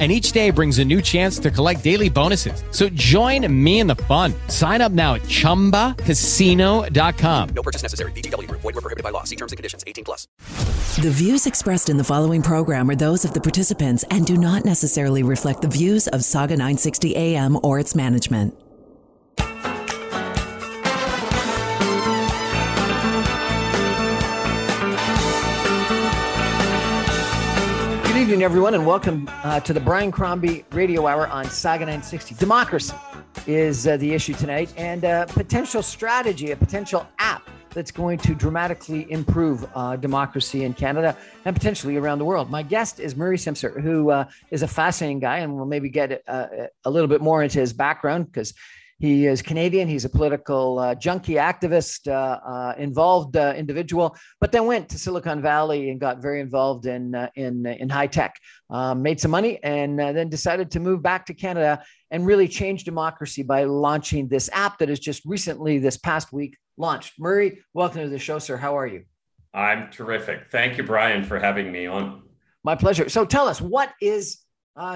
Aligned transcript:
and 0.00 0.10
each 0.10 0.32
day 0.32 0.50
brings 0.50 0.80
a 0.80 0.84
new 0.84 1.00
chance 1.00 1.38
to 1.38 1.52
collect 1.52 1.84
daily 1.84 2.08
bonuses. 2.08 2.64
So 2.72 2.88
join 2.88 3.46
me 3.64 3.78
in 3.78 3.86
the 3.86 3.94
fun. 3.94 4.34
Sign 4.48 4.80
up 4.80 4.90
now 4.90 5.14
at 5.14 5.22
ChumbaCasino.com. 5.22 7.48
No 7.54 7.62
purchase 7.62 7.82
necessary. 7.82 8.10
VGW. 8.12 8.50
Void 8.50 8.64
were 8.64 8.72
prohibited 8.72 9.04
by 9.04 9.10
law. 9.10 9.22
See 9.22 9.36
terms 9.36 9.52
and 9.52 9.56
conditions. 9.56 9.84
18 9.86 10.04
plus. 10.04 10.26
The 11.00 11.10
views 11.10 11.46
expressed 11.46 11.88
in 11.88 11.96
the 11.96 12.04
following 12.04 12.42
program 12.42 12.90
are 12.90 12.96
those 12.96 13.24
of 13.24 13.34
the 13.34 13.40
participants 13.40 14.04
and 14.10 14.26
do 14.26 14.36
not 14.36 14.64
necessarily 14.64 15.22
reflect 15.22 15.62
the 15.62 15.68
views 15.68 16.08
of 16.08 16.24
Saga 16.24 16.54
960 16.54 17.14
AM 17.14 17.56
or 17.62 17.78
its 17.78 17.94
management. 17.94 18.52
Evening, 28.24 28.42
everyone, 28.42 28.72
and 28.72 28.86
welcome 28.86 29.28
uh, 29.42 29.60
to 29.60 29.74
the 29.74 29.80
Brian 29.80 30.10
Crombie 30.10 30.64
Radio 30.72 31.06
Hour 31.06 31.26
on 31.26 31.44
Saga 31.44 31.80
960. 31.80 32.34
Democracy 32.36 32.96
is 33.46 33.86
uh, 33.86 33.98
the 33.98 34.14
issue 34.14 34.32
tonight, 34.32 34.72
and 34.78 35.04
a 35.04 35.26
potential 35.28 35.82
strategy, 35.82 36.52
a 36.52 36.56
potential 36.56 37.06
app 37.18 37.50
that's 37.68 37.90
going 37.90 38.16
to 38.16 38.34
dramatically 38.34 39.06
improve 39.12 39.68
uh, 39.74 39.96
democracy 39.96 40.64
in 40.64 40.72
Canada 40.72 41.14
and 41.44 41.54
potentially 41.54 41.98
around 41.98 42.18
the 42.18 42.24
world. 42.24 42.50
My 42.50 42.62
guest 42.62 42.98
is 42.98 43.14
Murray 43.14 43.36
Simpson, 43.36 43.78
who 43.82 44.10
uh, 44.10 44.24
is 44.50 44.62
a 44.62 44.68
fascinating 44.68 45.20
guy, 45.20 45.40
and 45.40 45.54
we'll 45.54 45.66
maybe 45.66 45.90
get 45.90 46.22
uh, 46.26 46.46
a 46.86 46.90
little 46.90 47.08
bit 47.08 47.20
more 47.20 47.42
into 47.42 47.58
his 47.58 47.74
background 47.74 48.32
because 48.32 48.54
he 49.04 49.26
is 49.26 49.42
Canadian. 49.42 49.86
He's 49.86 50.06
a 50.06 50.08
political 50.08 50.78
uh, 50.78 50.94
junkie, 50.94 51.34
activist, 51.34 52.08
uh, 52.08 52.40
uh, 52.42 52.74
involved 52.78 53.36
uh, 53.36 53.52
individual, 53.54 54.16
but 54.40 54.50
then 54.50 54.66
went 54.66 54.88
to 54.88 54.98
Silicon 54.98 55.42
Valley 55.42 55.90
and 55.90 56.00
got 56.00 56.22
very 56.22 56.40
involved 56.40 56.86
in 56.86 57.14
uh, 57.14 57.28
in 57.34 57.66
in 57.66 57.90
high 57.90 58.06
tech. 58.06 58.34
Um, 58.70 59.02
made 59.02 59.20
some 59.20 59.30
money 59.30 59.62
and 59.62 60.00
uh, 60.00 60.12
then 60.12 60.30
decided 60.30 60.70
to 60.70 60.80
move 60.80 61.02
back 61.02 61.26
to 61.26 61.34
Canada 61.34 61.84
and 62.10 62.24
really 62.24 62.48
change 62.48 62.84
democracy 62.84 63.42
by 63.42 63.64
launching 63.64 64.26
this 64.26 64.48
app 64.54 64.78
that 64.78 64.88
is 64.88 65.00
just 65.00 65.22
recently, 65.26 65.78
this 65.78 65.98
past 65.98 66.32
week, 66.32 66.56
launched. 66.78 67.12
Murray, 67.18 67.62
welcome 67.74 68.00
to 68.00 68.08
the 68.08 68.18
show, 68.18 68.38
sir. 68.38 68.56
How 68.56 68.78
are 68.78 68.86
you? 68.86 69.04
I'm 69.52 69.90
terrific. 69.90 70.50
Thank 70.50 70.78
you, 70.78 70.82
Brian, 70.82 71.24
for 71.24 71.38
having 71.38 71.70
me 71.70 71.86
on. 71.86 72.22
My 72.64 72.74
pleasure. 72.74 73.10
So 73.10 73.26
tell 73.26 73.48
us, 73.48 73.60
what 73.60 73.92
is 74.00 74.38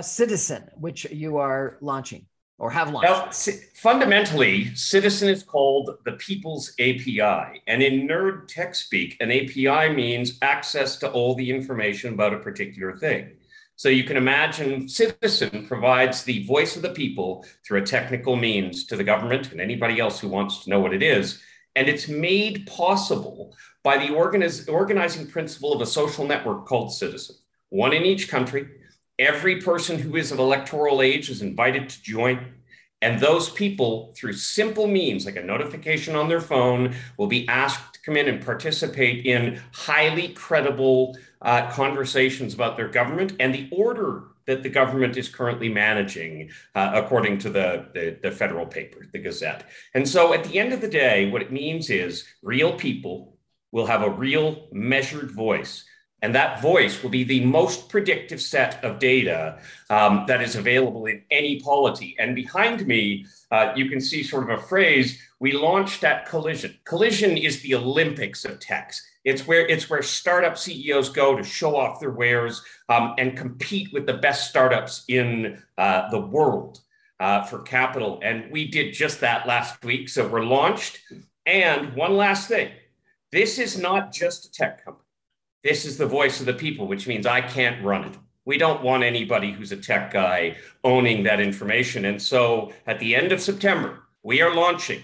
Citizen, 0.00 0.70
which 0.76 1.04
you 1.10 1.36
are 1.36 1.76
launching? 1.82 2.27
Or 2.58 2.70
have 2.70 2.92
launched? 2.92 3.08
Now, 3.08 3.30
fundamentally, 3.74 4.74
Citizen 4.74 5.28
is 5.28 5.42
called 5.42 5.96
the 6.04 6.12
People's 6.12 6.72
API. 6.80 7.62
And 7.66 7.82
in 7.82 8.08
nerd 8.08 8.48
tech 8.48 8.74
speak, 8.74 9.16
an 9.20 9.30
API 9.30 9.94
means 9.94 10.38
access 10.42 10.96
to 10.96 11.10
all 11.10 11.34
the 11.34 11.50
information 11.50 12.14
about 12.14 12.34
a 12.34 12.38
particular 12.38 12.96
thing. 12.96 13.32
So 13.76 13.88
you 13.88 14.02
can 14.02 14.16
imagine 14.16 14.88
Citizen 14.88 15.64
provides 15.66 16.24
the 16.24 16.44
voice 16.46 16.74
of 16.74 16.82
the 16.82 16.90
people 16.90 17.46
through 17.64 17.82
a 17.82 17.86
technical 17.86 18.34
means 18.34 18.84
to 18.86 18.96
the 18.96 19.04
government 19.04 19.52
and 19.52 19.60
anybody 19.60 20.00
else 20.00 20.18
who 20.18 20.26
wants 20.26 20.64
to 20.64 20.70
know 20.70 20.80
what 20.80 20.92
it 20.92 21.02
is. 21.02 21.40
And 21.76 21.88
it's 21.88 22.08
made 22.08 22.66
possible 22.66 23.56
by 23.84 23.96
the 23.98 24.12
organiz- 24.12 24.68
organizing 24.68 25.28
principle 25.28 25.72
of 25.72 25.80
a 25.80 25.86
social 25.86 26.26
network 26.26 26.66
called 26.66 26.92
Citizen, 26.92 27.36
one 27.68 27.92
in 27.92 28.02
each 28.02 28.28
country, 28.28 28.66
Every 29.19 29.61
person 29.61 29.98
who 29.98 30.16
is 30.16 30.30
of 30.30 30.38
electoral 30.38 31.02
age 31.02 31.28
is 31.28 31.42
invited 31.42 31.88
to 31.88 32.02
join. 32.02 32.55
And 33.00 33.20
those 33.20 33.50
people, 33.50 34.12
through 34.16 34.32
simple 34.32 34.87
means 34.87 35.25
like 35.25 35.37
a 35.37 35.42
notification 35.42 36.16
on 36.16 36.28
their 36.28 36.41
phone, 36.41 36.94
will 37.16 37.26
be 37.28 37.47
asked 37.48 37.94
to 37.94 38.00
come 38.00 38.16
in 38.16 38.28
and 38.28 38.44
participate 38.44 39.25
in 39.25 39.60
highly 39.72 40.28
credible 40.28 41.16
uh, 41.42 41.70
conversations 41.70 42.54
about 42.54 42.76
their 42.76 42.88
government 42.88 43.34
and 43.38 43.54
the 43.54 43.69
order 43.70 44.25
that 44.47 44.62
the 44.62 44.69
government 44.69 45.16
is 45.16 45.28
currently 45.28 45.69
managing, 45.69 46.50
uh, 46.75 46.92
according 46.94 47.38
to 47.38 47.50
the, 47.50 47.87
the, 47.92 48.19
the 48.22 48.31
federal 48.31 48.66
paper, 48.66 49.06
the 49.12 49.19
Gazette. 49.19 49.69
And 49.94 50.09
so 50.09 50.32
at 50.32 50.42
the 50.42 50.59
end 50.59 50.72
of 50.72 50.81
the 50.81 50.88
day, 50.88 51.31
what 51.31 51.42
it 51.42 51.53
means 51.53 51.91
is 51.91 52.25
real 52.42 52.72
people 52.72 53.37
will 53.72 53.87
have 53.87 54.03
a 54.03 54.10
real 54.10 54.66
measured 54.72 55.31
voice 55.31 55.84
and 56.22 56.34
that 56.34 56.60
voice 56.60 57.02
will 57.02 57.10
be 57.10 57.24
the 57.24 57.44
most 57.44 57.88
predictive 57.88 58.40
set 58.40 58.82
of 58.84 58.98
data 58.98 59.58
um, 59.88 60.24
that 60.26 60.42
is 60.42 60.56
available 60.56 61.06
in 61.06 61.22
any 61.30 61.60
polity. 61.60 62.16
And 62.18 62.34
behind 62.34 62.86
me, 62.86 63.26
uh, 63.50 63.72
you 63.76 63.88
can 63.88 64.00
see 64.00 64.22
sort 64.22 64.50
of 64.50 64.58
a 64.58 64.62
phrase 64.62 65.20
we 65.40 65.52
launched 65.52 66.02
at 66.02 66.26
Collision. 66.26 66.76
Collision 66.84 67.36
is 67.36 67.62
the 67.62 67.74
Olympics 67.74 68.44
of 68.44 68.58
techs. 68.58 69.04
It's 69.24 69.46
where 69.46 69.66
it's 69.66 69.88
where 69.88 70.02
startup 70.02 70.58
CEOs 70.58 71.10
go 71.10 71.36
to 71.36 71.44
show 71.44 71.76
off 71.76 72.00
their 72.00 72.10
wares 72.10 72.62
um, 72.88 73.14
and 73.18 73.36
compete 73.36 73.92
with 73.92 74.06
the 74.06 74.14
best 74.14 74.48
startups 74.48 75.04
in 75.08 75.62
uh, 75.76 76.10
the 76.10 76.20
world 76.20 76.80
uh, 77.20 77.42
for 77.44 77.60
capital. 77.60 78.20
And 78.22 78.50
we 78.50 78.68
did 78.68 78.94
just 78.94 79.20
that 79.20 79.46
last 79.46 79.84
week. 79.84 80.08
So 80.08 80.26
we're 80.26 80.44
launched. 80.44 81.00
And 81.46 81.94
one 81.94 82.16
last 82.16 82.48
thing, 82.48 82.70
this 83.30 83.58
is 83.58 83.78
not 83.78 84.12
just 84.12 84.46
a 84.46 84.52
tech 84.52 84.84
company. 84.84 85.07
This 85.62 85.84
is 85.84 85.98
the 85.98 86.06
voice 86.06 86.41
of 86.41 86.46
the 86.46 86.52
people, 86.52 86.86
which 86.86 87.06
means 87.06 87.26
I 87.26 87.41
can't 87.41 87.84
run 87.84 88.04
it. 88.04 88.16
We 88.44 88.58
don't 88.58 88.82
want 88.82 89.02
anybody 89.02 89.52
who's 89.52 89.72
a 89.72 89.76
tech 89.76 90.10
guy 90.10 90.56
owning 90.82 91.24
that 91.24 91.41
information. 91.41 92.04
And 92.06 92.20
so 92.20 92.72
at 92.86 92.98
the 92.98 93.14
end 93.14 93.32
of 93.32 93.41
September, 93.41 94.04
we 94.22 94.41
are 94.41 94.54
launching 94.54 95.02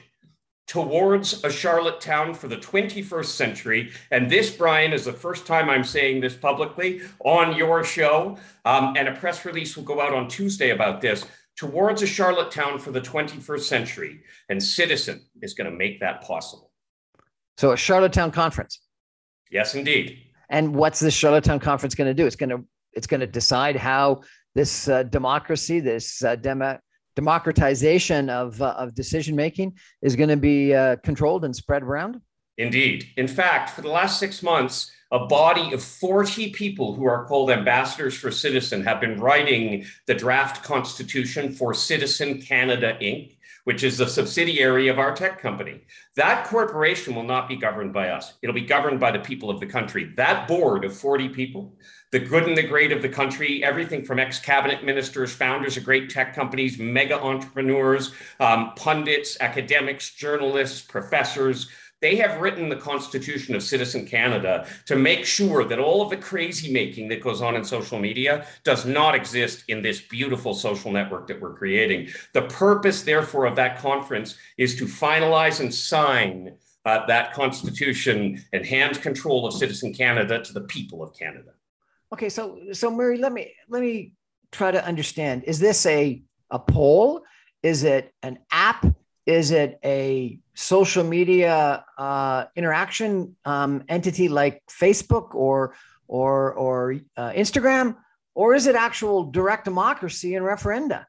towards 0.66 1.44
a 1.44 1.50
Charlottetown 1.50 2.34
for 2.34 2.48
the 2.48 2.56
21st 2.56 3.26
century. 3.26 3.92
And 4.10 4.30
this, 4.30 4.50
Brian, 4.50 4.92
is 4.92 5.04
the 5.04 5.12
first 5.12 5.46
time 5.46 5.68
I'm 5.68 5.84
saying 5.84 6.20
this 6.20 6.34
publicly 6.34 7.02
on 7.20 7.54
your 7.54 7.84
show. 7.84 8.38
Um, 8.64 8.94
and 8.96 9.08
a 9.08 9.12
press 9.14 9.44
release 9.44 9.76
will 9.76 9.84
go 9.84 10.00
out 10.00 10.14
on 10.14 10.28
Tuesday 10.28 10.70
about 10.70 11.00
this. 11.00 11.26
Towards 11.56 12.02
a 12.02 12.06
Charlottetown 12.06 12.78
for 12.78 12.90
the 12.90 13.00
21st 13.00 13.60
century. 13.60 14.22
And 14.48 14.62
Citizen 14.62 15.26
is 15.42 15.54
going 15.54 15.70
to 15.70 15.76
make 15.76 16.00
that 16.00 16.22
possible. 16.22 16.70
So, 17.56 17.72
a 17.72 17.76
Charlottetown 17.76 18.32
conference. 18.32 18.80
Yes, 19.50 19.74
indeed. 19.74 20.23
And 20.50 20.74
what's 20.74 21.00
the 21.00 21.10
Charlottetown 21.10 21.60
conference 21.60 21.94
going 21.94 22.08
to 22.08 22.14
do? 22.14 22.26
It's 22.26 22.36
going 22.36 22.50
to 22.50 22.64
it's 22.92 23.06
going 23.06 23.20
to 23.20 23.26
decide 23.26 23.76
how 23.76 24.22
this 24.54 24.88
uh, 24.88 25.02
democracy, 25.02 25.80
this 25.80 26.22
uh, 26.22 26.36
demo, 26.36 26.78
democratization 27.16 28.30
of 28.30 28.60
uh, 28.60 28.74
of 28.78 28.94
decision 28.94 29.36
making, 29.36 29.76
is 30.02 30.16
going 30.16 30.28
to 30.28 30.36
be 30.36 30.74
uh, 30.74 30.96
controlled 30.96 31.44
and 31.44 31.54
spread 31.54 31.82
around. 31.82 32.20
Indeed. 32.56 33.08
In 33.16 33.26
fact, 33.26 33.70
for 33.70 33.82
the 33.82 33.88
last 33.88 34.20
six 34.20 34.42
months, 34.42 34.92
a 35.10 35.26
body 35.26 35.72
of 35.72 35.82
40 35.82 36.50
people 36.50 36.94
who 36.94 37.04
are 37.04 37.24
called 37.26 37.50
ambassadors 37.50 38.14
for 38.14 38.30
Citizen 38.30 38.84
have 38.84 39.00
been 39.00 39.20
writing 39.20 39.84
the 40.06 40.14
draft 40.14 40.62
constitution 40.64 41.52
for 41.52 41.74
Citizen 41.74 42.40
Canada 42.40 42.96
Inc 43.00 43.33
which 43.64 43.82
is 43.82 44.00
a 44.00 44.08
subsidiary 44.08 44.88
of 44.88 44.98
our 44.98 45.14
tech 45.14 45.40
company. 45.40 45.80
That 46.16 46.46
corporation 46.46 47.14
will 47.14 47.24
not 47.24 47.48
be 47.48 47.56
governed 47.56 47.92
by 47.92 48.10
us. 48.10 48.34
It'll 48.42 48.54
be 48.54 48.60
governed 48.60 49.00
by 49.00 49.10
the 49.10 49.18
people 49.18 49.50
of 49.50 49.58
the 49.58 49.66
country. 49.66 50.12
That 50.16 50.46
board 50.46 50.84
of 50.84 50.96
40 50.96 51.30
people, 51.30 51.74
the 52.12 52.20
good 52.20 52.46
and 52.46 52.56
the 52.56 52.62
great 52.62 52.92
of 52.92 53.02
the 53.02 53.08
country, 53.08 53.64
everything 53.64 54.04
from 54.04 54.20
ex 54.20 54.38
cabinet 54.38 54.84
ministers, 54.84 55.32
founders 55.32 55.76
of 55.76 55.84
great 55.84 56.10
tech 56.10 56.34
companies, 56.34 56.78
mega 56.78 57.20
entrepreneurs, 57.20 58.12
um, 58.38 58.72
pundits, 58.76 59.36
academics, 59.40 60.14
journalists, 60.14 60.82
professors, 60.82 61.68
they 62.04 62.16
have 62.16 62.38
written 62.38 62.68
the 62.68 62.76
Constitution 62.76 63.54
of 63.54 63.62
Citizen 63.62 64.04
Canada 64.04 64.66
to 64.84 64.94
make 64.94 65.24
sure 65.24 65.64
that 65.64 65.78
all 65.78 66.02
of 66.02 66.10
the 66.10 66.18
crazy 66.18 66.70
making 66.70 67.08
that 67.08 67.22
goes 67.22 67.40
on 67.40 67.56
in 67.56 67.64
social 67.64 67.98
media 67.98 68.46
does 68.62 68.84
not 68.84 69.14
exist 69.14 69.64
in 69.68 69.80
this 69.80 70.02
beautiful 70.02 70.52
social 70.52 70.92
network 70.92 71.26
that 71.28 71.40
we're 71.40 71.54
creating. 71.54 72.08
The 72.34 72.42
purpose, 72.42 73.04
therefore, 73.04 73.46
of 73.46 73.56
that 73.56 73.78
conference 73.78 74.36
is 74.58 74.76
to 74.80 74.84
finalize 74.84 75.60
and 75.60 75.72
sign 75.72 76.56
uh, 76.84 77.06
that 77.06 77.32
Constitution 77.32 78.44
and 78.52 78.66
hand 78.66 79.00
control 79.00 79.46
of 79.46 79.54
Citizen 79.54 79.94
Canada 79.94 80.44
to 80.44 80.52
the 80.52 80.60
people 80.60 81.02
of 81.02 81.16
Canada. 81.18 81.52
Okay, 82.12 82.28
so 82.28 82.60
so 82.74 82.90
Murray, 82.90 83.16
let 83.16 83.32
me 83.32 83.54
let 83.70 83.80
me 83.80 84.12
try 84.52 84.70
to 84.70 84.84
understand. 84.84 85.44
Is 85.44 85.58
this 85.58 85.86
a 85.86 86.22
a 86.50 86.58
poll? 86.58 87.22
Is 87.62 87.82
it 87.82 88.12
an 88.22 88.40
app? 88.52 88.84
Is 89.26 89.50
it 89.50 89.78
a 89.84 90.38
social 90.54 91.04
media 91.04 91.84
uh, 91.96 92.44
interaction 92.56 93.36
um, 93.44 93.84
entity 93.88 94.28
like 94.28 94.62
Facebook 94.66 95.34
or 95.34 95.74
or 96.06 96.52
or 96.52 96.96
uh, 97.16 97.30
Instagram, 97.30 97.96
or 98.34 98.54
is 98.54 98.66
it 98.66 98.74
actual 98.74 99.24
direct 99.24 99.64
democracy 99.64 100.34
and 100.34 100.44
referenda? 100.44 101.06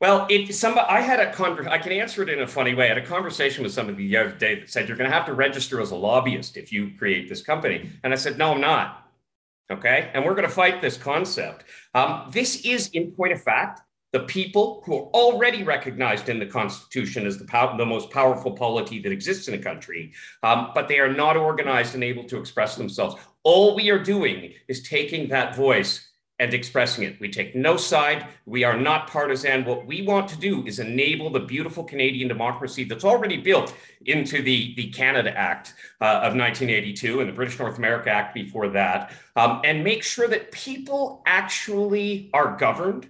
Well, 0.00 0.26
it 0.30 0.54
somebody 0.54 0.86
I 0.88 1.00
had 1.00 1.20
a 1.20 1.32
conver- 1.32 1.68
I 1.68 1.78
can 1.78 1.92
answer 1.92 2.22
it 2.22 2.28
in 2.28 2.40
a 2.40 2.46
funny 2.46 2.74
way. 2.74 2.86
I 2.86 2.94
had 2.94 2.98
a 2.98 3.06
conversation 3.06 3.62
with 3.62 3.72
somebody 3.72 4.08
the 4.08 4.16
other 4.16 4.32
day 4.32 4.60
that 4.60 4.70
said 4.70 4.88
you're 4.88 4.96
going 4.96 5.10
to 5.10 5.14
have 5.14 5.26
to 5.26 5.34
register 5.34 5.80
as 5.80 5.90
a 5.90 5.96
lobbyist 5.96 6.56
if 6.56 6.72
you 6.72 6.92
create 6.96 7.28
this 7.28 7.42
company, 7.42 7.90
and 8.02 8.12
I 8.12 8.16
said 8.16 8.38
no, 8.38 8.52
I'm 8.52 8.60
not. 8.60 9.06
Okay, 9.70 10.10
and 10.14 10.24
we're 10.24 10.34
going 10.34 10.48
to 10.48 10.54
fight 10.54 10.80
this 10.80 10.96
concept. 10.96 11.64
Um, 11.94 12.28
this 12.30 12.64
is, 12.64 12.88
in 12.88 13.12
point 13.12 13.32
of 13.32 13.42
fact, 13.42 13.82
the 14.12 14.20
people 14.20 14.82
who 14.84 14.94
are 14.94 15.10
already 15.12 15.62
recognized 15.62 16.28
in 16.28 16.38
the 16.38 16.46
Constitution 16.46 17.26
as 17.26 17.38
the, 17.38 17.44
pow- 17.44 17.76
the 17.76 17.86
most 17.86 18.10
powerful 18.10 18.52
polity 18.52 19.00
that 19.00 19.12
exists 19.12 19.48
in 19.48 19.54
a 19.54 19.58
country, 19.58 20.12
um, 20.42 20.72
but 20.74 20.88
they 20.88 20.98
are 20.98 21.12
not 21.12 21.36
organized 21.36 21.94
and 21.94 22.02
able 22.02 22.24
to 22.24 22.38
express 22.38 22.76
themselves. 22.76 23.16
All 23.44 23.74
we 23.74 23.90
are 23.90 24.02
doing 24.02 24.52
is 24.68 24.82
taking 24.82 25.28
that 25.28 25.54
voice 25.54 26.08
and 26.40 26.54
expressing 26.54 27.04
it. 27.04 27.20
We 27.20 27.28
take 27.28 27.54
no 27.54 27.76
side. 27.76 28.26
We 28.46 28.64
are 28.64 28.76
not 28.76 29.08
partisan. 29.08 29.66
What 29.66 29.86
we 29.86 30.02
want 30.02 30.26
to 30.30 30.38
do 30.38 30.66
is 30.66 30.78
enable 30.78 31.28
the 31.28 31.40
beautiful 31.40 31.84
Canadian 31.84 32.28
democracy 32.28 32.82
that's 32.82 33.04
already 33.04 33.36
built 33.36 33.74
into 34.06 34.40
the, 34.40 34.74
the 34.74 34.88
Canada 34.88 35.36
Act 35.36 35.74
uh, 36.00 36.06
of 36.06 36.34
1982 36.34 37.20
and 37.20 37.28
the 37.28 37.34
British 37.34 37.58
North 37.58 37.76
America 37.76 38.10
Act 38.10 38.34
before 38.34 38.68
that, 38.70 39.12
um, 39.36 39.60
and 39.64 39.84
make 39.84 40.02
sure 40.02 40.28
that 40.28 40.50
people 40.50 41.22
actually 41.26 42.30
are 42.32 42.56
governed 42.56 43.06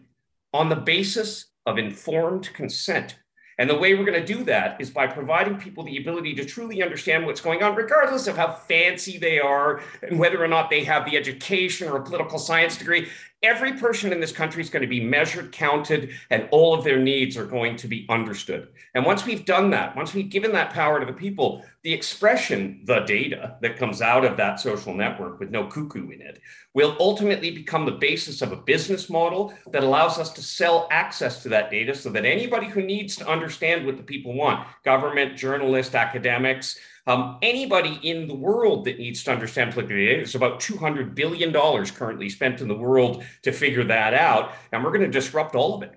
on 0.52 0.69
the 0.69 0.76
basis 0.76 1.47
of 1.67 1.79
informed 1.79 2.52
consent. 2.55 3.17
And 3.58 3.69
the 3.69 3.76
way 3.76 3.94
we're 3.94 4.06
going 4.06 4.25
to 4.25 4.35
do 4.35 4.43
that 4.44 4.81
is 4.81 4.88
by 4.88 5.06
providing 5.06 5.58
people 5.58 5.85
the 5.85 5.99
ability 5.99 6.32
to 6.37 6.47
truly 6.47 6.82
understand 6.82 7.26
what's 7.26 7.43
going 7.43 7.62
on, 7.62 7.75
regardless 7.75 8.26
of 8.26 8.35
how 8.35 8.52
fancy 8.52 9.19
they 9.19 9.38
are 9.38 9.82
and 10.02 10.19
whether 10.19 10.43
or 10.43 10.49
not 10.49 10.70
they 10.70 10.82
have 10.85 11.05
the 11.05 11.14
education 11.14 11.87
or 11.87 11.99
a 11.99 12.02
political 12.02 12.38
science 12.38 12.79
degree. 12.79 13.08
Every 13.42 13.72
person 13.72 14.12
in 14.12 14.20
this 14.20 14.32
country 14.32 14.62
is 14.62 14.69
going 14.69 14.82
to 14.82 14.88
be 14.88 15.02
measured, 15.02 15.50
counted, 15.50 16.10
and 16.28 16.46
all 16.50 16.75
of 16.75 16.84
their 16.84 16.98
needs 16.98 17.38
are 17.38 17.46
going 17.46 17.76
to 17.76 17.88
be 17.88 18.04
understood. 18.10 18.69
And 18.94 19.06
once 19.06 19.25
we've 19.25 19.46
done 19.46 19.70
that, 19.70 19.96
once 19.96 20.12
we've 20.12 20.28
given 20.28 20.52
that 20.52 20.75
power 20.75 21.00
to 21.00 21.06
the 21.06 21.14
people, 21.14 21.64
the 21.82 21.94
expression, 21.94 22.82
the 22.84 23.00
data 23.00 23.56
that 23.62 23.78
comes 23.78 24.02
out 24.02 24.26
of 24.26 24.37
that 24.37 24.60
social 24.60 24.92
network 24.92 25.40
with 25.40 25.50
no 25.50 25.66
cuckoo 25.66 26.10
in 26.10 26.20
it, 26.20 26.42
will 26.75 26.94
ultimately 27.00 27.50
become 27.50 27.87
the 27.87 27.92
basis 27.92 28.42
of 28.42 28.52
a 28.52 28.56
business 28.56 29.08
model 29.08 29.54
that 29.72 29.84
allows 29.84 30.19
us 30.19 30.34
to 30.34 30.43
sell 30.43 30.86
access 30.90 31.43
to 31.43 31.48
that 31.48 31.70
data 31.70 31.94
so 31.94 32.10
that 32.10 32.26
anybody 32.26 32.66
who 32.66 32.82
needs 32.82 33.16
to 33.16 33.26
understand 33.26 33.86
what 33.86 33.96
the 33.96 34.02
people 34.02 34.34
want, 34.34 34.66
government, 34.84 35.38
journalists, 35.38 35.94
academics, 35.94 36.78
um, 37.10 37.38
anybody 37.42 37.98
in 38.02 38.28
the 38.28 38.34
world 38.34 38.84
that 38.84 38.98
needs 38.98 39.24
to 39.24 39.32
understand 39.32 39.72
political 39.72 39.96
data, 39.96 40.16
there's 40.18 40.36
about 40.36 40.60
$200 40.60 41.14
billion 41.14 41.52
currently 41.86 42.28
spent 42.28 42.60
in 42.60 42.68
the 42.68 42.76
world 42.76 43.24
to 43.42 43.50
figure 43.50 43.82
that 43.84 44.14
out. 44.14 44.52
And 44.70 44.84
we're 44.84 44.92
going 44.92 45.02
to 45.02 45.08
disrupt 45.08 45.56
all 45.56 45.74
of 45.74 45.82
it. 45.82 45.94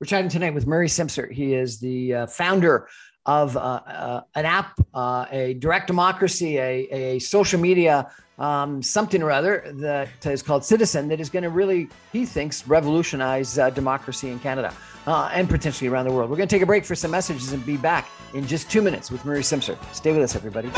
We're 0.00 0.06
chatting 0.06 0.28
tonight 0.28 0.54
with 0.54 0.66
Murray 0.66 0.88
Simpson. 0.88 1.30
He 1.30 1.54
is 1.54 1.78
the 1.78 2.14
uh, 2.14 2.26
founder 2.26 2.88
of 3.24 3.56
uh, 3.56 3.60
uh, 3.60 4.20
an 4.34 4.44
app, 4.44 4.80
uh, 4.92 5.26
a 5.30 5.54
direct 5.54 5.86
democracy, 5.86 6.58
a, 6.58 6.88
a 6.90 7.18
social 7.20 7.60
media, 7.60 8.10
um, 8.42 8.82
something 8.82 9.22
or 9.22 9.30
other 9.30 9.72
that 9.76 10.26
is 10.26 10.42
called 10.42 10.64
Citizen, 10.64 11.06
that 11.08 11.20
is 11.20 11.30
going 11.30 11.44
to 11.44 11.48
really, 11.48 11.88
he 12.12 12.26
thinks, 12.26 12.66
revolutionize 12.66 13.56
uh, 13.58 13.70
democracy 13.70 14.30
in 14.30 14.40
Canada 14.40 14.74
uh, 15.06 15.30
and 15.32 15.48
potentially 15.48 15.88
around 15.88 16.06
the 16.06 16.12
world. 16.12 16.28
We're 16.28 16.36
going 16.36 16.48
to 16.48 16.54
take 16.54 16.62
a 16.62 16.66
break 16.66 16.84
for 16.84 16.96
some 16.96 17.12
messages 17.12 17.52
and 17.52 17.64
be 17.64 17.76
back 17.76 18.10
in 18.34 18.44
just 18.46 18.70
two 18.70 18.82
minutes 18.82 19.10
with 19.10 19.24
Murray 19.24 19.44
Simpson. 19.44 19.78
Stay 19.92 20.12
with 20.12 20.22
us, 20.22 20.36
everybody. 20.36 20.70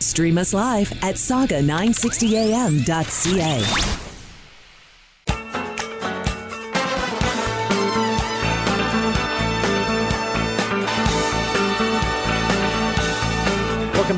Stream 0.00 0.38
us 0.38 0.54
live 0.54 0.90
at 1.04 1.16
saga960am.ca. 1.16 3.97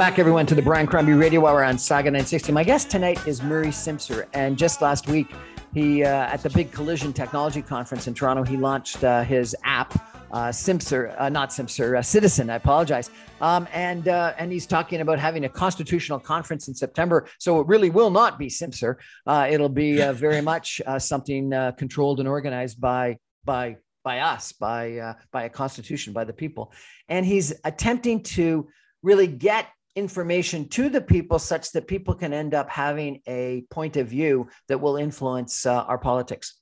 back, 0.00 0.18
everyone, 0.18 0.46
to 0.46 0.54
the 0.54 0.62
Brian 0.62 0.86
Crombie 0.86 1.12
Radio 1.12 1.46
Hour 1.46 1.62
on 1.62 1.76
Saga 1.76 2.10
960. 2.10 2.52
My 2.52 2.64
guest 2.64 2.90
tonight 2.90 3.26
is 3.26 3.42
Murray 3.42 3.70
Simpson, 3.70 4.22
and 4.32 4.56
just 4.56 4.80
last 4.80 5.06
week, 5.08 5.30
he 5.74 6.02
uh, 6.02 6.08
at 6.08 6.42
the 6.42 6.48
big 6.48 6.72
Collision 6.72 7.12
Technology 7.12 7.60
Conference 7.60 8.06
in 8.06 8.14
Toronto, 8.14 8.42
he 8.42 8.56
launched 8.56 9.04
uh, 9.04 9.22
his 9.22 9.54
app, 9.62 9.92
uh, 10.32 10.50
Simpser, 10.50 11.14
uh, 11.18 11.28
not 11.28 11.52
Simpser, 11.52 11.96
uh, 11.96 12.02
Citizen. 12.02 12.48
I 12.48 12.54
apologize. 12.54 13.10
Um, 13.42 13.68
and 13.74 14.08
uh, 14.08 14.32
and 14.38 14.50
he's 14.50 14.66
talking 14.66 15.02
about 15.02 15.18
having 15.18 15.44
a 15.44 15.50
constitutional 15.50 16.18
conference 16.18 16.66
in 16.66 16.74
September. 16.74 17.28
So 17.38 17.60
it 17.60 17.66
really 17.66 17.90
will 17.90 18.10
not 18.10 18.38
be 18.38 18.48
Simpser. 18.48 18.96
Uh, 19.26 19.48
it'll 19.50 19.68
be 19.68 20.00
uh, 20.00 20.14
very 20.14 20.40
much 20.52 20.80
uh, 20.86 20.98
something 20.98 21.52
uh, 21.52 21.72
controlled 21.72 22.20
and 22.20 22.28
organized 22.28 22.80
by 22.80 23.18
by 23.44 23.76
by 24.02 24.20
us, 24.20 24.52
by 24.52 24.96
uh, 24.96 25.14
by 25.30 25.42
a 25.42 25.50
constitution, 25.50 26.14
by 26.14 26.24
the 26.24 26.32
people. 26.32 26.72
And 27.10 27.26
he's 27.26 27.52
attempting 27.64 28.22
to 28.22 28.66
really 29.02 29.26
get 29.26 29.66
information 29.96 30.68
to 30.68 30.88
the 30.88 31.00
people 31.00 31.38
such 31.38 31.72
that 31.72 31.88
people 31.88 32.14
can 32.14 32.32
end 32.32 32.54
up 32.54 32.70
having 32.70 33.20
a 33.26 33.64
point 33.70 33.96
of 33.96 34.08
view 34.08 34.48
that 34.68 34.80
will 34.80 34.96
influence 34.96 35.66
uh, 35.66 35.82
our 35.84 35.98
politics. 35.98 36.56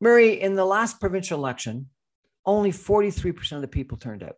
Murray, 0.00 0.40
in 0.40 0.54
the 0.54 0.64
last 0.64 1.00
provincial 1.00 1.38
election, 1.38 1.88
only 2.44 2.70
43% 2.70 3.52
of 3.52 3.62
the 3.62 3.68
people 3.68 3.96
turned 3.96 4.22
out. 4.22 4.36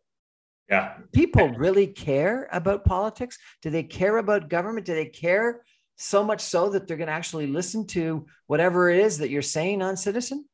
Yeah. 0.69 0.95
People 1.13 1.49
really 1.49 1.87
care 1.87 2.49
about 2.53 2.85
politics? 2.85 3.39
Do 3.63 3.71
they 3.71 3.83
care 3.83 4.19
about 4.19 4.51
government? 4.51 4.87
Do 4.87 4.95
they 4.95 5.07
care 5.07 5.63
so 5.97 6.23
much 6.23 6.41
so 6.41 6.71
that 6.71 6.87
they're 6.87 6.97
going 6.97 7.09
to 7.09 7.13
actually 7.13 7.47
listen 7.47 7.87
to 7.89 8.27
whatever 8.47 8.91
it 8.91 9.01
is 9.01 9.19
that 9.19 9.31
you're 9.31 9.43
saying 9.43 9.83
on 9.83 9.97
Citizen? 9.97 10.47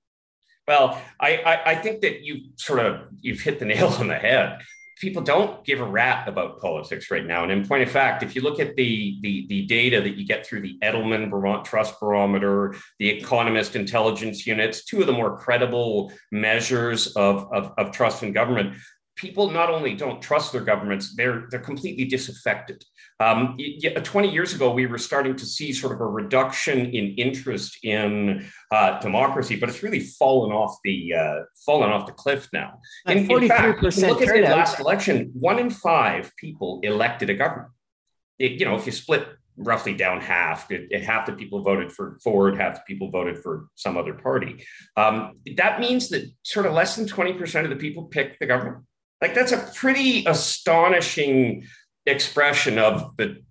Well, 0.67 1.01
I, 1.21 1.37
I, 1.37 1.71
I 1.73 1.75
think 1.75 2.01
that 2.03 2.23
you 2.23 2.51
sort 2.57 2.79
of 2.79 3.09
you've 3.21 3.41
hit 3.41 3.59
the 3.59 3.67
nail 3.67 3.89
on 3.99 4.09
the 4.09 4.15
head 4.15 4.61
people 5.05 5.23
don't 5.23 5.63
give 5.67 5.83
a 5.83 5.85
rat 5.85 6.27
about 6.27 6.59
politics 6.61 7.11
right 7.11 7.27
now. 7.27 7.43
And 7.43 7.53
in 7.53 7.69
point 7.69 7.83
of 7.83 7.91
fact, 7.91 8.23
if 8.23 8.35
you 8.35 8.41
look 8.41 8.59
at 8.59 8.75
the, 8.75 9.19
the, 9.21 9.47
the 9.49 9.67
data 9.67 10.01
that 10.01 10.17
you 10.17 10.27
get 10.27 10.47
through 10.47 10.63
the 10.63 10.79
Edelman 10.83 11.31
Vermont 11.31 11.63
Trust 11.67 12.01
Barometer, 12.01 12.75
the 12.99 13.11
Economist 13.11 13.77
Intelligence 13.77 14.47
Units, 14.47 14.87
two 14.87 15.03
of 15.03 15.07
the 15.07 15.13
more 15.13 15.37
credible 15.37 16.11
measures 16.33 17.09
of, 17.17 17.53
of, 17.53 17.73
of 17.77 17.93
trust 17.93 18.23
in 18.23 18.33
government, 18.33 18.77
people 19.25 19.51
not 19.51 19.71
only 19.71 19.95
don't 19.95 20.21
trust 20.21 20.53
their 20.53 20.67
governments, 20.73 21.15
they're 21.17 21.47
they're 21.51 21.67
completely 21.71 22.05
disaffected. 22.05 22.85
Um, 23.21 23.57
20 24.03 24.31
years 24.31 24.53
ago, 24.55 24.67
we 24.73 24.87
were 24.87 24.99
starting 24.99 25.35
to 25.37 25.47
see 25.47 25.73
sort 25.73 25.93
of 25.95 26.01
a 26.01 26.07
reduction 26.07 26.79
in 26.99 27.15
interest 27.27 27.79
in 27.85 28.47
uh, 28.71 29.01
democracy, 29.01 29.57
but 29.57 29.69
it's 29.71 29.83
really 29.83 30.01
fallen 30.01 30.53
off 30.53 30.77
the 30.85 31.15
uh, 31.15 31.39
fallen 31.65 31.91
off 31.91 32.07
the 32.07 32.13
cliff 32.13 32.49
now. 32.53 32.81
In, 33.07 33.19
in 33.31 33.49
fact, 33.49 33.83
look 33.83 34.21
at 34.23 34.29
the 34.29 34.43
last 34.43 34.79
election, 34.79 35.31
one 35.33 35.59
in 35.59 35.71
five 35.71 36.33
people 36.37 36.81
elected 36.83 37.31
a 37.31 37.35
government. 37.35 37.71
It, 38.39 38.53
you 38.61 38.67
know, 38.67 38.77
if 38.77 38.85
you 38.85 38.93
split 38.93 39.27
roughly 39.57 39.95
down 39.95 40.21
half. 40.21 40.69
Half 40.93 41.27
the 41.27 41.33
people 41.33 41.63
voted 41.63 41.93
for 41.93 42.19
Ford, 42.23 42.57
half 42.57 42.75
the 42.75 42.83
people 42.87 43.11
voted 43.11 43.39
for 43.39 43.69
some 43.75 43.97
other 43.97 44.15
party. 44.15 44.65
Um, 44.97 45.35
that 45.57 45.81
means 45.81 46.09
that 46.09 46.25
sort 46.43 46.67
of 46.67 46.73
less 46.73 46.97
than 46.97 47.07
20% 47.07 47.65
of 47.65 47.71
the 47.71 47.77
people 47.77 48.05
pick 48.05 48.39
the 48.39 48.47
government. 48.47 48.85
Like 49.21 49.35
that's 49.35 49.53
a 49.53 49.71
pretty 49.75 50.25
astonishing 50.27 51.67
expression 52.07 52.79
of 52.79 53.17
the 53.17 53.43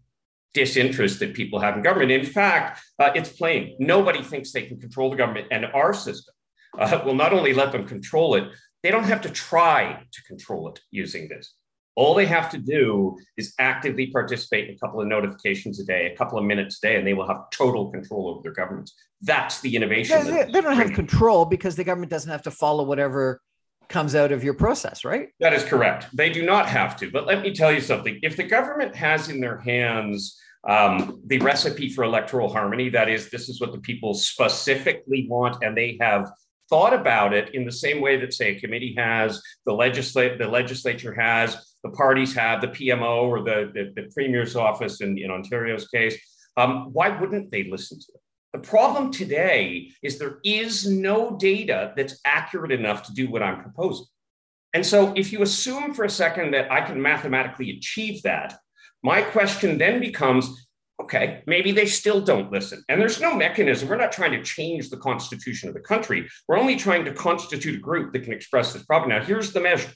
disinterest 0.54 1.20
that 1.20 1.34
people 1.34 1.60
have 1.60 1.76
in 1.76 1.84
government. 1.84 2.12
In 2.12 2.26
fact, 2.26 2.80
uh, 3.00 3.12
it's 3.16 3.30
plain. 3.30 3.76
Nobody 3.80 4.22
thinks 4.22 4.52
they 4.52 4.64
can 4.64 4.80
control 4.80 5.10
the 5.10 5.16
government, 5.16 5.48
and 5.52 5.66
our 5.66 5.94
system 5.94 6.34
uh, 6.78 7.02
will 7.06 7.16
not 7.16 7.34
only 7.34 7.54
let 7.54 7.72
them 7.72 7.88
control 7.88 8.36
it, 8.36 8.46
they 8.84 8.92
don't 8.92 9.06
have 9.06 9.22
to 9.22 9.30
try 9.30 10.04
to 10.12 10.24
control 10.24 10.70
it 10.70 10.80
using 10.92 11.28
this. 11.28 11.56
All 11.96 12.16
they 12.16 12.26
have 12.26 12.50
to 12.50 12.58
do 12.58 13.18
is 13.38 13.54
actively 13.60 14.08
participate 14.08 14.68
in 14.68 14.76
a 14.76 14.78
couple 14.80 15.00
of 15.00 15.08
notifications 15.08 15.80
a 15.80 15.86
day, 15.86 16.12
a 16.12 16.18
couple 16.18 16.40
of 16.40 16.46
minutes 16.46 16.80
a 16.80 16.88
day, 16.88 16.96
and 16.98 17.06
they 17.06 17.14
will 17.14 17.28
have 17.28 17.50
total 17.52 17.92
control 17.92 18.30
over 18.30 18.42
their 18.42 18.52
governments. 18.52 18.94
That's 19.22 19.62
the 19.62 19.76
innovation. 19.76 20.26
They, 20.26 20.44
they 20.52 20.62
don't 20.62 20.76
have 20.76 20.94
control 20.94 21.46
because 21.46 21.76
the 21.76 21.84
government 21.84 22.10
doesn't 22.10 22.32
have 22.32 22.42
to 22.44 22.52
follow 22.52 22.84
whatever 22.84 23.42
comes 23.90 24.16
out 24.16 24.32
of 24.32 24.44
your 24.44 24.54
process, 24.54 25.06
right? 25.06 25.30
That 25.40 25.54
is 25.54 25.64
correct. 25.64 26.08
They 26.16 26.30
do 26.30 26.46
not 26.46 26.68
have 26.68 26.96
to. 26.98 27.12
But 27.12 27.26
let 27.26 27.42
me 27.42 27.54
tell 27.54 27.72
you 27.72 27.82
something. 27.82 28.20
If 28.22 28.38
the 28.38 28.44
government 28.44 28.96
has 28.96 29.30
in 29.30 29.40
their 29.40 29.60
hands 29.60 30.40
um, 30.68 31.22
the 31.28 31.40
recipe 31.40 31.90
for 31.90 32.04
electoral 32.04 32.52
harmony, 32.52 32.90
that 32.90 33.10
is, 33.10 33.30
this 33.30 33.50
is 33.50 33.60
what 33.60 33.72
the 33.72 33.80
people 33.80 34.14
specifically 34.14 35.28
want, 35.30 35.64
and 35.64 35.76
they 35.76 35.98
have 36.00 36.32
thought 36.70 36.94
about 36.94 37.34
it 37.34 37.54
in 37.54 37.66
the 37.66 37.72
same 37.72 38.02
way 38.02 38.18
that, 38.18 38.34
say, 38.34 38.56
a 38.56 38.60
committee 38.60 38.96
has, 38.98 39.42
the 39.66 39.74
legislature, 39.74 40.38
the 40.38 40.48
legislature 40.48 41.14
has, 41.14 41.76
the 41.84 41.90
parties 41.90 42.34
have, 42.34 42.62
the 42.62 42.68
PMO 42.68 43.24
or 43.24 43.44
the, 43.44 43.72
the, 43.74 43.92
the 44.02 44.10
premier's 44.14 44.56
office 44.56 45.02
in, 45.02 45.18
in 45.18 45.30
Ontario's 45.30 45.88
case, 45.90 46.18
um, 46.58 46.90
why 46.94 47.10
wouldn't 47.10 47.52
they 47.52 47.66
listen 47.66 48.00
to 48.00 48.08
it? 48.16 48.22
The 48.54 48.60
problem 48.60 49.12
today 49.12 49.92
is 50.04 50.18
there 50.18 50.38
is 50.44 50.88
no 50.88 51.36
data 51.38 51.94
that's 51.98 52.20
accurate 52.24 52.72
enough 52.72 53.04
to 53.04 53.14
do 53.14 53.30
what 53.30 53.42
I'm 53.42 53.62
proposing. 53.62 54.06
And 54.74 54.86
so, 54.86 55.14
if 55.16 55.32
you 55.32 55.42
assume 55.42 55.94
for 55.94 56.06
a 56.06 56.10
second 56.10 56.52
that 56.52 56.72
I 56.72 56.82
can 56.82 57.02
mathematically 57.02 57.72
achieve 57.72 58.22
that, 58.24 58.58
my 59.04 59.22
question 59.22 59.78
then 59.78 60.00
becomes 60.00 60.68
Okay, 61.02 61.42
maybe 61.48 61.72
they 61.72 61.88
still 61.88 62.22
don't 62.22 62.52
listen. 62.52 62.84
And 62.88 63.02
there's 63.02 63.20
no 63.20 63.36
mechanism. 63.36 63.90
We're 63.90 63.98
not 63.98 64.12
trying 64.12 64.32
to 64.32 64.44
change 64.44 64.90
the 64.90 64.98
constitution 64.98 65.68
of 65.68 65.74
the 65.74 65.82
country. 65.82 66.30
We're 66.48 66.60
only 66.60 66.76
trying 66.76 67.04
to 67.06 67.14
constitute 67.14 67.76
a 67.76 67.80
group 67.80 68.14
that 68.14 68.24
can 68.24 68.32
express 68.32 68.72
this 68.72 68.84
problem. 68.84 69.10
Now, 69.10 69.24
here's 69.24 69.52
the 69.52 69.60
measure. 69.60 69.90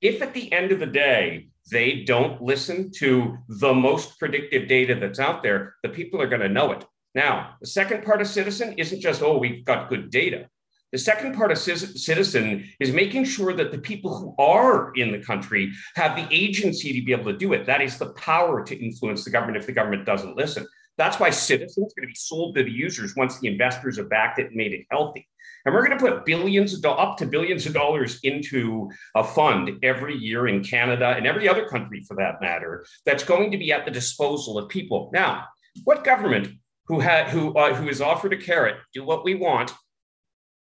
If 0.00 0.22
at 0.22 0.32
the 0.32 0.50
end 0.52 0.70
of 0.70 0.78
the 0.78 0.86
day, 0.86 1.48
they 1.70 2.04
don't 2.04 2.40
listen 2.40 2.92
to 2.98 3.36
the 3.48 3.74
most 3.74 4.18
predictive 4.18 4.68
data 4.68 4.94
that's 4.94 5.18
out 5.18 5.42
there, 5.42 5.74
the 5.82 5.88
people 5.88 6.22
are 6.22 6.28
going 6.28 6.40
to 6.40 6.48
know 6.48 6.70
it. 6.72 6.84
Now, 7.18 7.56
the 7.60 7.66
second 7.66 8.04
part 8.04 8.20
of 8.20 8.28
citizen 8.28 8.74
isn't 8.78 9.00
just, 9.00 9.22
oh, 9.22 9.38
we've 9.38 9.64
got 9.64 9.88
good 9.88 10.08
data. 10.08 10.48
The 10.92 10.98
second 10.98 11.34
part 11.34 11.50
of 11.50 11.58
citizen 11.58 12.70
is 12.78 12.92
making 12.92 13.24
sure 13.24 13.52
that 13.54 13.72
the 13.72 13.78
people 13.78 14.16
who 14.16 14.36
are 14.40 14.92
in 14.94 15.10
the 15.10 15.18
country 15.18 15.72
have 15.96 16.14
the 16.14 16.28
agency 16.30 16.92
to 16.92 17.04
be 17.04 17.10
able 17.10 17.32
to 17.32 17.36
do 17.36 17.54
it. 17.54 17.66
That 17.66 17.80
is 17.80 17.98
the 17.98 18.10
power 18.10 18.64
to 18.64 18.76
influence 18.76 19.24
the 19.24 19.32
government 19.32 19.56
if 19.56 19.66
the 19.66 19.72
government 19.72 20.06
doesn't 20.06 20.36
listen. 20.36 20.64
That's 20.96 21.18
why 21.18 21.30
citizen 21.30 21.86
is 21.86 21.92
going 21.92 22.06
to 22.06 22.12
be 22.12 22.14
sold 22.14 22.54
to 22.54 22.62
the 22.62 22.70
users 22.70 23.16
once 23.16 23.40
the 23.40 23.48
investors 23.48 23.96
have 23.96 24.08
backed 24.08 24.38
it 24.38 24.46
and 24.46 24.54
made 24.54 24.72
it 24.72 24.86
healthy. 24.88 25.26
And 25.64 25.74
we're 25.74 25.84
going 25.84 25.98
to 25.98 26.04
put 26.04 26.24
billions 26.24 26.72
of 26.72 26.82
do- 26.82 26.90
up 26.90 27.16
to 27.18 27.26
billions 27.26 27.66
of 27.66 27.74
dollars 27.74 28.20
into 28.22 28.88
a 29.16 29.24
fund 29.24 29.70
every 29.82 30.16
year 30.16 30.46
in 30.46 30.62
Canada 30.62 31.14
and 31.16 31.26
every 31.26 31.48
other 31.48 31.68
country 31.68 32.00
for 32.06 32.14
that 32.14 32.40
matter 32.40 32.86
that's 33.04 33.24
going 33.24 33.50
to 33.50 33.58
be 33.58 33.72
at 33.72 33.84
the 33.84 33.90
disposal 33.90 34.56
of 34.56 34.68
people. 34.68 35.10
Now, 35.12 35.46
what 35.82 36.04
government 36.04 36.50
who 36.88 37.00
had 37.00 37.28
who 37.28 37.52
uh, 37.54 37.74
who 37.74 37.88
is 37.88 38.00
offered 38.00 38.32
a 38.32 38.36
carrot, 38.36 38.76
do 38.92 39.04
what 39.04 39.24
we 39.24 39.34
want, 39.34 39.72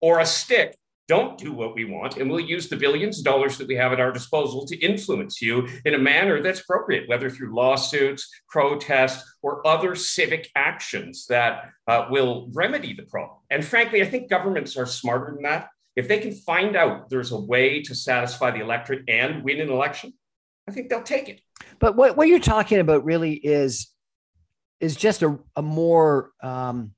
or 0.00 0.20
a 0.20 0.26
stick, 0.26 0.76
don't 1.08 1.38
do 1.38 1.52
what 1.52 1.74
we 1.74 1.84
want, 1.84 2.16
and 2.16 2.28
we'll 2.30 2.40
use 2.40 2.68
the 2.68 2.76
billions 2.76 3.18
of 3.18 3.24
dollars 3.24 3.58
that 3.58 3.68
we 3.68 3.76
have 3.76 3.92
at 3.92 4.00
our 4.00 4.12
disposal 4.12 4.66
to 4.66 4.76
influence 4.78 5.40
you 5.40 5.68
in 5.84 5.94
a 5.94 5.98
manner 5.98 6.42
that's 6.42 6.60
appropriate, 6.60 7.08
whether 7.08 7.30
through 7.30 7.54
lawsuits, 7.54 8.28
protests, 8.48 9.36
or 9.42 9.66
other 9.66 9.94
civic 9.94 10.48
actions 10.54 11.26
that 11.26 11.70
uh, 11.88 12.06
will 12.10 12.48
remedy 12.52 12.92
the 12.92 13.02
problem. 13.04 13.38
And 13.50 13.64
frankly, 13.64 14.02
I 14.02 14.04
think 14.04 14.30
governments 14.30 14.76
are 14.76 14.86
smarter 14.86 15.32
than 15.32 15.42
that. 15.42 15.68
If 15.96 16.06
they 16.06 16.18
can 16.18 16.32
find 16.32 16.76
out 16.76 17.10
there's 17.10 17.32
a 17.32 17.40
way 17.40 17.82
to 17.82 17.94
satisfy 17.94 18.52
the 18.52 18.60
electorate 18.60 19.02
and 19.08 19.42
win 19.42 19.60
an 19.60 19.70
election, 19.70 20.12
I 20.68 20.72
think 20.72 20.88
they'll 20.88 21.02
take 21.02 21.28
it. 21.28 21.40
But 21.80 21.96
what, 21.96 22.16
what 22.16 22.28
you're 22.28 22.38
talking 22.38 22.78
about 22.78 23.04
really 23.04 23.32
is 23.32 23.88
is 24.80 24.96
just 24.96 25.22
a, 25.22 25.38
a 25.56 25.62
more 25.62 26.30
um, 26.42 26.92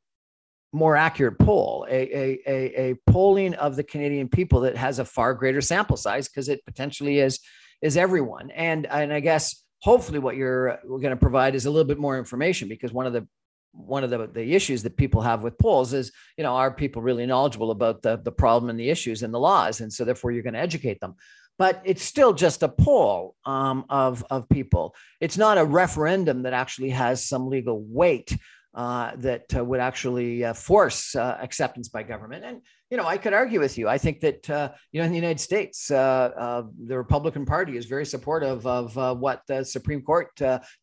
more 0.72 0.96
accurate 0.96 1.38
poll, 1.38 1.86
a, 1.90 1.94
a, 1.94 2.40
a, 2.46 2.80
a, 2.80 2.94
polling 3.06 3.52
of 3.54 3.76
the 3.76 3.82
Canadian 3.82 4.26
people 4.26 4.60
that 4.60 4.74
has 4.74 4.98
a 4.98 5.04
far 5.04 5.34
greater 5.34 5.60
sample 5.60 5.98
size 5.98 6.28
because 6.28 6.48
it 6.48 6.64
potentially 6.64 7.18
is 7.18 7.40
is 7.82 7.96
everyone. 7.96 8.50
And 8.50 8.86
and 8.86 9.12
I 9.12 9.20
guess 9.20 9.62
hopefully 9.80 10.18
what 10.18 10.36
you're 10.36 10.78
going 10.86 11.10
to 11.10 11.16
provide 11.16 11.54
is 11.54 11.66
a 11.66 11.70
little 11.70 11.86
bit 11.86 11.98
more 11.98 12.16
information 12.16 12.68
because 12.68 12.92
one 12.92 13.06
of 13.06 13.12
the 13.12 13.26
one 13.72 14.04
of 14.04 14.10
the, 14.10 14.28
the 14.32 14.54
issues 14.54 14.82
that 14.82 14.96
people 14.96 15.22
have 15.22 15.42
with 15.42 15.58
polls 15.58 15.92
is, 15.94 16.12
you 16.36 16.44
know, 16.44 16.52
are 16.52 16.70
people 16.70 17.00
really 17.00 17.24
knowledgeable 17.26 17.70
about 17.70 18.02
the, 18.02 18.18
the 18.18 18.32
problem 18.32 18.68
and 18.68 18.78
the 18.78 18.90
issues 18.90 19.22
and 19.22 19.32
the 19.32 19.40
laws? 19.40 19.80
And 19.80 19.90
so 19.92 20.04
therefore 20.04 20.30
you're 20.30 20.42
going 20.42 20.54
to 20.54 20.60
educate 20.60 21.00
them. 21.00 21.14
But 21.58 21.82
it's 21.84 22.02
still 22.02 22.32
just 22.32 22.62
a 22.62 22.68
poll 22.68 23.36
um, 23.44 23.84
of, 23.88 24.24
of 24.30 24.48
people. 24.48 24.94
It's 25.20 25.38
not 25.38 25.58
a 25.58 25.64
referendum 25.64 26.42
that 26.42 26.52
actually 26.52 26.90
has 26.90 27.24
some 27.24 27.48
legal 27.48 27.80
weight 27.80 28.36
uh, 28.74 29.12
that 29.16 29.54
uh, 29.54 29.64
would 29.64 29.80
actually 29.80 30.44
uh, 30.44 30.54
force 30.54 31.14
uh, 31.14 31.36
acceptance 31.42 31.88
by 31.88 32.02
government. 32.02 32.44
And 32.44 32.62
you 32.90 32.96
know, 32.96 33.06
I 33.06 33.16
could 33.16 33.32
argue 33.32 33.60
with 33.60 33.78
you. 33.78 33.88
I 33.88 33.98
think 33.98 34.20
that 34.20 34.48
uh, 34.50 34.72
you 34.92 35.00
know, 35.00 35.06
in 35.06 35.12
the 35.12 35.16
United 35.16 35.40
States, 35.40 35.90
uh, 35.90 36.62
the 36.86 36.96
Republican 36.96 37.46
Party 37.46 37.76
is 37.76 37.86
very 37.86 38.04
supportive 38.04 38.66
of 38.66 38.96
what 39.18 39.42
the 39.46 39.64
Supreme 39.64 40.02
Court 40.02 40.28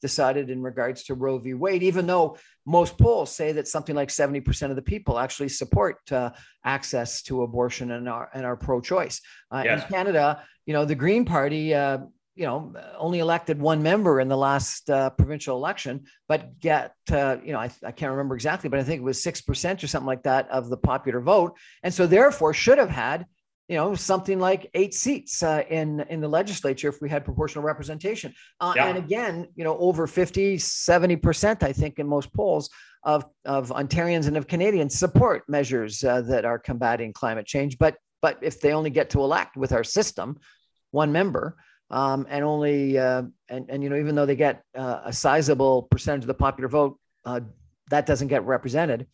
decided 0.02 0.50
in 0.50 0.62
regards 0.62 1.04
to 1.06 1.14
Roe 1.14 1.38
v. 1.38 1.54
Wade, 1.54 1.84
even 1.84 2.08
though 2.08 2.38
most 2.66 2.98
polls 2.98 3.36
say 3.36 3.52
that 3.52 3.68
something 3.68 3.96
like 3.96 4.10
seventy 4.10 4.42
percent 4.42 4.72
of 4.72 4.76
the 4.76 4.82
people 4.82 5.20
actually 5.20 5.50
support 5.50 5.98
access 6.64 7.22
to 7.24 7.44
abortion 7.44 7.92
and 7.92 8.10
are 8.10 8.30
and 8.34 8.46
are 8.46 8.58
pro-choice. 8.58 9.22
Yes. 9.52 9.84
In 9.84 9.90
Canada, 9.90 10.44
you 10.66 10.74
know, 10.74 10.86
the 10.86 10.96
Green 10.96 11.26
Party 11.26 11.74
you 12.40 12.46
know, 12.46 12.74
only 12.98 13.20
elected 13.20 13.60
one 13.60 13.84
member 13.84 14.22
in 14.22 14.30
the 14.30 14.38
last 14.38 14.90
uh, 14.90 15.10
provincial 15.10 15.58
election, 15.58 16.06
but 16.30 16.58
get, 16.62 16.94
uh, 17.12 17.36
you 17.44 17.52
know, 17.52 17.60
I, 17.60 17.70
I, 17.86 17.92
can't 17.92 18.12
remember 18.12 18.34
exactly, 18.34 18.70
but 18.70 18.80
I 18.80 18.84
think 18.84 19.02
it 19.02 19.04
was 19.04 19.22
6% 19.22 19.84
or 19.84 19.88
something 19.88 20.08
like 20.08 20.24
that 20.24 20.50
of 20.50 20.70
the 20.70 20.78
popular 20.78 21.20
vote. 21.20 21.58
And 21.84 21.94
so 21.94 22.08
therefore 22.08 22.54
should 22.54 22.78
have 22.78 22.90
had, 22.90 23.26
you 23.68 23.76
know, 23.76 23.94
something 23.94 24.40
like 24.40 24.70
eight 24.74 24.94
seats 24.94 25.44
uh, 25.44 25.64
in, 25.70 26.00
in 26.10 26.22
the 26.22 26.30
legislature 26.30 26.88
if 26.88 27.02
we 27.02 27.10
had 27.10 27.26
proportional 27.26 27.66
representation. 27.66 28.34
Uh, 28.62 28.72
yeah. 28.74 28.88
And 28.88 28.98
again, 28.98 29.50
you 29.56 29.66
know, 29.66 29.78
over 29.78 30.08
50, 30.08 30.56
70%, 30.56 31.62
I 31.62 31.74
think 31.74 32.00
in 32.00 32.08
most 32.08 32.32
polls 32.32 32.70
of, 33.04 33.26
of 33.44 33.68
Ontarians 33.68 34.28
and 34.28 34.38
of 34.38 34.48
Canadians 34.48 34.98
support 34.98 35.44
measures 35.50 36.06
uh, 36.06 36.22
that 36.22 36.46
are 36.46 36.58
combating 36.58 37.12
climate 37.12 37.46
change. 37.46 37.78
But, 37.78 37.98
but 38.22 38.40
if 38.42 38.62
they 38.62 38.72
only 38.72 38.92
get 38.92 39.10
to 39.10 39.20
elect 39.20 39.58
with 39.58 39.74
our 39.74 39.84
system, 39.84 40.40
one 40.92 41.12
member, 41.12 41.58
um, 41.90 42.28
and 42.30 42.44
only 42.44 42.98
uh, 42.98 43.24
and 43.48 43.70
and 43.70 43.84
you 43.84 43.90
know 43.90 43.98
even 43.98 44.16
though 44.16 44.26
they 44.26 44.36
get 44.36 44.64
uh, 44.76 45.02
a 45.06 45.14
sizable 45.14 45.84
percentage 45.84 46.24
of 46.24 46.28
the 46.28 46.34
popular 46.34 46.68
vote, 46.68 47.00
uh, 47.26 47.42
that 47.90 48.06
doesn't 48.06 48.28
get 48.28 48.46
represented. 48.46 49.08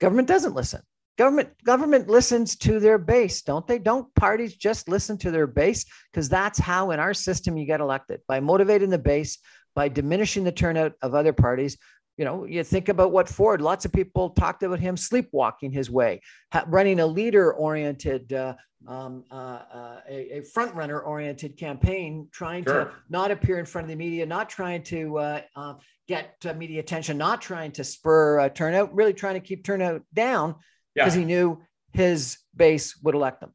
Government 0.00 0.28
doesn't 0.28 0.54
listen. 0.54 0.82
Government 1.16 1.50
government 1.64 2.08
listens 2.08 2.56
to 2.56 2.78
their 2.78 2.98
base, 2.98 3.42
don't 3.42 3.66
they? 3.66 3.78
Don't 3.78 4.12
parties 4.14 4.54
just 4.54 4.88
listen 4.88 5.18
to 5.18 5.30
their 5.30 5.46
base 5.46 5.84
because 6.12 6.28
that's 6.28 6.58
how 6.58 6.92
in 6.92 7.00
our 7.00 7.14
system 7.14 7.56
you 7.56 7.66
get 7.66 7.80
elected 7.80 8.20
by 8.28 8.40
motivating 8.40 8.90
the 8.90 8.98
base, 8.98 9.38
by 9.74 9.88
diminishing 9.88 10.44
the 10.44 10.52
turnout 10.52 10.92
of 11.02 11.14
other 11.14 11.32
parties, 11.32 11.76
you 12.18 12.24
know, 12.24 12.44
you 12.44 12.64
think 12.64 12.88
about 12.88 13.12
what 13.12 13.28
Ford, 13.28 13.62
lots 13.62 13.84
of 13.84 13.92
people 13.92 14.30
talked 14.30 14.64
about 14.64 14.80
him 14.80 14.96
sleepwalking 14.96 15.70
his 15.70 15.88
way, 15.88 16.20
running 16.66 16.98
a 16.98 17.06
leader 17.06 17.52
oriented, 17.54 18.32
uh, 18.32 18.54
um, 18.88 19.24
uh, 19.30 19.34
uh, 19.72 20.00
a, 20.08 20.38
a 20.38 20.42
front 20.42 20.74
runner 20.74 21.00
oriented 21.00 21.56
campaign, 21.56 22.28
trying 22.32 22.64
sure. 22.64 22.86
to 22.86 22.90
not 23.08 23.30
appear 23.30 23.60
in 23.60 23.64
front 23.64 23.84
of 23.84 23.88
the 23.90 23.96
media, 23.96 24.26
not 24.26 24.48
trying 24.50 24.82
to 24.82 25.18
uh, 25.18 25.40
uh, 25.54 25.74
get 26.08 26.34
uh, 26.44 26.52
media 26.54 26.80
attention, 26.80 27.16
not 27.16 27.40
trying 27.40 27.70
to 27.72 27.84
spur 27.84 28.48
turnout, 28.48 28.92
really 28.92 29.14
trying 29.14 29.34
to 29.34 29.40
keep 29.40 29.64
turnout 29.64 30.02
down 30.12 30.56
because 30.96 31.14
yeah. 31.14 31.20
he 31.20 31.24
knew 31.24 31.62
his 31.92 32.38
base 32.54 32.98
would 33.02 33.14
elect 33.14 33.40
them. 33.40 33.54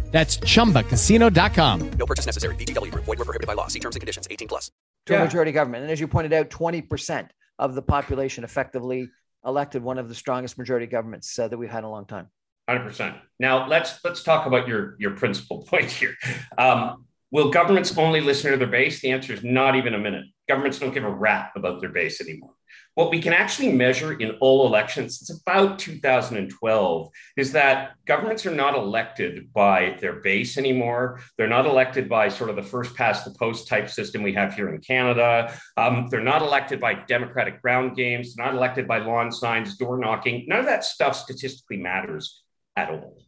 That's 0.11 0.37
ChumbaCasino.com. 0.37 1.91
No 1.91 2.05
purchase 2.05 2.25
necessary. 2.25 2.55
VGW. 2.55 2.91
Void 2.91 3.07
were 3.07 3.15
prohibited 3.15 3.47
by 3.47 3.53
law. 3.53 3.67
See 3.67 3.79
terms 3.79 3.95
and 3.95 4.01
conditions. 4.01 4.27
18 4.29 4.47
plus. 4.47 4.71
To 5.07 5.13
yeah. 5.13 5.23
majority 5.23 5.51
government. 5.51 5.83
And 5.83 5.91
as 5.91 5.99
you 5.99 6.07
pointed 6.07 6.33
out, 6.33 6.49
20% 6.49 7.29
of 7.57 7.75
the 7.75 7.81
population 7.81 8.43
effectively 8.43 9.09
elected 9.45 9.81
one 9.81 9.97
of 9.97 10.09
the 10.09 10.15
strongest 10.15 10.57
majority 10.57 10.85
governments 10.85 11.39
uh, 11.39 11.47
that 11.47 11.57
we've 11.57 11.69
had 11.69 11.79
in 11.79 11.85
a 11.85 11.89
long 11.89 12.05
time. 12.05 12.27
100%. 12.69 13.17
Now, 13.39 13.67
let's 13.67 14.03
let's 14.03 14.23
talk 14.23 14.45
about 14.45 14.67
your, 14.67 14.95
your 14.99 15.11
principal 15.11 15.63
point 15.69 15.89
here. 15.89 16.15
Um, 16.57 17.05
will 17.31 17.49
governments 17.49 17.97
only 17.97 18.21
listen 18.21 18.51
to 18.51 18.57
their 18.57 18.67
base? 18.67 19.01
The 19.01 19.11
answer 19.11 19.33
is 19.33 19.43
not 19.43 19.75
even 19.75 19.93
a 19.93 19.99
minute. 19.99 20.25
governments 20.47 20.79
don't 20.79 20.93
give 20.93 21.03
a 21.03 21.09
rap 21.09 21.53
about 21.55 21.81
their 21.81 21.89
base 21.89 22.21
anymore. 22.21 22.51
What 22.95 23.09
we 23.09 23.21
can 23.21 23.31
actually 23.31 23.71
measure 23.71 24.11
in 24.11 24.31
all 24.41 24.67
elections 24.67 25.19
since 25.19 25.41
about 25.41 25.79
2012 25.79 27.09
is 27.37 27.53
that 27.53 27.93
governments 28.05 28.45
are 28.45 28.53
not 28.53 28.75
elected 28.75 29.53
by 29.53 29.97
their 30.01 30.19
base 30.19 30.57
anymore. 30.57 31.21
They're 31.37 31.47
not 31.47 31.65
elected 31.65 32.09
by 32.09 32.27
sort 32.27 32.49
of 32.49 32.57
the 32.57 32.63
first 32.63 32.93
past 32.95 33.23
the 33.23 33.31
post 33.31 33.69
type 33.69 33.89
system 33.89 34.23
we 34.23 34.33
have 34.33 34.53
here 34.53 34.67
in 34.67 34.81
Canada. 34.81 35.57
Um, 35.77 36.09
they're 36.11 36.21
not 36.21 36.41
elected 36.41 36.81
by 36.81 36.95
democratic 36.95 37.61
ground 37.61 37.95
games, 37.95 38.35
not 38.35 38.53
elected 38.53 38.89
by 38.89 38.97
lawn 38.97 39.31
signs, 39.31 39.77
door 39.77 39.97
knocking. 39.97 40.43
None 40.49 40.59
of 40.59 40.65
that 40.65 40.83
stuff 40.83 41.15
statistically 41.15 41.77
matters 41.77 42.43
at 42.75 42.89
all. 42.89 43.23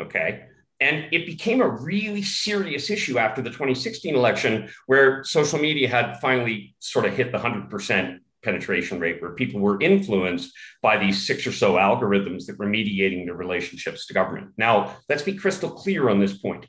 Okay. 0.00 0.44
And 0.80 1.06
it 1.10 1.26
became 1.26 1.60
a 1.60 1.68
really 1.68 2.22
serious 2.22 2.88
issue 2.88 3.18
after 3.18 3.42
the 3.42 3.50
2016 3.50 4.14
election, 4.14 4.68
where 4.86 5.24
social 5.24 5.58
media 5.58 5.88
had 5.88 6.20
finally 6.20 6.76
sort 6.78 7.04
of 7.04 7.14
hit 7.14 7.32
the 7.32 7.38
100% 7.38 8.20
penetration 8.48 8.98
rate, 8.98 9.20
where 9.20 9.32
people 9.32 9.60
were 9.60 9.78
influenced 9.80 10.50
by 10.80 10.96
these 10.96 11.26
six 11.26 11.46
or 11.46 11.52
so 11.52 11.74
algorithms 11.74 12.46
that 12.46 12.58
were 12.58 12.66
mediating 12.66 13.26
their 13.26 13.34
relationships 13.34 14.06
to 14.06 14.14
government. 14.14 14.52
Now, 14.56 14.96
let's 15.08 15.22
be 15.22 15.34
crystal 15.34 15.70
clear 15.70 16.08
on 16.08 16.18
this 16.18 16.38
point. 16.38 16.64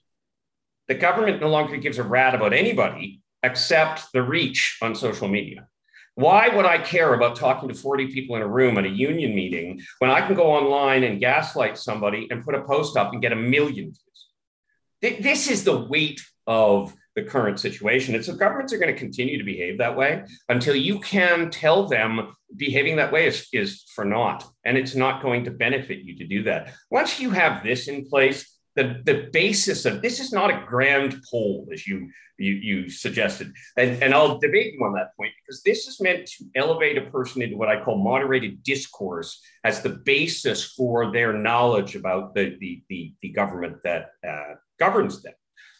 The 0.89 0.95
government 0.95 1.39
no 1.39 1.50
longer 1.50 1.77
gives 1.77 1.98
a 1.98 2.03
rat 2.03 2.36
about 2.36 2.51
anybody 2.51 3.21
except 3.43 4.12
the 4.12 4.21
reach 4.21 4.77
on 4.81 4.93
social 4.93 5.29
media. 5.29 5.67
Why 6.15 6.50
would 6.50 6.65
I 6.65 6.79
care 6.79 7.13
about 7.13 7.38
talking 7.38 7.69
to 7.69 7.75
40 7.75 8.07
people 8.07 8.36
in 8.36 8.41
a 8.41 8.48
room 8.48 8.77
at 8.77 8.83
a 8.83 8.89
union 8.89 9.33
meeting 9.33 9.81
when 10.00 10.12
I 10.12 10.19
can 10.19 10.36
go 10.36 10.51
online 10.51 11.03
and 11.05 11.21
gaslight 11.21 11.77
somebody 11.77 12.27
and 12.29 12.43
put 12.43 12.55
a 12.55 12.63
post 12.63 12.98
up 12.98 13.13
and 13.13 13.21
get 13.21 13.31
a 13.31 13.38
million 13.38 13.93
views? 13.93 15.21
This 15.21 15.50
is 15.50 15.63
the 15.63 15.79
weight 15.79 16.19
of 16.45 16.93
the 17.20 17.30
current 17.30 17.60
situation. 17.60 18.16
And 18.16 18.24
so 18.24 18.36
governments 18.36 18.74
are 18.74 18.78
going 18.78 18.94
to 18.94 19.00
continue 19.00 19.38
to 19.38 19.44
behave 19.44 19.78
that 19.78 19.96
way 19.96 20.24
until 20.48 20.76
you 20.76 21.00
can 21.00 21.50
tell 21.50 21.88
them 21.88 22.36
behaving 22.56 22.96
that 22.98 23.12
way 23.12 23.28
is, 23.28 23.48
is 23.54 23.84
for 23.94 24.06
naught. 24.06 24.44
And 24.66 24.78
it's 24.78 24.96
not 24.96 25.22
going 25.22 25.46
to 25.46 25.52
benefit 25.52 26.00
you 26.00 26.18
to 26.18 26.28
do 26.28 26.44
that. 26.44 26.74
Once 26.90 27.20
you 27.20 27.30
have 27.32 27.64
this 27.64 27.88
in 27.88 28.06
place, 28.06 28.58
the, 28.76 29.02
the 29.04 29.30
basis 29.34 29.86
of 29.86 30.02
this 30.02 30.20
is 30.20 30.32
not 30.32 30.52
a 30.52 30.66
grand 30.66 31.22
poll, 31.30 31.68
as 31.74 31.88
you 31.88 32.10
you, 32.40 32.54
you 32.54 32.90
suggested. 32.90 33.52
And, 33.78 34.02
and 34.02 34.14
I'll 34.14 34.40
debate 34.40 34.74
you 34.74 34.84
on 34.86 34.94
that 34.94 35.16
point 35.18 35.34
because 35.44 35.62
this 35.64 35.88
is 35.88 36.00
meant 36.00 36.26
to 36.28 36.46
elevate 36.56 36.98
a 36.98 37.10
person 37.12 37.42
into 37.42 37.58
what 37.58 37.70
I 37.70 37.84
call 37.84 37.98
moderated 37.98 38.64
discourse 38.64 39.42
as 39.64 39.82
the 39.82 39.90
basis 39.90 40.64
for 40.72 41.12
their 41.12 41.34
knowledge 41.34 41.96
about 41.96 42.34
the, 42.34 42.56
the, 42.60 42.82
the, 42.90 43.14
the 43.22 43.30
government 43.30 43.78
that 43.84 44.12
uh, 44.26 44.56
governs 44.80 45.22
them. 45.22 45.34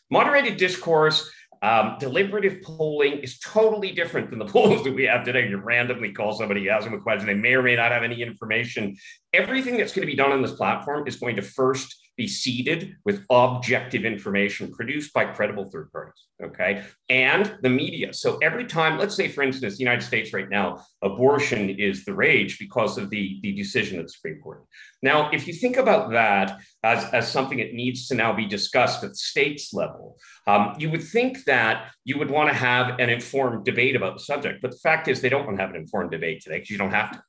Moderated 0.10 0.58
discourse 0.58 1.30
um, 1.62 1.98
deliberative 2.00 2.62
polling 2.62 3.20
is 3.20 3.38
totally 3.40 3.92
different 3.92 4.30
than 4.30 4.40
the 4.40 4.46
polls 4.54 4.84
that 4.84 4.94
we 4.94 5.04
have 5.04 5.26
today. 5.26 5.50
You 5.50 5.58
randomly 5.58 6.12
call 6.12 6.34
somebody, 6.34 6.70
ask 6.70 6.86
them 6.86 6.94
a 6.94 7.00
question, 7.00 7.28
they 7.28 7.34
may 7.34 7.54
or 7.54 7.62
may 7.62 7.76
not 7.76 7.92
have 7.92 8.04
any 8.04 8.22
information. 8.22 8.96
Everything 9.34 9.78
that's 9.78 9.94
going 9.94 10.08
to 10.08 10.12
be 10.12 10.16
done 10.16 10.32
on 10.32 10.42
this 10.42 10.54
platform 10.54 11.08
is 11.08 11.18
going 11.18 11.36
to 11.36 11.42
first 11.42 11.96
be 12.20 12.28
seeded 12.28 12.98
with 13.06 13.24
objective 13.30 14.04
information 14.04 14.70
produced 14.74 15.14
by 15.14 15.24
credible 15.24 15.64
third 15.72 15.90
parties. 15.94 16.22
Okay. 16.44 16.84
And 17.08 17.58
the 17.62 17.70
media. 17.70 18.14
So 18.14 18.38
every 18.42 18.66
time, 18.66 19.00
let's 19.00 19.16
say, 19.16 19.30
for 19.30 19.42
instance, 19.42 19.78
the 19.78 19.86
United 19.86 20.04
States 20.04 20.34
right 20.34 20.50
now, 20.50 20.84
abortion 21.02 21.70
is 21.70 22.04
the 22.04 22.14
rage 22.14 22.60
because 22.60 22.98
of 22.98 23.10
the, 23.10 23.40
the 23.42 23.54
decision 23.54 24.00
of 24.00 24.06
the 24.06 24.12
Supreme 24.12 24.42
Court. 24.42 24.66
Now, 25.02 25.32
if 25.32 25.48
you 25.48 25.54
think 25.54 25.78
about 25.78 26.12
that 26.12 26.60
as, 26.84 27.06
as 27.14 27.32
something 27.32 27.60
that 27.60 27.74
needs 27.74 28.10
to 28.10 28.16
now 28.16 28.34
be 28.34 28.46
discussed 28.46 29.02
at 29.02 29.12
the 29.12 29.16
states 29.16 29.74
level, 29.74 30.18
um, 30.46 30.76
you 30.78 30.90
would 30.92 31.04
think 31.04 31.46
that 31.46 31.92
you 32.04 32.20
would 32.20 32.30
want 32.30 32.50
to 32.50 32.56
have 32.56 33.00
an 33.00 33.10
informed 33.10 33.64
debate 33.64 33.96
about 33.96 34.16
the 34.18 34.24
subject. 34.24 34.62
But 34.62 34.72
the 34.72 34.78
fact 34.78 35.08
is, 35.08 35.22
they 35.22 35.30
don't 35.30 35.46
want 35.46 35.58
to 35.58 35.64
have 35.64 35.74
an 35.74 35.80
informed 35.80 36.12
debate 36.12 36.42
today 36.42 36.58
because 36.58 36.70
you 36.70 36.78
don't 36.78 36.92
have 36.92 37.12
to 37.14 37.24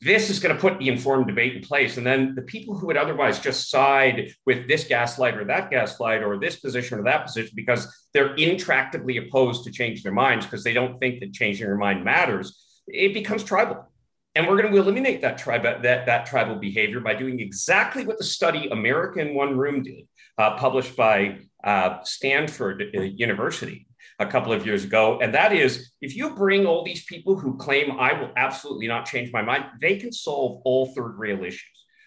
this 0.00 0.28
is 0.28 0.38
going 0.38 0.54
to 0.54 0.60
put 0.60 0.78
the 0.78 0.88
informed 0.88 1.26
debate 1.26 1.56
in 1.56 1.62
place. 1.62 1.96
And 1.96 2.06
then 2.06 2.34
the 2.34 2.42
people 2.42 2.76
who 2.76 2.86
would 2.86 2.98
otherwise 2.98 3.38
just 3.40 3.70
side 3.70 4.30
with 4.44 4.68
this 4.68 4.84
gaslight 4.84 5.36
or 5.36 5.44
that 5.44 5.70
gaslight 5.70 6.22
or 6.22 6.38
this 6.38 6.56
position 6.56 6.98
or 6.98 7.04
that 7.04 7.24
position 7.24 7.52
because 7.54 8.08
they're 8.12 8.34
intractably 8.36 9.26
opposed 9.26 9.64
to 9.64 9.70
change 9.70 10.02
their 10.02 10.12
minds 10.12 10.44
because 10.44 10.64
they 10.64 10.74
don't 10.74 10.98
think 10.98 11.20
that 11.20 11.32
changing 11.32 11.66
their 11.66 11.76
mind 11.76 12.04
matters, 12.04 12.62
it 12.86 13.14
becomes 13.14 13.42
tribal. 13.42 13.90
And 14.34 14.46
we're 14.46 14.60
going 14.60 14.70
to 14.70 14.78
eliminate 14.78 15.22
that 15.22 15.38
tribe 15.38 15.62
that, 15.62 15.82
that 15.82 16.26
tribal 16.26 16.56
behavior 16.56 17.00
by 17.00 17.14
doing 17.14 17.40
exactly 17.40 18.04
what 18.04 18.18
the 18.18 18.24
study 18.24 18.68
America 18.68 19.18
in 19.20 19.34
One 19.34 19.56
Room 19.56 19.82
did, 19.82 20.06
uh, 20.36 20.58
published 20.58 20.94
by 20.94 21.38
uh, 21.64 22.02
Stanford 22.02 22.84
uh, 22.94 23.00
University 23.00 23.86
a 24.18 24.26
couple 24.26 24.52
of 24.52 24.64
years 24.64 24.84
ago. 24.84 25.18
And 25.20 25.34
that 25.34 25.52
is 25.52 25.92
if 26.00 26.16
you 26.16 26.30
bring 26.30 26.66
all 26.66 26.84
these 26.84 27.04
people 27.04 27.38
who 27.38 27.56
claim 27.56 27.92
I 27.98 28.12
will 28.18 28.30
absolutely 28.36 28.88
not 28.88 29.06
change 29.06 29.32
my 29.32 29.42
mind, 29.42 29.64
they 29.80 29.96
can 29.96 30.12
solve 30.12 30.62
all 30.64 30.94
third 30.94 31.18
rail 31.18 31.44
issues. 31.44 31.62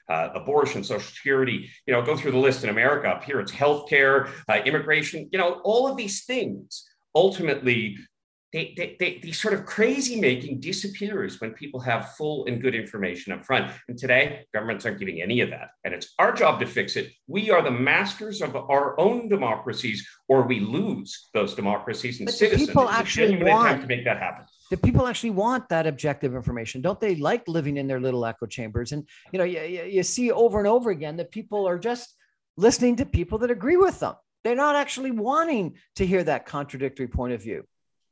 Uh, 0.08 0.30
abortion, 0.34 0.84
social 0.84 1.08
security, 1.08 1.70
you 1.86 1.94
know, 1.94 2.02
go 2.02 2.18
through 2.18 2.32
the 2.32 2.38
list 2.38 2.64
in 2.64 2.72
America. 2.72 3.08
Up 3.08 3.24
here, 3.24 3.40
it's 3.40 3.52
healthcare, 3.52 4.32
uh, 4.48 4.58
immigration, 4.66 5.30
you 5.32 5.38
know, 5.38 5.62
all 5.64 5.88
of 5.88 5.98
these 5.98 6.26
things 6.26 6.90
ultimately 7.14 7.96
they, 8.52 8.74
they, 8.76 8.96
they, 9.00 9.20
the 9.22 9.32
sort 9.32 9.54
of 9.54 9.66
crazy 9.66 10.20
making 10.20 10.60
disappears 10.60 11.40
when 11.40 11.52
people 11.54 11.80
have 11.82 12.16
full 12.16 12.46
and 12.48 12.62
good 12.62 12.74
information 12.74 13.32
up 13.32 13.46
front. 13.46 13.72
And 13.88 13.98
today, 13.98 14.46
governments 14.54 14.86
aren't 14.86 15.00
giving 15.00 15.22
any 15.22 15.42
of 15.42 15.52
that. 15.52 15.70
And 15.84 15.94
it's 15.94 16.14
our 16.18 16.32
job 16.32 16.60
to 16.62 16.66
fix 16.66 16.96
it. 16.96 17.12
We 17.28 17.52
are 17.52 17.62
the 17.62 17.72
masters 17.72 18.42
of 18.42 18.56
our 18.56 19.00
own 19.00 19.30
democracies, 19.30 20.08
or 20.28 20.44
we 20.44 20.60
lose 20.60 21.30
those 21.34 21.54
democracies 21.54 22.20
and 22.20 22.26
but 22.26 22.36
citizens. 22.36 22.70
People 22.70 22.90
actually 22.90 23.44
want 23.44 23.82
to 23.82 23.88
make 23.88 24.04
that 24.06 24.18
happen. 24.18 24.46
The 24.72 24.78
people 24.78 25.08
actually 25.08 25.32
want 25.32 25.70
that 25.70 25.86
objective 25.86 26.36
information, 26.36 26.82
don't 26.82 27.00
they? 27.00 27.16
Like 27.16 27.48
living 27.48 27.78
in 27.78 27.88
their 27.88 28.00
little 28.00 28.26
echo 28.26 28.46
chambers, 28.46 28.92
and 28.92 29.08
you 29.32 29.40
know, 29.40 29.46
you, 29.46 29.62
you 29.62 30.04
see 30.04 30.32
over 30.32 30.60
and 30.60 30.68
over 30.68 30.92
again 30.92 31.18
that 31.18 31.32
people 31.32 31.68
are 31.68 31.80
just 31.80 32.16
listening 32.58 32.96
to 32.98 33.06
people 33.06 33.40
that 33.40 33.52
agree 33.52 33.78
with 33.78 34.00
them. 34.00 34.16
They're 34.44 34.56
not 34.56 34.76
actually 34.76 35.12
wanting 35.12 35.76
to 35.96 36.06
hear 36.06 36.24
that 36.24 36.46
contradictory 36.46 37.08
point 37.08 37.34
of 37.34 37.42
view. 37.42 37.64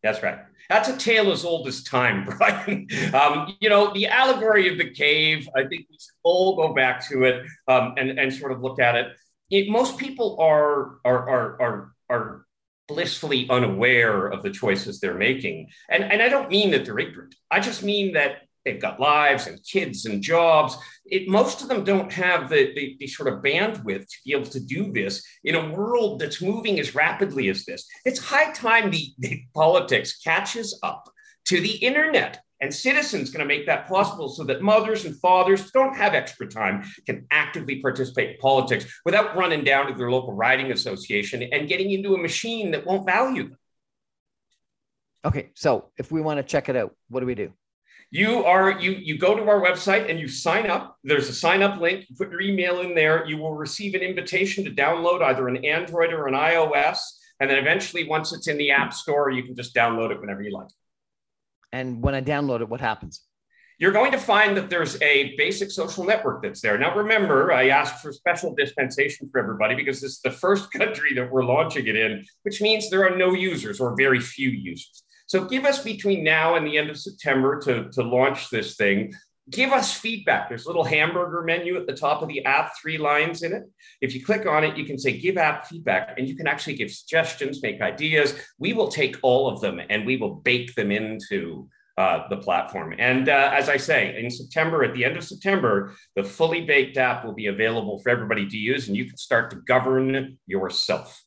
That's 0.07 0.23
right. 0.23 0.39
That's 0.69 0.87
a 0.87 0.95
tale 0.95 1.33
as 1.33 1.43
old 1.43 1.67
as 1.67 1.83
time, 1.83 2.25
Brian. 2.37 2.87
Um, 3.13 3.55
you 3.59 3.67
know, 3.67 3.93
the 3.93 4.07
allegory 4.07 4.71
of 4.71 4.77
the 4.77 4.89
cave, 4.89 5.49
I 5.53 5.61
think 5.61 5.87
we 5.89 5.97
should 5.99 6.15
all 6.23 6.55
go 6.55 6.73
back 6.73 7.05
to 7.09 7.23
it 7.23 7.45
um, 7.67 7.95
and, 7.97 8.17
and 8.17 8.33
sort 8.33 8.53
of 8.53 8.61
look 8.61 8.79
at 8.79 8.95
it. 8.95 9.07
it 9.49 9.69
most 9.69 9.97
people 9.97 10.37
are, 10.39 10.99
are, 11.03 11.29
are, 11.29 11.61
are, 11.61 11.91
are 12.09 12.45
blissfully 12.87 13.49
unaware 13.49 14.27
of 14.27 14.43
the 14.43 14.49
choices 14.49 15.01
they're 15.01 15.13
making. 15.13 15.67
And, 15.89 16.05
and 16.05 16.21
I 16.21 16.29
don't 16.29 16.49
mean 16.49 16.71
that 16.71 16.85
they're 16.85 16.99
ignorant. 16.99 17.35
I 17.51 17.59
just 17.59 17.83
mean 17.83 18.13
that 18.13 18.43
they've 18.67 18.81
got 18.81 18.99
lives 18.99 19.47
and 19.47 19.63
kids 19.63 20.05
and 20.05 20.21
jobs. 20.21 20.77
It, 21.05 21.29
most 21.29 21.61
of 21.61 21.69
them 21.69 21.85
don't 21.85 22.11
have 22.11 22.49
the, 22.49 22.73
the, 22.75 22.97
the, 22.99 23.07
sort 23.07 23.31
of 23.31 23.41
bandwidth 23.41 24.07
to 24.07 24.17
be 24.25 24.33
able 24.33 24.45
to 24.47 24.59
do 24.59 24.91
this 24.91 25.25
in 25.45 25.55
a 25.55 25.71
world 25.71 26.19
that's 26.19 26.41
moving 26.41 26.79
as 26.79 26.93
rapidly 26.93 27.47
as 27.47 27.63
this. 27.63 27.87
It's 28.03 28.19
high 28.19 28.51
time 28.51 28.91
the, 28.91 29.13
the 29.19 29.43
politics 29.55 30.19
catches 30.19 30.77
up 30.83 31.09
to 31.45 31.61
the 31.61 31.75
internet. 31.77 32.41
And 32.59 32.73
citizens 32.73 33.29
going 33.29 33.47
to 33.47 33.55
make 33.55 33.67
that 33.67 33.87
possible 33.87 34.29
so 34.29 34.43
that 34.45 34.63
mothers 34.63 35.05
and 35.05 35.15
fathers 35.19 35.61
who 35.61 35.69
don't 35.73 35.95
have 35.95 36.15
extra 36.15 36.47
time, 36.47 36.83
can 37.05 37.27
actively 37.29 37.81
participate 37.81 38.31
in 38.31 38.37
politics 38.37 38.99
without 39.05 39.37
running 39.37 39.63
down 39.63 39.87
to 39.87 39.93
their 39.93 40.09
local 40.09 40.33
riding 40.33 40.71
association 40.71 41.43
and 41.43 41.69
getting 41.69 41.91
into 41.91 42.15
a 42.15 42.17
machine 42.17 42.71
that 42.71 42.85
won't 42.85 43.05
value 43.05 43.49
them. 43.49 43.57
Okay, 45.23 45.51
so 45.53 45.89
if 45.97 46.11
we 46.11 46.19
want 46.19 46.39
to 46.39 46.43
check 46.43 46.67
it 46.67 46.75
out, 46.75 46.95
what 47.09 47.19
do 47.19 47.27
we 47.27 47.35
do? 47.35 47.53
You 48.09 48.45
are 48.45 48.79
you 48.79 48.91
you 48.91 49.17
go 49.17 49.35
to 49.35 49.47
our 49.49 49.61
website 49.61 50.09
and 50.09 50.19
you 50.19 50.27
sign 50.27 50.69
up. 50.69 50.97
There's 51.03 51.27
a 51.27 51.33
sign 51.33 51.61
up 51.61 51.79
link. 51.79 52.05
You 52.09 52.15
put 52.15 52.31
your 52.31 52.41
email 52.41 52.79
in 52.79 52.95
there. 52.95 53.27
You 53.27 53.37
will 53.37 53.53
receive 53.53 53.95
an 53.95 54.01
invitation 54.01 54.63
to 54.63 54.71
download 54.71 55.21
either 55.21 55.47
an 55.47 55.65
android 55.65 56.13
or 56.13 56.27
an 56.27 56.33
ios. 56.33 56.99
And 57.39 57.49
then 57.49 57.57
eventually 57.57 58.07
once 58.07 58.33
it's 58.33 58.47
in 58.47 58.57
the 58.57 58.71
app 58.71 58.93
store 58.93 59.29
you 59.29 59.43
can 59.43 59.55
just 59.55 59.75
download 59.75 60.11
it 60.11 60.21
whenever 60.21 60.41
you 60.41 60.51
like. 60.51 60.69
And 61.71 62.01
when 62.01 62.15
i 62.15 62.21
download 62.21 62.61
it 62.61 62.69
what 62.69 62.81
happens? 62.81 63.21
You're 63.79 63.91
going 63.91 64.11
to 64.13 64.17
find 64.17 64.57
that 64.57 64.71
there's 64.71 64.99
a 65.03 65.35
basic 65.35 65.69
social 65.69 66.03
network 66.03 66.41
that's 66.41 66.61
there. 66.61 66.79
Now, 66.79 66.95
remember, 66.95 67.53
I 67.53 67.67
asked 67.67 68.01
for 68.01 68.11
special 68.11 68.55
dispensation 68.55 69.29
for 69.31 69.39
everybody 69.39 69.75
because 69.75 70.01
this 70.01 70.13
is 70.13 70.21
the 70.21 70.31
first 70.31 70.71
country 70.79 71.13
that 71.13 71.31
we're 71.31 71.43
launching 71.43 71.85
it 71.85 71.95
in, 71.95 72.25
which 72.41 72.59
means 72.59 72.89
there 72.89 73.05
are 73.05 73.15
no 73.15 73.33
users 73.33 73.79
or 73.79 73.95
very 73.95 74.19
few 74.19 74.49
users. 74.49 75.03
So 75.27 75.45
give 75.45 75.65
us 75.65 75.83
between 75.83 76.23
now 76.23 76.55
and 76.55 76.65
the 76.65 76.77
end 76.77 76.89
of 76.89 76.97
September 76.97 77.59
to, 77.61 77.89
to 77.91 78.01
launch 78.01 78.49
this 78.49 78.75
thing. 78.75 79.13
Give 79.49 79.71
us 79.71 79.93
feedback. 79.93 80.49
There's 80.49 80.65
a 80.65 80.67
little 80.67 80.83
hamburger 80.83 81.41
menu 81.41 81.77
at 81.77 81.85
the 81.85 81.95
top 81.95 82.21
of 82.21 82.27
the 82.27 82.43
app, 82.45 82.73
three 82.81 82.97
lines 82.97 83.43
in 83.43 83.53
it. 83.53 83.63
If 84.01 84.13
you 84.13 84.23
click 84.23 84.45
on 84.45 84.63
it, 84.63 84.75
you 84.75 84.85
can 84.85 84.97
say 84.97 85.17
give 85.17 85.37
app 85.37 85.67
feedback 85.67 86.17
and 86.17 86.27
you 86.27 86.35
can 86.35 86.47
actually 86.47 86.75
give 86.75 86.91
suggestions, 86.91 87.61
make 87.61 87.81
ideas. 87.81 88.37
We 88.57 88.73
will 88.73 88.89
take 88.89 89.17
all 89.21 89.49
of 89.49 89.61
them 89.61 89.79
and 89.89 90.05
we 90.05 90.17
will 90.17 90.35
bake 90.35 90.75
them 90.75 90.91
into 90.91 91.69
uh, 91.97 92.27
the 92.29 92.37
platform. 92.37 92.93
And 92.99 93.27
uh, 93.27 93.51
as 93.53 93.69
I 93.69 93.77
say, 93.77 94.21
in 94.21 94.29
September, 94.29 94.83
at 94.83 94.93
the 94.93 95.03
end 95.03 95.17
of 95.17 95.23
September, 95.23 95.95
the 96.15 96.23
fully 96.23 96.61
baked 96.61 96.97
app 96.97 97.25
will 97.25 97.33
be 97.33 97.47
available 97.47 97.99
for 97.99 98.09
everybody 98.09 98.47
to 98.47 98.57
use 98.57 98.87
and 98.87 98.95
you 98.95 99.05
can 99.05 99.17
start 99.17 99.49
to 99.51 99.57
govern 99.57 100.37
yourself. 100.45 101.23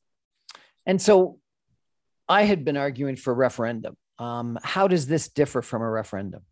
And 0.87 1.01
so 1.03 1.39
I 2.31 2.45
had 2.45 2.64
been 2.64 2.77
arguing 2.77 3.16
for 3.16 3.35
referendum 3.35 3.97
Um, 4.21 4.59
how 4.62 4.87
does 4.87 5.07
this 5.07 5.29
differ 5.29 5.62
from 5.62 5.83
a 5.83 5.90
referendum? 5.90 6.43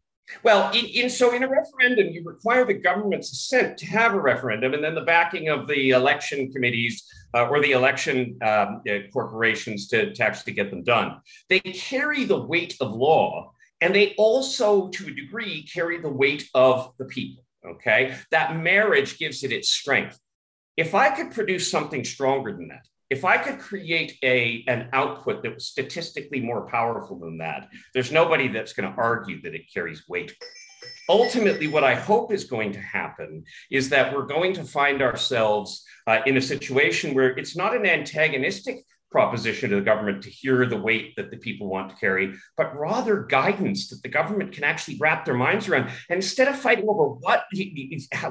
Well, 0.43 0.71
in, 0.73 0.85
in, 0.87 1.11
so 1.11 1.35
in 1.35 1.43
a 1.43 1.49
referendum, 1.49 2.09
you 2.15 2.23
require 2.25 2.65
the 2.65 2.75
government's 2.75 3.31
assent 3.33 3.79
to 3.79 3.87
have 3.87 4.15
a 4.15 4.21
referendum, 4.21 4.75
and 4.75 4.83
then 4.83 4.95
the 4.95 5.03
backing 5.03 5.49
of 5.49 5.69
the 5.69 5.91
election 5.91 6.51
committees 6.53 6.95
uh, 7.35 7.47
or 7.49 7.61
the 7.61 7.73
election 7.73 8.39
um, 8.43 8.83
uh, 8.91 8.99
corporations 9.13 9.87
to, 9.89 10.13
to 10.15 10.23
actually 10.23 10.55
get 10.55 10.71
them 10.71 10.83
done. 10.83 11.21
They 11.49 11.61
carry 11.61 12.25
the 12.25 12.43
weight 12.53 12.75
of 12.81 12.93
law, 12.93 13.53
and 13.81 13.95
they 13.95 14.15
also, 14.17 14.89
to 14.89 15.07
a 15.09 15.15
degree, 15.15 15.63
carry 15.63 15.99
the 16.01 16.15
weight 16.23 16.49
of 16.55 16.93
the 16.99 17.05
people. 17.05 17.45
Okay, 17.67 18.15
that 18.31 18.57
marriage 18.57 19.19
gives 19.19 19.43
it 19.45 19.53
its 19.53 19.69
strength. 19.69 20.19
If 20.77 20.95
I 20.95 21.11
could 21.11 21.33
produce 21.33 21.71
something 21.71 22.05
stronger 22.05 22.53
than 22.53 22.69
that, 22.69 22.87
if 23.11 23.25
I 23.25 23.39
could 23.39 23.59
create 23.59 24.19
a 24.23 24.65
an 24.69 24.89
output 24.93 25.43
that 25.43 25.55
was 25.55 25.67
statistically 25.67 26.41
more 26.41 26.69
powerful 26.69 27.19
than 27.19 27.39
that, 27.39 27.69
there's 27.95 28.13
nobody 28.13 28.49
that's 28.49 28.73
going 28.73 28.91
to 28.91 28.99
argue 29.01 29.41
that 29.43 29.55
it 29.55 29.73
carries 29.73 30.09
weight. 30.09 30.35
Ultimately, 31.09 31.69
what 31.69 31.85
I 31.85 31.95
hope 31.95 32.33
is 32.33 32.45
going 32.45 32.73
to 32.73 32.81
happen 32.81 33.45
is 33.71 33.89
that 33.89 34.15
we're 34.15 34.27
going 34.27 34.53
to 34.55 34.65
find 34.65 35.01
ourselves 35.01 35.85
uh, 36.07 36.21
in 36.27 36.37
a 36.37 36.43
situation 36.43 37.15
where 37.15 37.31
it's 37.31 37.57
not 37.57 37.75
an 37.75 37.87
antagonistic 37.87 38.85
proposition 39.11 39.71
to 39.71 39.77
the 39.77 39.83
government 39.83 40.23
to 40.23 40.31
hear 40.31 40.67
the 40.67 40.77
weight 40.77 41.17
that 41.17 41.31
the 41.31 41.39
people 41.39 41.67
want 41.67 41.89
to 41.89 41.97
carry, 41.97 42.35
but 42.59 42.79
rather 42.79 43.23
guidance 43.23 43.89
that 43.89 44.03
the 44.03 44.09
government 44.09 44.53
can 44.53 44.65
actually 44.65 44.99
wrap 45.01 45.25
their 45.25 45.35
minds 45.35 45.67
around. 45.67 45.89
And 46.11 46.17
instead 46.17 46.47
of 46.47 46.59
fighting 46.59 46.87
over 46.87 47.09
what, 47.09 47.45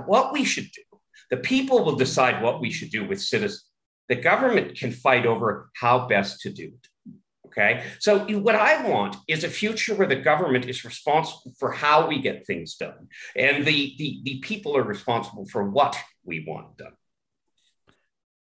what 0.05 0.33
we 0.33 0.43
should 0.45 0.71
do, 0.71 0.83
the 1.31 1.37
people 1.37 1.83
will 1.83 1.95
decide 1.95 2.43
what 2.43 2.61
we 2.61 2.69
should 2.69 2.91
do 2.91 3.07
with 3.07 3.19
citizens 3.19 3.66
the 4.09 4.15
government 4.15 4.77
can 4.77 4.91
fight 4.91 5.25
over 5.25 5.69
how 5.75 6.07
best 6.07 6.41
to 6.41 6.49
do 6.49 6.65
it. 6.65 7.15
Okay. 7.47 7.83
So, 7.99 8.19
what 8.39 8.55
I 8.55 8.87
want 8.87 9.15
is 9.27 9.43
a 9.43 9.49
future 9.49 9.95
where 9.95 10.07
the 10.07 10.15
government 10.15 10.65
is 10.65 10.85
responsible 10.85 11.53
for 11.57 11.71
how 11.71 12.07
we 12.07 12.21
get 12.21 12.45
things 12.45 12.75
done, 12.75 13.07
and 13.35 13.65
the, 13.65 13.95
the, 13.97 14.21
the 14.23 14.39
people 14.39 14.77
are 14.77 14.83
responsible 14.83 15.45
for 15.47 15.67
what 15.67 15.97
we 16.23 16.45
want 16.47 16.77
done. 16.77 16.93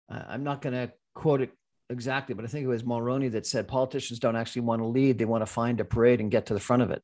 I'm 0.08 0.44
not 0.44 0.60
going 0.60 0.74
to 0.74 0.92
quote 1.14 1.40
it 1.40 1.50
exactly, 1.88 2.34
but 2.34 2.44
I 2.44 2.48
think 2.48 2.64
it 2.64 2.68
was 2.68 2.82
Mulroney 2.82 3.32
that 3.32 3.46
said 3.46 3.66
politicians 3.66 4.18
don't 4.18 4.36
actually 4.36 4.62
want 4.62 4.82
to 4.82 4.86
lead, 4.86 5.18
they 5.18 5.24
want 5.24 5.42
to 5.42 5.46
find 5.46 5.80
a 5.80 5.84
parade 5.84 6.20
and 6.20 6.30
get 6.30 6.46
to 6.46 6.54
the 6.54 6.60
front 6.60 6.82
of 6.82 6.90
it. 6.90 7.02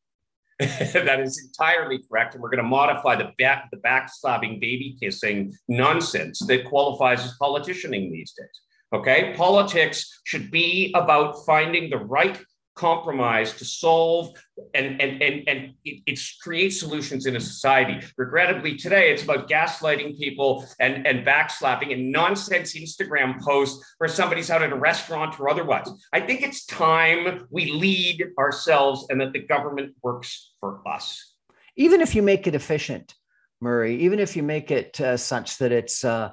that 0.60 1.20
is 1.20 1.42
entirely 1.46 2.00
correct. 2.08 2.34
And 2.34 2.42
we're 2.42 2.50
going 2.50 2.62
to 2.62 2.68
modify 2.68 3.16
the 3.16 3.32
back, 3.38 3.70
the 3.70 3.78
backstabbing, 3.78 4.60
baby 4.60 4.96
kissing 5.00 5.52
nonsense 5.68 6.40
that 6.46 6.64
qualifies 6.64 7.24
as 7.24 7.36
politicianing 7.40 8.10
these 8.10 8.32
days. 8.32 8.60
Okay. 8.92 9.34
Politics 9.36 10.20
should 10.24 10.50
be 10.50 10.92
about 10.94 11.44
finding 11.46 11.90
the 11.90 11.96
right 11.96 12.38
compromise 12.74 13.52
to 13.54 13.64
solve 13.64 14.30
and 14.74 15.00
and 15.00 15.22
and, 15.22 15.48
and 15.48 15.74
it, 15.84 16.02
it's 16.06 16.36
create 16.38 16.70
solutions 16.70 17.26
in 17.26 17.36
a 17.36 17.40
society. 17.40 18.00
Regrettably 18.16 18.76
today 18.76 19.12
it's 19.12 19.22
about 19.22 19.48
gaslighting 19.48 20.18
people 20.18 20.66
and 20.80 21.06
and 21.06 21.26
backslapping 21.26 21.92
and 21.92 22.10
nonsense 22.10 22.74
instagram 22.74 23.40
posts 23.40 23.84
where 23.98 24.08
somebody's 24.08 24.50
out 24.50 24.62
at 24.62 24.72
a 24.72 24.76
restaurant 24.76 25.38
or 25.38 25.50
otherwise. 25.50 25.88
I 26.12 26.20
think 26.20 26.42
it's 26.42 26.64
time 26.64 27.46
we 27.50 27.70
lead 27.70 28.24
ourselves 28.38 29.06
and 29.10 29.20
that 29.20 29.32
the 29.32 29.40
government 29.40 29.94
works 30.02 30.52
for 30.60 30.80
us. 30.88 31.34
Even 31.76 32.00
if 32.00 32.14
you 32.14 32.22
make 32.22 32.46
it 32.46 32.54
efficient 32.54 33.14
murray 33.60 33.96
even 33.96 34.18
if 34.18 34.36
you 34.36 34.42
make 34.42 34.72
it 34.72 35.00
uh, 35.00 35.16
such 35.16 35.58
that 35.58 35.70
it's 35.70 36.04
uh, 36.04 36.32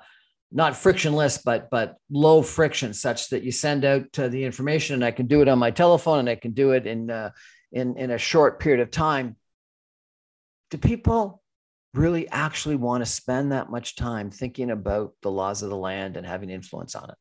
not 0.52 0.76
frictionless, 0.76 1.38
but 1.38 1.70
but 1.70 1.98
low 2.10 2.42
friction, 2.42 2.94
such 2.94 3.30
that 3.30 3.44
you 3.44 3.52
send 3.52 3.86
out 3.86 4.18
uh, 4.18 4.28
the 4.28 4.44
information, 4.44 4.96
and 4.96 5.06
I 5.06 5.12
can 5.12 5.28
do 5.28 5.42
it 5.42 5.48
on 5.48 5.60
my 5.60 5.72
telephone, 5.72 6.20
and 6.20 6.30
I 6.30 6.36
can 6.36 6.52
do 6.52 6.72
it 6.72 6.88
in 6.88 7.10
uh, 7.10 7.32
in 7.72 7.98
in 7.98 8.12
a 8.12 8.18
short 8.18 8.60
period 8.60 8.82
of 8.82 8.92
time. 8.92 9.36
Do 10.72 10.78
people 10.78 11.42
really 11.94 12.28
actually 12.30 12.76
want 12.76 13.02
to 13.02 13.06
spend 13.06 13.52
that 13.52 13.70
much 13.70 13.96
time 13.96 14.30
thinking 14.30 14.72
about 14.72 15.14
the 15.22 15.32
laws 15.32 15.64
of 15.64 15.70
the 15.70 15.78
land 15.78 16.18
and 16.18 16.26
having 16.26 16.50
influence 16.50 16.96
on 16.96 17.10
it? 17.10 17.16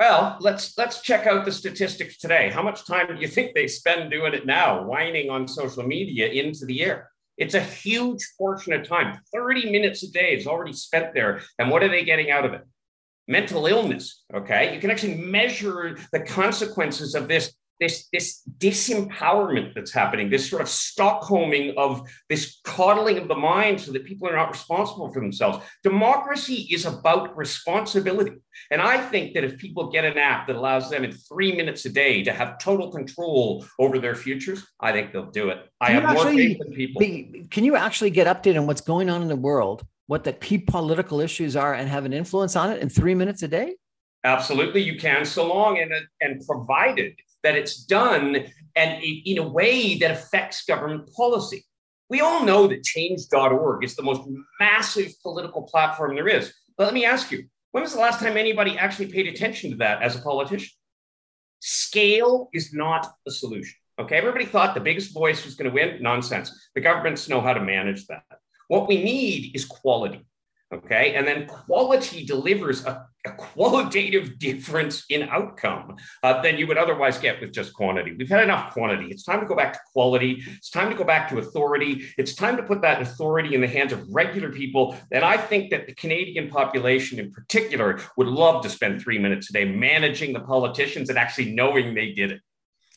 Well, 0.00 0.36
let's 0.40 0.76
let's 0.76 1.00
check 1.02 1.26
out 1.26 1.44
the 1.44 1.52
statistics 1.52 2.18
today. 2.18 2.50
How 2.50 2.62
much 2.62 2.86
time 2.86 3.06
do 3.06 3.20
you 3.20 3.28
think 3.28 3.54
they 3.54 3.68
spend 3.68 4.10
doing 4.10 4.34
it 4.34 4.46
now, 4.46 4.84
whining 4.84 5.30
on 5.30 5.46
social 5.46 5.84
media 5.84 6.26
into 6.26 6.66
the 6.66 6.82
air? 6.82 7.10
It's 7.36 7.54
a 7.54 7.60
huge 7.60 8.20
portion 8.38 8.72
of 8.72 8.86
time. 8.86 9.18
30 9.34 9.70
minutes 9.70 10.02
a 10.02 10.10
day 10.10 10.34
is 10.34 10.46
already 10.46 10.72
spent 10.72 11.14
there. 11.14 11.40
And 11.58 11.70
what 11.70 11.82
are 11.82 11.88
they 11.88 12.04
getting 12.04 12.30
out 12.30 12.44
of 12.44 12.52
it? 12.52 12.62
Mental 13.26 13.66
illness. 13.66 14.22
Okay. 14.32 14.74
You 14.74 14.80
can 14.80 14.90
actually 14.90 15.16
measure 15.16 15.98
the 16.12 16.20
consequences 16.20 17.14
of 17.14 17.26
this 17.28 17.52
this 17.80 18.08
this 18.12 18.42
disempowerment 18.58 19.74
that's 19.74 19.92
happening, 19.92 20.30
this 20.30 20.48
sort 20.48 20.62
of 20.62 20.68
Stockholming 20.68 21.74
of 21.76 22.08
this 22.28 22.60
coddling 22.64 23.18
of 23.18 23.28
the 23.28 23.34
mind 23.34 23.80
so 23.80 23.92
that 23.92 24.04
people 24.04 24.28
are 24.28 24.36
not 24.36 24.50
responsible 24.50 25.12
for 25.12 25.20
themselves. 25.20 25.58
Democracy 25.82 26.68
is 26.70 26.86
about 26.86 27.36
responsibility. 27.36 28.36
And 28.70 28.80
I 28.80 28.98
think 28.98 29.34
that 29.34 29.44
if 29.44 29.58
people 29.58 29.90
get 29.90 30.04
an 30.04 30.18
app 30.18 30.46
that 30.46 30.56
allows 30.56 30.88
them 30.90 31.04
in 31.04 31.12
three 31.12 31.54
minutes 31.54 31.84
a 31.84 31.90
day 31.90 32.22
to 32.24 32.32
have 32.32 32.58
total 32.58 32.90
control 32.90 33.66
over 33.78 33.98
their 33.98 34.14
futures, 34.14 34.64
I 34.80 34.92
think 34.92 35.12
they'll 35.12 35.30
do 35.30 35.50
it. 35.50 35.58
I 35.80 35.90
have 35.90 36.14
more 36.14 36.24
faith 36.26 36.58
in 36.64 36.72
people. 36.72 37.00
Be, 37.00 37.46
can 37.50 37.64
you 37.64 37.76
actually 37.76 38.10
get 38.10 38.26
updated 38.26 38.60
on 38.60 38.66
what's 38.66 38.80
going 38.80 39.10
on 39.10 39.22
in 39.22 39.28
the 39.28 39.36
world, 39.36 39.84
what 40.06 40.24
the 40.24 40.32
key 40.32 40.58
political 40.58 41.20
issues 41.20 41.56
are, 41.56 41.74
and 41.74 41.88
have 41.88 42.04
an 42.04 42.12
influence 42.12 42.56
on 42.56 42.70
it 42.70 42.80
in 42.80 42.88
three 42.88 43.14
minutes 43.14 43.42
a 43.42 43.48
day? 43.48 43.74
Absolutely, 44.22 44.80
you 44.82 44.98
can, 44.98 45.24
so 45.24 45.46
long 45.46 45.78
and, 45.78 45.92
and 46.22 46.46
provided 46.46 47.14
that 47.44 47.54
it's 47.54 47.84
done 47.84 48.46
and 48.74 49.02
in 49.02 49.38
a 49.38 49.48
way 49.48 49.96
that 49.98 50.10
affects 50.10 50.64
government 50.64 51.08
policy. 51.14 51.64
We 52.10 52.20
all 52.20 52.44
know 52.44 52.66
that 52.66 52.82
change.org 52.82 53.84
is 53.84 53.94
the 53.94 54.02
most 54.02 54.22
massive 54.60 55.12
political 55.22 55.62
platform 55.62 56.16
there 56.16 56.28
is. 56.28 56.52
But 56.76 56.84
let 56.84 56.94
me 56.94 57.04
ask 57.04 57.30
you, 57.30 57.44
when 57.70 57.82
was 57.82 57.92
the 57.92 58.00
last 58.00 58.18
time 58.20 58.36
anybody 58.36 58.76
actually 58.76 59.12
paid 59.12 59.28
attention 59.28 59.70
to 59.70 59.76
that 59.76 60.02
as 60.02 60.16
a 60.16 60.22
politician? 60.22 60.70
Scale 61.60 62.48
is 62.52 62.74
not 62.74 63.12
the 63.24 63.32
solution. 63.32 63.76
Okay, 63.98 64.16
everybody 64.16 64.44
thought 64.44 64.74
the 64.74 64.80
biggest 64.80 65.14
voice 65.14 65.44
was 65.44 65.54
going 65.54 65.70
to 65.70 65.74
win. 65.74 66.02
Nonsense. 66.02 66.68
The 66.74 66.80
governments 66.80 67.28
know 67.28 67.40
how 67.40 67.54
to 67.54 67.60
manage 67.60 68.06
that. 68.08 68.24
What 68.68 68.88
we 68.88 69.02
need 69.02 69.54
is 69.54 69.64
quality. 69.64 70.26
Okay. 70.72 71.14
And 71.14 71.26
then 71.26 71.46
quality 71.46 72.24
delivers 72.24 72.84
a, 72.84 73.06
a 73.26 73.32
qualitative 73.32 74.38
difference 74.38 75.04
in 75.08 75.22
outcome 75.24 75.96
uh, 76.22 76.42
than 76.42 76.58
you 76.58 76.66
would 76.66 76.76
otherwise 76.76 77.18
get 77.18 77.40
with 77.40 77.52
just 77.52 77.72
quantity. 77.72 78.14
We've 78.18 78.28
had 78.28 78.44
enough 78.44 78.72
quantity. 78.72 79.06
It's 79.10 79.22
time 79.22 79.40
to 79.40 79.46
go 79.46 79.56
back 79.56 79.72
to 79.72 79.80
quality. 79.92 80.42
It's 80.46 80.70
time 80.70 80.90
to 80.90 80.96
go 80.96 81.04
back 81.04 81.30
to 81.30 81.38
authority. 81.38 82.06
It's 82.18 82.34
time 82.34 82.56
to 82.56 82.62
put 82.62 82.82
that 82.82 83.00
authority 83.00 83.54
in 83.54 83.60
the 83.62 83.68
hands 83.68 83.92
of 83.92 84.06
regular 84.10 84.50
people. 84.50 84.96
And 85.10 85.24
I 85.24 85.38
think 85.38 85.70
that 85.70 85.86
the 85.86 85.94
Canadian 85.94 86.50
population 86.50 87.18
in 87.18 87.32
particular 87.32 88.00
would 88.16 88.28
love 88.28 88.62
to 88.64 88.68
spend 88.68 89.00
three 89.00 89.18
minutes 89.18 89.48
a 89.50 89.54
day 89.54 89.64
managing 89.64 90.34
the 90.34 90.40
politicians 90.40 91.08
and 91.08 91.18
actually 91.18 91.54
knowing 91.54 91.94
they 91.94 92.12
did 92.12 92.30
it. 92.30 92.40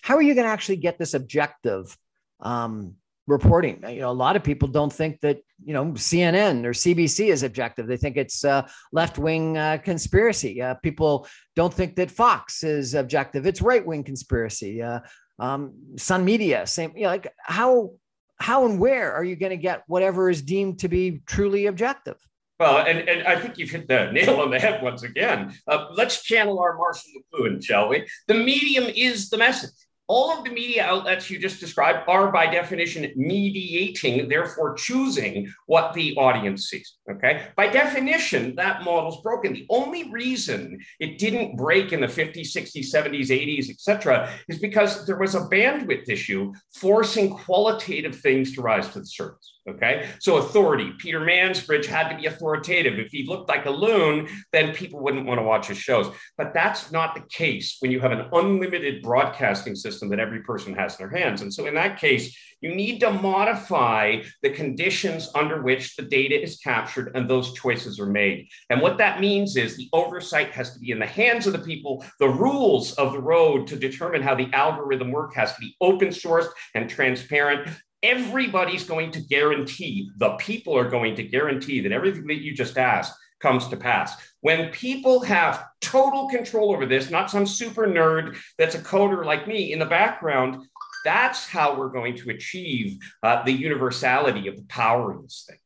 How 0.01 0.15
are 0.15 0.21
you 0.21 0.35
going 0.35 0.45
to 0.45 0.51
actually 0.51 0.77
get 0.77 0.97
this 0.97 1.13
objective? 1.13 1.97
Um, 2.39 2.95
reporting. 3.27 3.83
You 3.87 4.01
know, 4.01 4.09
a 4.09 4.11
lot 4.11 4.35
of 4.35 4.43
people 4.43 4.67
don't 4.67 4.91
think 4.91 5.19
that 5.21 5.39
you 5.63 5.73
know 5.73 5.85
CNN 5.91 6.65
or 6.65 6.71
CBC 6.71 7.27
is 7.27 7.43
objective. 7.43 7.87
They 7.87 7.97
think 7.97 8.17
it's 8.17 8.43
left 8.91 9.17
wing 9.17 9.57
uh, 9.57 9.77
conspiracy. 9.83 10.61
Uh, 10.61 10.75
people 10.75 11.27
don't 11.55 11.73
think 11.73 11.95
that 11.97 12.09
Fox 12.09 12.63
is 12.63 12.95
objective. 12.95 13.45
It's 13.45 13.61
right 13.61 13.85
wing 13.85 14.03
conspiracy. 14.03 14.81
Uh, 14.81 15.01
um, 15.39 15.73
Sun 15.97 16.25
Media, 16.25 16.65
same. 16.65 16.93
You 16.95 17.03
know, 17.03 17.09
like 17.09 17.31
how 17.39 17.91
how 18.39 18.65
and 18.65 18.79
where 18.79 19.13
are 19.13 19.23
you 19.23 19.35
going 19.35 19.51
to 19.51 19.57
get 19.57 19.83
whatever 19.87 20.29
is 20.29 20.41
deemed 20.41 20.79
to 20.79 20.87
be 20.87 21.21
truly 21.25 21.65
objective? 21.65 22.17
Well, 22.59 22.87
and, 22.87 23.07
and 23.07 23.27
I 23.27 23.39
think 23.39 23.57
you've 23.59 23.69
hit 23.69 23.87
the 23.87 24.11
nail 24.13 24.39
on 24.41 24.49
the 24.49 24.59
head 24.59 24.81
once 24.81 25.03
again. 25.03 25.53
Uh, 25.67 25.87
let's 25.91 26.23
channel 26.23 26.59
our 26.59 26.75
Marshall 26.75 27.11
McLuhan, 27.33 27.63
shall 27.63 27.89
we? 27.89 28.07
The 28.27 28.33
medium 28.33 28.85
is 28.95 29.29
the 29.29 29.37
message 29.37 29.71
all 30.07 30.37
of 30.37 30.43
the 30.43 30.49
media 30.49 30.85
outlets 30.85 31.29
you 31.29 31.37
just 31.37 31.59
described 31.59 31.99
are 32.07 32.31
by 32.31 32.47
definition 32.47 33.11
mediating, 33.15 34.27
therefore 34.29 34.73
choosing 34.75 35.51
what 35.65 35.93
the 35.93 36.15
audience 36.15 36.69
sees. 36.69 36.97
Okay. 37.11 37.47
By 37.55 37.67
definition, 37.67 38.55
that 38.55 38.83
model's 38.83 39.21
broken. 39.21 39.53
The 39.53 39.65
only 39.69 40.09
reason 40.09 40.79
it 40.99 41.17
didn't 41.17 41.57
break 41.57 41.91
in 41.91 42.01
the 42.01 42.07
50s, 42.07 42.55
60s, 42.55 42.93
70s, 42.93 43.27
80s, 43.27 43.69
etc., 43.69 44.33
is 44.47 44.59
because 44.59 45.05
there 45.05 45.17
was 45.17 45.35
a 45.35 45.41
bandwidth 45.41 46.09
issue 46.09 46.53
forcing 46.75 47.29
qualitative 47.29 48.15
things 48.15 48.53
to 48.55 48.61
rise 48.61 48.87
to 48.89 48.99
the 48.99 49.05
surface. 49.05 49.56
Okay. 49.69 50.07
So 50.19 50.37
authority. 50.37 50.93
Peter 50.97 51.19
Mansbridge 51.19 51.85
had 51.85 52.07
to 52.09 52.15
be 52.15 52.25
authoritative. 52.25 52.99
If 52.99 53.11
he 53.11 53.27
looked 53.27 53.49
like 53.49 53.65
a 53.65 53.69
loon, 53.69 54.29
then 54.53 54.73
people 54.73 55.01
wouldn't 55.01 55.25
want 55.25 55.39
to 55.39 55.43
watch 55.43 55.67
his 55.67 55.77
shows. 55.77 56.09
But 56.37 56.53
that's 56.53 56.89
not 56.89 57.15
the 57.15 57.23
case 57.29 57.75
when 57.79 57.91
you 57.91 57.99
have 57.99 58.13
an 58.13 58.29
unlimited 58.31 59.03
broadcasting 59.03 59.75
system 59.75 60.07
that 60.09 60.21
every 60.21 60.41
person 60.43 60.73
has 60.75 60.97
in 60.97 61.05
their 61.05 61.19
hands. 61.19 61.41
And 61.41 61.53
so 61.53 61.65
in 61.65 61.75
that 61.75 61.99
case, 61.99 62.37
you 62.61 62.73
need 62.73 62.99
to 63.01 63.11
modify 63.11 64.21
the 64.41 64.49
conditions 64.49 65.29
under 65.35 65.61
which 65.61 65.95
the 65.95 66.03
data 66.03 66.41
is 66.41 66.57
captured 66.57 67.11
and 67.13 67.29
those 67.29 67.53
choices 67.53 67.99
are 67.99 68.07
made. 68.07 68.47
And 68.69 68.81
what 68.81 68.97
that 68.99 69.19
means 69.19 69.57
is 69.57 69.75
the 69.75 69.89
oversight 69.91 70.51
has 70.51 70.73
to 70.73 70.79
be 70.79 70.91
in 70.91 70.99
the 70.99 71.05
hands 71.05 71.45
of 71.45 71.53
the 71.53 71.59
people. 71.59 72.05
The 72.19 72.29
rules 72.29 72.93
of 72.93 73.11
the 73.11 73.19
road 73.19 73.67
to 73.67 73.75
determine 73.75 74.21
how 74.21 74.33
the 74.33 74.51
algorithm 74.53 75.11
work 75.11 75.35
has 75.35 75.53
to 75.53 75.59
be 75.59 75.75
open 75.81 76.07
sourced 76.07 76.49
and 76.73 76.89
transparent 76.89 77.69
everybody's 78.07 78.83
going 78.83 79.11
to 79.11 79.21
guarantee, 79.21 80.09
the 80.17 80.31
people 80.37 80.77
are 80.77 80.89
going 80.89 81.15
to 81.15 81.23
guarantee 81.23 81.81
that 81.81 81.91
everything 81.91 82.25
that 82.27 82.41
you 82.41 82.53
just 82.53 82.77
asked 82.77 83.13
comes 83.39 83.67
to 83.67 83.77
pass. 83.77 84.15
When 84.41 84.71
people 84.71 85.21
have 85.23 85.65
total 85.81 86.27
control 86.29 86.73
over 86.73 86.85
this, 86.85 87.11
not 87.11 87.29
some 87.29 87.45
super 87.45 87.85
nerd 87.85 88.37
that's 88.57 88.75
a 88.75 88.79
coder 88.79 89.25
like 89.25 89.47
me 89.47 89.73
in 89.73 89.79
the 89.79 89.85
background, 89.85 90.65
that's 91.03 91.47
how 91.47 91.77
we're 91.77 91.89
going 91.89 92.15
to 92.17 92.29
achieve 92.31 92.97
uh, 93.23 93.43
the 93.43 93.51
universality 93.51 94.47
of 94.47 94.55
the 94.55 94.63
power 94.63 95.11
of 95.11 95.21
this 95.21 95.45
thing. 95.47 95.57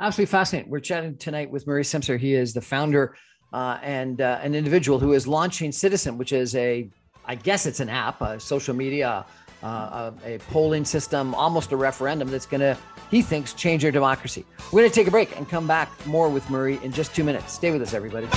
Absolutely 0.00 0.30
fascinating. 0.30 0.70
We're 0.70 0.80
chatting 0.80 1.16
tonight 1.16 1.50
with 1.50 1.66
Murray 1.66 1.84
Simpson. 1.84 2.18
He 2.18 2.34
is 2.34 2.52
the 2.52 2.60
founder 2.60 3.16
uh, 3.52 3.78
and 3.82 4.20
uh, 4.20 4.40
an 4.42 4.54
individual 4.54 4.98
who 4.98 5.12
is 5.12 5.26
launching 5.26 5.72
Citizen, 5.72 6.18
which 6.18 6.32
is 6.32 6.54
a, 6.56 6.88
I 7.26 7.34
guess 7.34 7.66
it's 7.66 7.80
an 7.80 7.88
app, 7.88 8.20
a 8.20 8.40
social 8.40 8.74
media 8.74 9.26
uh, 9.62 10.10
a, 10.24 10.34
a, 10.34 10.38
polling 10.38 10.84
system, 10.84 11.34
almost 11.34 11.72
a 11.72 11.76
referendum 11.76 12.28
that's 12.28 12.46
going 12.46 12.60
to, 12.60 12.76
he 13.10 13.22
thinks, 13.22 13.52
change 13.52 13.84
our 13.84 13.90
democracy. 13.90 14.44
We're 14.72 14.82
going 14.82 14.90
to 14.90 14.94
take 14.94 15.06
a 15.06 15.10
break 15.10 15.36
and 15.36 15.48
come 15.48 15.66
back 15.66 15.90
more 16.06 16.28
with 16.28 16.48
Murray 16.50 16.78
in 16.82 16.92
just 16.92 17.14
two 17.14 17.24
minutes. 17.24 17.52
Stay 17.52 17.70
with 17.70 17.82
us, 17.82 17.94
everybody. 17.94 18.28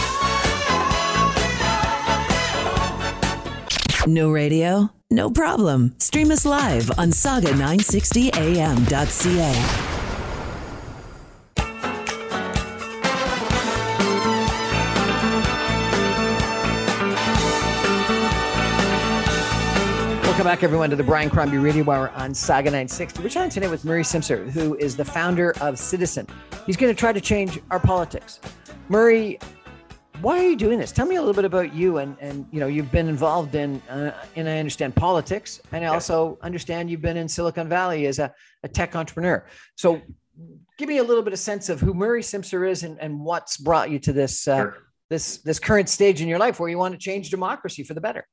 No 4.07 4.31
radio? 4.31 4.91
No 5.09 5.31
problem. 5.31 5.95
Stream 5.99 6.31
us 6.31 6.45
live 6.45 6.91
on 6.99 7.09
saga960am.ca. 7.09 9.94
Welcome 20.35 20.51
back, 20.51 20.63
everyone, 20.63 20.89
to 20.89 20.97
the 20.97 21.03
Brian 21.03 21.29
Crombie 21.29 21.59
Radio 21.59 21.89
Hour 21.89 22.09
on 22.09 22.33
Saga 22.33 22.65
960. 22.65 23.23
We're 23.23 23.29
chatting 23.29 23.49
today 23.49 23.69
with 23.69 23.85
Murray 23.85 24.03
Simpson, 24.03 24.49
who 24.49 24.75
is 24.75 24.97
the 24.97 25.05
founder 25.05 25.53
of 25.61 25.79
Citizen. 25.79 26.27
He's 26.65 26.75
going 26.75 26.93
to 26.93 26.99
try 26.99 27.13
to 27.13 27.21
change 27.21 27.57
our 27.71 27.79
politics. 27.79 28.41
Murray, 28.89 29.39
why 30.19 30.37
are 30.37 30.49
you 30.49 30.57
doing 30.57 30.77
this? 30.77 30.91
Tell 30.91 31.05
me 31.05 31.15
a 31.15 31.21
little 31.21 31.33
bit 31.33 31.45
about 31.45 31.73
you, 31.73 31.99
and 31.99 32.17
and 32.19 32.45
you 32.51 32.59
know 32.59 32.67
you've 32.67 32.91
been 32.91 33.07
involved 33.07 33.55
in, 33.55 33.81
uh, 33.89 34.11
and 34.35 34.49
I 34.49 34.59
understand 34.59 34.93
politics, 34.93 35.61
and 35.71 35.85
I 35.85 35.87
also 35.87 36.37
understand 36.41 36.89
you've 36.89 37.01
been 37.01 37.15
in 37.15 37.29
Silicon 37.29 37.69
Valley 37.69 38.05
as 38.05 38.19
a, 38.19 38.33
a 38.63 38.67
tech 38.67 38.93
entrepreneur. 38.93 39.45
So, 39.77 40.01
give 40.77 40.89
me 40.89 40.97
a 40.97 41.03
little 41.03 41.23
bit 41.23 41.31
of 41.31 41.39
sense 41.39 41.69
of 41.69 41.79
who 41.79 41.93
Murray 41.93 42.21
Simpson 42.21 42.61
is, 42.65 42.83
and, 42.83 42.99
and 42.99 43.21
what's 43.21 43.55
brought 43.55 43.89
you 43.89 43.99
to 43.99 44.11
this 44.11 44.49
uh, 44.49 44.57
sure. 44.57 44.77
this 45.09 45.37
this 45.37 45.59
current 45.59 45.87
stage 45.87 46.21
in 46.21 46.27
your 46.27 46.39
life 46.39 46.59
where 46.59 46.67
you 46.67 46.77
want 46.77 46.93
to 46.93 46.99
change 46.99 47.29
democracy 47.29 47.83
for 47.83 47.93
the 47.93 48.01
better. 48.01 48.27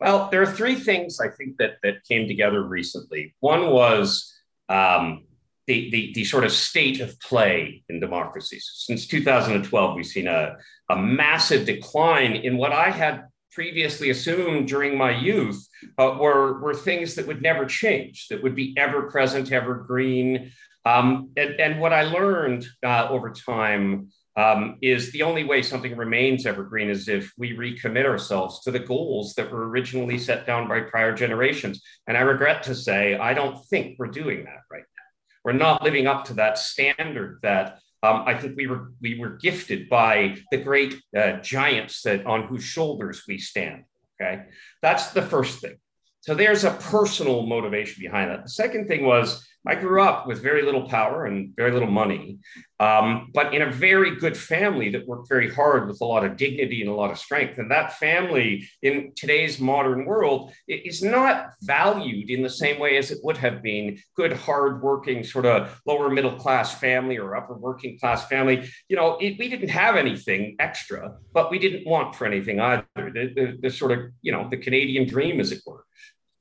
Well, 0.00 0.28
there 0.30 0.42
are 0.42 0.46
three 0.46 0.74
things 0.74 1.20
I 1.20 1.28
think 1.28 1.56
that 1.58 1.78
that 1.82 2.04
came 2.04 2.28
together 2.28 2.62
recently. 2.62 3.34
One 3.40 3.70
was 3.70 4.32
um, 4.68 5.24
the, 5.66 5.90
the, 5.90 6.12
the 6.14 6.24
sort 6.24 6.44
of 6.44 6.52
state 6.52 7.00
of 7.00 7.18
play 7.20 7.82
in 7.88 8.00
democracies. 8.00 8.70
Since 8.74 9.06
2012, 9.06 9.96
we've 9.96 10.06
seen 10.06 10.28
a, 10.28 10.56
a 10.90 10.96
massive 10.96 11.66
decline 11.66 12.36
in 12.36 12.56
what 12.56 12.72
I 12.72 12.90
had 12.90 13.24
previously 13.52 14.10
assumed 14.10 14.68
during 14.68 14.98
my 14.98 15.10
youth 15.10 15.66
uh, 15.98 16.16
were, 16.20 16.60
were 16.60 16.74
things 16.74 17.14
that 17.14 17.26
would 17.26 17.40
never 17.40 17.64
change, 17.64 18.28
that 18.28 18.42
would 18.42 18.54
be 18.54 18.74
ever 18.76 19.10
present, 19.10 19.50
evergreen. 19.50 20.52
Um, 20.84 21.30
and, 21.36 21.58
and 21.58 21.80
what 21.80 21.92
I 21.92 22.02
learned 22.02 22.66
uh, 22.84 23.08
over 23.08 23.30
time 23.30 24.10
um, 24.36 24.76
is 24.82 25.12
the 25.12 25.22
only 25.22 25.44
way 25.44 25.62
something 25.62 25.96
remains 25.96 26.44
evergreen 26.44 26.90
is 26.90 27.08
if 27.08 27.32
we 27.38 27.56
recommit 27.56 28.04
ourselves 28.04 28.60
to 28.60 28.70
the 28.70 28.78
goals 28.78 29.34
that 29.34 29.50
were 29.50 29.68
originally 29.68 30.18
set 30.18 30.46
down 30.46 30.68
by 30.68 30.80
prior 30.80 31.14
generations. 31.14 31.82
And 32.06 32.16
I 32.16 32.20
regret 32.20 32.62
to 32.64 32.74
say, 32.74 33.16
I 33.16 33.32
don't 33.32 33.64
think 33.66 33.98
we're 33.98 34.08
doing 34.08 34.44
that 34.44 34.62
right 34.70 34.82
now. 34.82 35.02
We're 35.44 35.52
not 35.52 35.82
living 35.82 36.06
up 36.06 36.26
to 36.26 36.34
that 36.34 36.58
standard 36.58 37.38
that 37.42 37.78
um, 38.02 38.24
I 38.26 38.38
think 38.38 38.56
we 38.56 38.66
were 38.66 38.92
we 39.00 39.18
were 39.18 39.36
gifted 39.36 39.88
by 39.88 40.36
the 40.50 40.58
great 40.58 41.00
uh, 41.16 41.38
giants 41.40 42.02
that 42.02 42.26
on 42.26 42.46
whose 42.46 42.62
shoulders 42.62 43.22
we 43.26 43.38
stand. 43.38 43.84
Okay, 44.20 44.44
that's 44.82 45.10
the 45.10 45.22
first 45.22 45.60
thing. 45.60 45.76
So 46.20 46.34
there's 46.34 46.64
a 46.64 46.72
personal 46.72 47.46
motivation 47.46 48.02
behind 48.02 48.30
that. 48.30 48.42
The 48.42 48.50
second 48.50 48.88
thing 48.88 49.04
was 49.04 49.46
I 49.66 49.74
grew 49.74 50.00
up 50.00 50.26
with 50.26 50.42
very 50.42 50.62
little 50.62 50.88
power 50.88 51.26
and 51.26 51.54
very 51.56 51.72
little 51.72 51.90
money, 51.90 52.38
um, 52.78 53.30
but 53.34 53.52
in 53.52 53.62
a 53.62 53.70
very 53.70 54.14
good 54.16 54.36
family 54.36 54.90
that 54.90 55.06
worked 55.06 55.28
very 55.28 55.52
hard 55.52 55.88
with 55.88 56.00
a 56.00 56.04
lot 56.04 56.24
of 56.24 56.36
dignity 56.36 56.82
and 56.82 56.90
a 56.90 56.94
lot 56.94 57.10
of 57.10 57.18
strength. 57.18 57.58
And 57.58 57.70
that 57.70 57.94
family 57.94 58.68
in 58.82 59.12
today's 59.16 59.58
modern 59.58 60.04
world 60.04 60.52
is 60.68 61.02
not 61.02 61.54
valued 61.62 62.30
in 62.30 62.42
the 62.42 62.50
same 62.50 62.78
way 62.78 62.96
as 62.96 63.10
it 63.10 63.18
would 63.24 63.36
have 63.38 63.60
been 63.60 63.98
good, 64.14 64.32
hardworking, 64.32 65.24
sort 65.24 65.46
of 65.46 65.80
lower 65.84 66.10
middle 66.10 66.36
class 66.36 66.78
family 66.78 67.18
or 67.18 67.36
upper 67.36 67.54
working 67.54 67.98
class 67.98 68.26
family. 68.28 68.68
You 68.88 68.96
know, 68.96 69.16
it, 69.16 69.36
we 69.38 69.48
didn't 69.48 69.70
have 69.70 69.96
anything 69.96 70.56
extra, 70.60 71.16
but 71.32 71.50
we 71.50 71.58
didn't 71.58 71.86
want 71.86 72.14
for 72.14 72.24
anything 72.26 72.60
either. 72.60 72.86
The, 72.94 73.32
the, 73.34 73.58
the 73.62 73.70
sort 73.70 73.90
of, 73.92 73.98
you 74.22 74.30
know, 74.30 74.48
the 74.48 74.58
Canadian 74.58 75.08
dream, 75.08 75.40
as 75.40 75.50
it 75.50 75.62
were. 75.66 75.84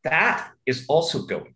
That 0.03 0.51
is 0.67 0.85
also 0.87 1.23
going 1.23 1.55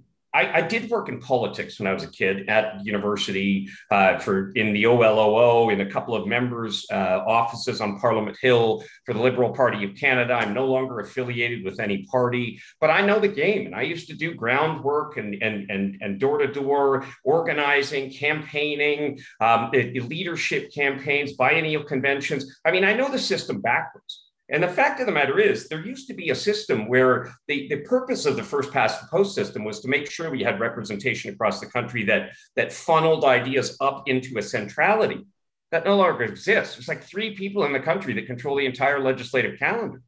I, 0.33 0.59
I, 0.59 0.61
did 0.61 0.89
work 0.89 1.09
in 1.09 1.19
politics 1.19 1.77
when 1.79 1.87
I 1.87 1.93
was 1.93 2.03
a 2.03 2.07
kid 2.07 2.47
at 2.49 2.85
university 2.85 3.69
uh, 3.89 4.17
for 4.17 4.51
in 4.51 4.73
the 4.73 4.85
OLO 4.85 5.69
in 5.69 5.81
a 5.81 5.85
couple 5.89 6.15
of 6.15 6.25
members' 6.27 6.85
uh, 6.91 7.23
offices 7.27 7.81
on 7.81 7.99
Parliament 7.99 8.37
Hill 8.41 8.83
for 9.05 9.13
the 9.13 9.21
Liberal 9.21 9.53
Party 9.53 9.83
of 9.83 9.95
Canada. 9.95 10.33
I'm 10.33 10.53
no 10.53 10.65
longer 10.65 10.99
affiliated 10.99 11.65
with 11.65 11.79
any 11.79 12.03
party, 12.05 12.61
but 12.79 12.89
I 12.89 13.05
know 13.05 13.19
the 13.19 13.27
game, 13.27 13.65
and 13.65 13.75
I 13.75 13.81
used 13.81 14.07
to 14.07 14.13
do 14.13 14.33
groundwork 14.33 15.17
and 15.17 15.35
and 15.41 15.69
and 15.69 15.97
and 16.01 16.19
door 16.19 16.37
to 16.37 16.47
door 16.47 17.05
organizing, 17.23 18.11
campaigning, 18.11 19.19
um, 19.41 19.71
leadership 19.71 20.73
campaigns, 20.73 21.33
biennial 21.33 21.83
conventions. 21.83 22.59
I 22.65 22.71
mean, 22.71 22.85
I 22.85 22.93
know 22.93 23.09
the 23.09 23.19
system 23.19 23.59
backwards. 23.59 24.30
And 24.51 24.61
the 24.61 24.67
fact 24.67 24.99
of 24.99 25.05
the 25.05 25.13
matter 25.13 25.39
is, 25.39 25.69
there 25.69 25.79
used 25.79 26.07
to 26.07 26.13
be 26.13 26.29
a 26.29 26.35
system 26.35 26.89
where 26.89 27.33
the, 27.47 27.69
the 27.69 27.77
purpose 27.77 28.25
of 28.25 28.35
the 28.35 28.43
first 28.43 28.71
past 28.71 28.99
the 29.01 29.07
post 29.07 29.33
system 29.33 29.63
was 29.63 29.79
to 29.79 29.87
make 29.87 30.11
sure 30.11 30.29
we 30.29 30.43
had 30.43 30.59
representation 30.59 31.33
across 31.33 31.61
the 31.61 31.67
country 31.67 32.03
that, 32.05 32.31
that 32.57 32.73
funneled 32.73 33.23
ideas 33.23 33.77
up 33.79 34.09
into 34.09 34.37
a 34.37 34.41
centrality. 34.41 35.25
That 35.71 35.85
no 35.85 35.95
longer 35.95 36.23
exists. 36.23 36.75
There's 36.75 36.89
like 36.89 37.01
three 37.01 37.33
people 37.33 37.63
in 37.63 37.71
the 37.71 37.79
country 37.79 38.13
that 38.15 38.27
control 38.27 38.57
the 38.57 38.65
entire 38.65 38.99
legislative 38.99 39.57
calendar. 39.57 40.01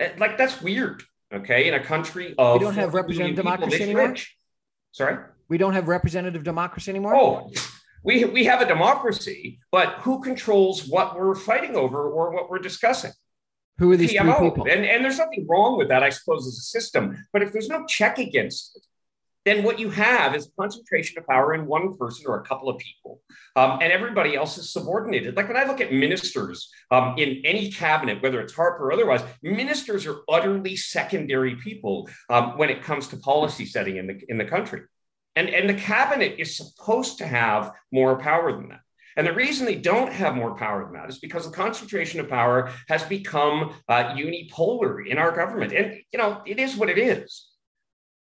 Eh, 0.00 0.10
like, 0.18 0.36
that's 0.36 0.60
weird, 0.60 1.04
okay? 1.32 1.68
In 1.68 1.74
a 1.74 1.82
country 1.82 2.34
of. 2.36 2.54
We 2.54 2.64
don't 2.64 2.74
have 2.74 2.94
representative 2.94 3.36
democracy 3.36 3.82
anymore? 3.84 4.08
Rich. 4.08 4.36
Sorry? 4.90 5.18
We 5.48 5.56
don't 5.56 5.74
have 5.74 5.86
representative 5.86 6.42
democracy 6.42 6.90
anymore? 6.90 7.14
Oh, 7.14 7.52
we, 8.02 8.24
we 8.24 8.44
have 8.46 8.60
a 8.60 8.66
democracy, 8.66 9.60
but 9.70 10.00
who 10.00 10.20
controls 10.20 10.88
what 10.88 11.16
we're 11.16 11.36
fighting 11.36 11.76
over 11.76 12.10
or 12.10 12.32
what 12.32 12.50
we're 12.50 12.58
discussing? 12.58 13.12
Who 13.78 13.92
are 13.92 13.96
these 13.96 14.12
PMO. 14.12 14.50
people? 14.50 14.66
And, 14.68 14.84
and 14.84 15.04
there's 15.04 15.18
nothing 15.18 15.46
wrong 15.48 15.78
with 15.78 15.88
that, 15.88 16.02
I 16.02 16.10
suppose, 16.10 16.46
as 16.46 16.54
a 16.54 16.62
system. 16.62 17.24
But 17.32 17.42
if 17.42 17.52
there's 17.52 17.68
no 17.68 17.86
check 17.86 18.18
against 18.18 18.76
it, 18.76 18.82
then 19.44 19.64
what 19.64 19.78
you 19.78 19.88
have 19.88 20.34
is 20.34 20.50
concentration 20.58 21.18
of 21.18 21.26
power 21.26 21.54
in 21.54 21.64
one 21.64 21.96
person 21.96 22.26
or 22.26 22.38
a 22.38 22.42
couple 22.42 22.68
of 22.68 22.76
people, 22.78 23.22
um, 23.56 23.78
and 23.80 23.90
everybody 23.90 24.36
else 24.36 24.58
is 24.58 24.72
subordinated. 24.72 25.36
Like 25.36 25.48
when 25.48 25.56
I 25.56 25.64
look 25.64 25.80
at 25.80 25.92
ministers 25.92 26.70
um, 26.90 27.14
in 27.16 27.40
any 27.44 27.70
cabinet, 27.70 28.22
whether 28.22 28.40
it's 28.40 28.52
Harper 28.52 28.88
or 28.88 28.92
otherwise, 28.92 29.22
ministers 29.42 30.06
are 30.06 30.18
utterly 30.28 30.76
secondary 30.76 31.56
people 31.56 32.10
um, 32.28 32.58
when 32.58 32.68
it 32.68 32.82
comes 32.82 33.06
to 33.08 33.16
policy 33.16 33.64
setting 33.64 33.96
in 33.96 34.06
the 34.06 34.20
in 34.28 34.36
the 34.36 34.44
country, 34.44 34.82
and 35.34 35.48
and 35.48 35.68
the 35.68 35.74
cabinet 35.74 36.34
is 36.38 36.56
supposed 36.56 37.18
to 37.18 37.26
have 37.26 37.72
more 37.90 38.18
power 38.18 38.52
than 38.52 38.68
that. 38.68 38.80
And 39.16 39.26
the 39.26 39.32
reason 39.32 39.66
they 39.66 39.74
don't 39.74 40.12
have 40.12 40.34
more 40.34 40.54
power 40.56 40.84
than 40.84 40.94
that 40.94 41.08
is 41.08 41.18
because 41.18 41.44
the 41.44 41.56
concentration 41.56 42.20
of 42.20 42.28
power 42.28 42.70
has 42.88 43.02
become 43.04 43.74
uh, 43.88 44.14
unipolar 44.14 45.06
in 45.06 45.18
our 45.18 45.34
government. 45.34 45.72
And, 45.72 46.00
you 46.12 46.18
know, 46.18 46.42
it 46.46 46.58
is 46.58 46.76
what 46.76 46.88
it 46.88 46.98
is. 46.98 47.48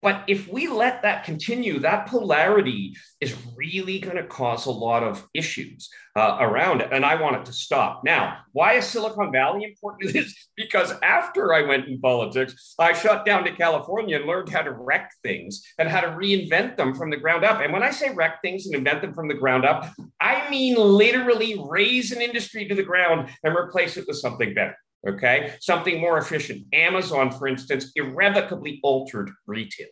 But 0.02 0.24
if 0.28 0.46
we 0.46 0.68
let 0.68 1.02
that 1.02 1.24
continue, 1.24 1.80
that 1.80 2.06
polarity 2.06 2.96
is 3.20 3.34
really 3.56 3.98
going 3.98 4.16
to 4.16 4.22
cause 4.22 4.66
a 4.66 4.70
lot 4.70 5.02
of 5.02 5.26
issues 5.34 5.88
uh, 6.14 6.36
around 6.38 6.80
it. 6.80 6.90
And 6.92 7.04
I 7.04 7.20
want 7.20 7.36
it 7.36 7.44
to 7.46 7.52
stop. 7.52 8.02
Now, 8.04 8.38
why 8.52 8.74
is 8.74 8.86
Silicon 8.86 9.32
Valley 9.32 9.64
important? 9.64 10.14
Is 10.16 10.48
because 10.56 10.94
after 11.02 11.52
I 11.52 11.62
went 11.62 11.88
in 11.88 12.00
politics, 12.00 12.74
I 12.78 12.92
shut 12.92 13.26
down 13.26 13.44
to 13.44 13.52
California 13.56 14.16
and 14.16 14.26
learned 14.26 14.48
how 14.48 14.62
to 14.62 14.72
wreck 14.72 15.12
things 15.22 15.62
and 15.78 15.88
how 15.88 16.00
to 16.00 16.08
reinvent 16.08 16.76
them 16.76 16.94
from 16.94 17.10
the 17.10 17.16
ground 17.16 17.44
up. 17.44 17.60
And 17.60 17.72
when 17.72 17.82
I 17.82 17.90
say 17.90 18.14
wreck 18.14 18.40
things 18.42 18.66
and 18.66 18.74
invent 18.74 19.02
them 19.02 19.12
from 19.12 19.28
the 19.28 19.34
ground 19.34 19.64
up, 19.64 19.92
I 20.20 20.35
mean 20.50 20.76
literally 20.76 21.60
raise 21.68 22.12
an 22.12 22.20
industry 22.20 22.66
to 22.68 22.74
the 22.74 22.82
ground 22.82 23.30
and 23.44 23.56
replace 23.56 23.96
it 23.96 24.06
with 24.06 24.18
something 24.18 24.54
better 24.54 24.76
okay? 25.06 25.54
Something 25.60 26.00
more 26.00 26.18
efficient. 26.18 26.66
Amazon, 26.72 27.30
for 27.30 27.46
instance, 27.46 27.92
irrevocably 27.94 28.80
altered 28.82 29.30
retail. 29.46 29.86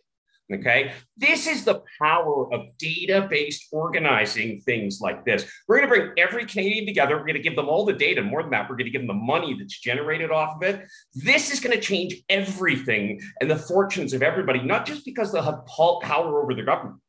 Okay. 0.53 0.91
This 1.17 1.47
is 1.47 1.65
the 1.65 1.81
power 1.99 2.53
of 2.53 2.67
data 2.77 3.27
based 3.27 3.67
organizing 3.71 4.61
things 4.61 4.99
like 5.01 5.25
this. 5.25 5.43
We're 5.67 5.77
going 5.79 5.89
to 5.89 5.95
bring 5.95 6.13
every 6.19 6.45
Canadian 6.45 6.85
together. 6.85 7.15
We're 7.15 7.23
going 7.23 7.33
to 7.33 7.41
give 7.41 7.55
them 7.55 7.67
all 7.67 7.83
the 7.83 7.93
data. 7.93 8.21
More 8.21 8.43
than 8.43 8.51
that, 8.51 8.69
we're 8.69 8.75
going 8.75 8.85
to 8.85 8.91
give 8.91 9.01
them 9.01 9.07
the 9.07 9.25
money 9.25 9.55
that's 9.57 9.79
generated 9.79 10.29
off 10.29 10.57
of 10.57 10.61
it. 10.61 10.85
This 11.15 11.51
is 11.51 11.59
going 11.59 11.75
to 11.75 11.81
change 11.81 12.17
everything 12.29 13.19
and 13.41 13.49
the 13.49 13.55
fortunes 13.55 14.13
of 14.13 14.21
everybody, 14.21 14.61
not 14.61 14.85
just 14.85 15.03
because 15.03 15.31
they'll 15.31 15.41
have 15.41 15.65
power 15.65 16.43
over 16.43 16.53
the 16.53 16.61
government, 16.61 16.99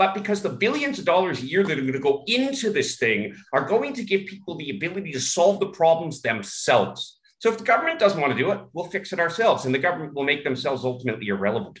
but 0.00 0.14
because 0.14 0.40
the 0.40 0.48
billions 0.48 0.98
of 0.98 1.04
dollars 1.04 1.42
a 1.42 1.46
year 1.46 1.62
that 1.62 1.76
are 1.78 1.82
going 1.82 1.92
to 1.92 1.98
go 1.98 2.24
into 2.26 2.70
this 2.72 2.96
thing 2.96 3.36
are 3.52 3.66
going 3.66 3.92
to 3.92 4.02
give 4.02 4.24
people 4.24 4.56
the 4.56 4.70
ability 4.70 5.12
to 5.12 5.20
solve 5.20 5.60
the 5.60 5.66
problems 5.66 6.22
themselves. 6.22 7.20
So 7.38 7.50
if 7.50 7.58
the 7.58 7.64
government 7.64 8.00
doesn't 8.00 8.18
want 8.18 8.32
to 8.32 8.38
do 8.38 8.50
it, 8.50 8.60
we'll 8.72 8.86
fix 8.86 9.12
it 9.12 9.20
ourselves, 9.20 9.66
and 9.66 9.74
the 9.74 9.78
government 9.78 10.14
will 10.14 10.24
make 10.24 10.42
themselves 10.42 10.86
ultimately 10.86 11.28
irrelevant. 11.28 11.80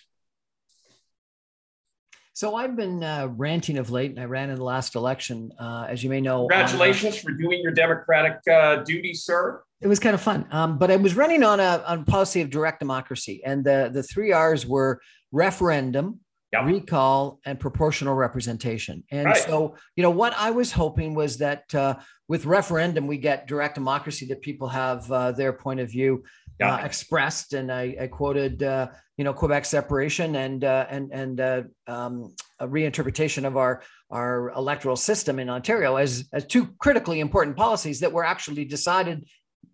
So 2.34 2.56
I've 2.56 2.76
been 2.76 3.02
uh, 3.02 3.28
ranting 3.34 3.78
of 3.78 3.88
late, 3.88 4.10
and 4.10 4.20
I 4.20 4.24
ran 4.24 4.50
in 4.50 4.56
the 4.56 4.64
last 4.64 4.96
election, 4.96 5.50
uh, 5.58 5.86
as 5.88 6.04
you 6.04 6.10
may 6.10 6.20
know. 6.20 6.46
Congratulations 6.46 7.16
for 7.16 7.30
doing 7.32 7.62
your 7.62 7.72
democratic 7.72 8.36
uh, 8.46 8.82
duty, 8.82 9.14
sir. 9.14 9.62
It 9.80 9.88
was 9.88 9.98
kind 9.98 10.14
of 10.14 10.20
fun, 10.20 10.46
um, 10.50 10.76
but 10.76 10.90
I 10.90 10.96
was 10.96 11.16
running 11.16 11.42
on 11.42 11.58
a 11.58 11.82
on 11.86 12.04
policy 12.04 12.42
of 12.42 12.50
direct 12.50 12.80
democracy, 12.80 13.40
and 13.46 13.64
the 13.64 13.90
the 13.90 14.02
three 14.02 14.30
R's 14.30 14.66
were 14.66 15.00
referendum, 15.32 16.20
Yep. 16.52 16.64
recall 16.64 17.38
and 17.44 17.60
proportional 17.60 18.14
representation. 18.14 19.04
And 19.12 19.26
right. 19.26 19.36
so, 19.36 19.76
you 19.94 20.02
know, 20.02 20.10
what 20.10 20.34
I 20.36 20.50
was 20.50 20.72
hoping 20.72 21.14
was 21.14 21.38
that 21.38 21.72
uh, 21.74 21.94
with 22.26 22.44
referendum, 22.44 23.06
we 23.06 23.18
get 23.18 23.46
direct 23.46 23.76
democracy 23.76 24.26
that 24.26 24.40
people 24.40 24.66
have 24.66 25.10
uh, 25.12 25.30
their 25.30 25.52
point 25.52 25.78
of 25.78 25.88
view 25.88 26.24
uh, 26.60 26.80
expressed. 26.82 27.52
And 27.52 27.72
I, 27.72 27.96
I 28.00 28.06
quoted, 28.06 28.62
uh, 28.62 28.88
you 29.16 29.24
know, 29.24 29.32
Quebec 29.32 29.64
separation 29.64 30.36
and 30.36 30.64
uh, 30.64 30.86
and 30.90 31.12
and 31.12 31.40
uh, 31.40 31.62
um, 31.86 32.34
a 32.58 32.66
reinterpretation 32.66 33.44
of 33.44 33.56
our 33.56 33.82
our 34.10 34.50
electoral 34.50 34.96
system 34.96 35.38
in 35.38 35.48
Ontario 35.48 35.96
as 35.96 36.28
as 36.32 36.44
two 36.46 36.66
critically 36.78 37.20
important 37.20 37.56
policies 37.56 38.00
that 38.00 38.12
were 38.12 38.24
actually 38.24 38.64
decided 38.64 39.26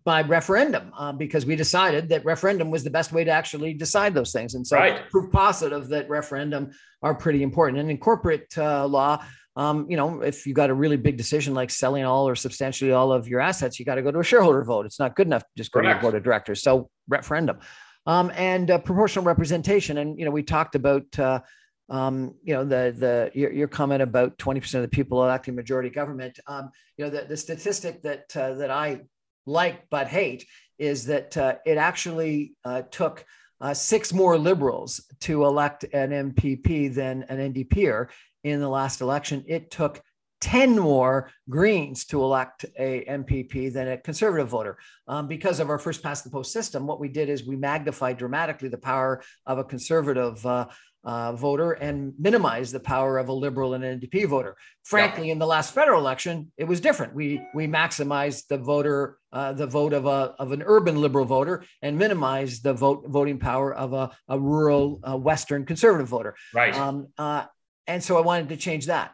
by 0.04 0.22
referendum 0.22 0.92
uh, 0.96 1.12
because 1.12 1.44
we 1.44 1.56
decided 1.56 2.08
that 2.08 2.24
referendum 2.24 2.70
was 2.70 2.84
the 2.84 2.90
best 2.90 3.12
way 3.12 3.24
to 3.24 3.30
actually 3.30 3.74
decide 3.74 4.14
those 4.14 4.32
things. 4.32 4.54
And 4.54 4.64
so 4.64 4.76
right. 4.76 5.10
proof 5.10 5.32
positive 5.32 5.88
that 5.88 6.08
referendum 6.08 6.70
are 7.02 7.14
pretty 7.14 7.42
important. 7.42 7.80
And 7.80 7.90
in 7.90 7.98
corporate 7.98 8.56
uh, 8.56 8.86
law, 8.86 9.24
um, 9.56 9.86
you 9.88 9.96
know, 9.96 10.20
if 10.20 10.46
you 10.46 10.54
got 10.54 10.70
a 10.70 10.74
really 10.74 10.96
big 10.96 11.16
decision 11.16 11.54
like 11.54 11.70
selling 11.70 12.04
all 12.04 12.28
or 12.28 12.36
substantially 12.36 12.92
all 12.92 13.10
of 13.10 13.26
your 13.26 13.40
assets, 13.40 13.80
you 13.80 13.84
got 13.84 13.96
to 13.96 14.02
go 14.02 14.12
to 14.12 14.20
a 14.20 14.24
shareholder 14.24 14.62
vote. 14.62 14.86
It's 14.86 15.00
not 15.00 15.16
good 15.16 15.26
enough 15.26 15.42
to 15.42 15.48
just 15.56 15.72
go 15.72 15.80
Correct. 15.80 15.94
to 15.94 15.98
the 15.98 16.02
board 16.02 16.14
of 16.14 16.22
directors. 16.22 16.62
So 16.62 16.88
referendum 17.08 17.58
um, 18.06 18.30
and 18.36 18.70
uh, 18.70 18.78
proportional 18.78 19.24
representation. 19.24 19.98
And, 19.98 20.18
you 20.18 20.24
know, 20.24 20.30
we 20.30 20.42
talked 20.42 20.76
about, 20.76 21.18
uh, 21.18 21.40
um, 21.88 22.34
you 22.42 22.54
know, 22.54 22.64
the 22.64 22.94
the 22.96 23.30
your, 23.32 23.52
your, 23.52 23.68
comment 23.68 24.02
about 24.02 24.36
20% 24.38 24.74
of 24.74 24.82
the 24.82 24.88
people 24.88 25.22
electing 25.22 25.54
majority 25.54 25.88
government. 25.88 26.38
Um, 26.48 26.70
you 26.96 27.04
know, 27.04 27.10
the, 27.10 27.22
the 27.22 27.36
statistic 27.36 28.02
that 28.02 28.36
uh, 28.36 28.54
that 28.54 28.72
I 28.72 29.02
like 29.46 29.88
but 29.90 30.08
hate 30.08 30.46
is 30.78 31.06
that 31.06 31.36
uh, 31.36 31.54
it 31.64 31.78
actually 31.78 32.54
uh, 32.64 32.82
took 32.90 33.24
uh, 33.60 33.72
six 33.72 34.12
more 34.12 34.36
liberals 34.36 35.00
to 35.20 35.44
elect 35.44 35.84
an 35.92 36.10
MPP 36.10 36.94
than 36.94 37.22
an 37.24 37.52
NDPer 37.52 38.08
in 38.44 38.60
the 38.60 38.68
last 38.68 39.00
election. 39.00 39.44
It 39.46 39.70
took 39.70 40.02
10 40.42 40.78
more 40.78 41.30
Greens 41.48 42.04
to 42.06 42.22
elect 42.22 42.66
a 42.78 43.04
MPP 43.08 43.72
than 43.72 43.88
a 43.88 43.96
conservative 43.96 44.48
voter. 44.48 44.76
Um, 45.08 45.28
because 45.28 45.60
of 45.60 45.70
our 45.70 45.78
first 45.78 46.02
past 46.02 46.24
the 46.24 46.30
post 46.30 46.52
system, 46.52 46.86
what 46.86 47.00
we 47.00 47.08
did 47.08 47.28
is 47.30 47.46
we 47.46 47.56
magnified 47.56 48.18
dramatically 48.18 48.68
the 48.68 48.78
power 48.78 49.22
of 49.46 49.58
a 49.58 49.64
conservative 49.64 50.44
uh, 50.44 50.66
uh, 51.06 51.32
voter 51.32 51.72
and 51.72 52.12
minimize 52.18 52.72
the 52.72 52.80
power 52.80 53.16
of 53.16 53.28
a 53.28 53.32
liberal 53.32 53.74
and 53.74 53.84
NDP 53.84 54.26
voter. 54.26 54.56
Frankly, 54.82 55.28
yeah. 55.28 55.32
in 55.32 55.38
the 55.38 55.46
last 55.46 55.72
federal 55.72 56.00
election, 56.00 56.50
it 56.56 56.64
was 56.64 56.80
different. 56.80 57.14
We 57.14 57.40
we 57.54 57.68
maximized 57.68 58.48
the 58.48 58.58
voter 58.58 59.16
uh, 59.32 59.52
the 59.52 59.68
vote 59.68 59.92
of 59.92 60.06
a 60.06 60.34
of 60.40 60.50
an 60.50 60.64
urban 60.66 61.00
liberal 61.00 61.24
voter 61.24 61.64
and 61.80 61.96
minimized 61.96 62.64
the 62.64 62.74
vote 62.74 63.04
voting 63.06 63.38
power 63.38 63.72
of 63.72 63.92
a, 63.92 64.10
a 64.28 64.38
rural 64.38 65.00
uh, 65.08 65.16
Western 65.16 65.64
conservative 65.64 66.08
voter. 66.08 66.34
Right. 66.52 66.74
Um, 66.76 67.06
uh, 67.16 67.44
and 67.86 68.02
so 68.02 68.18
I 68.18 68.20
wanted 68.22 68.48
to 68.48 68.56
change 68.56 68.86
that, 68.86 69.12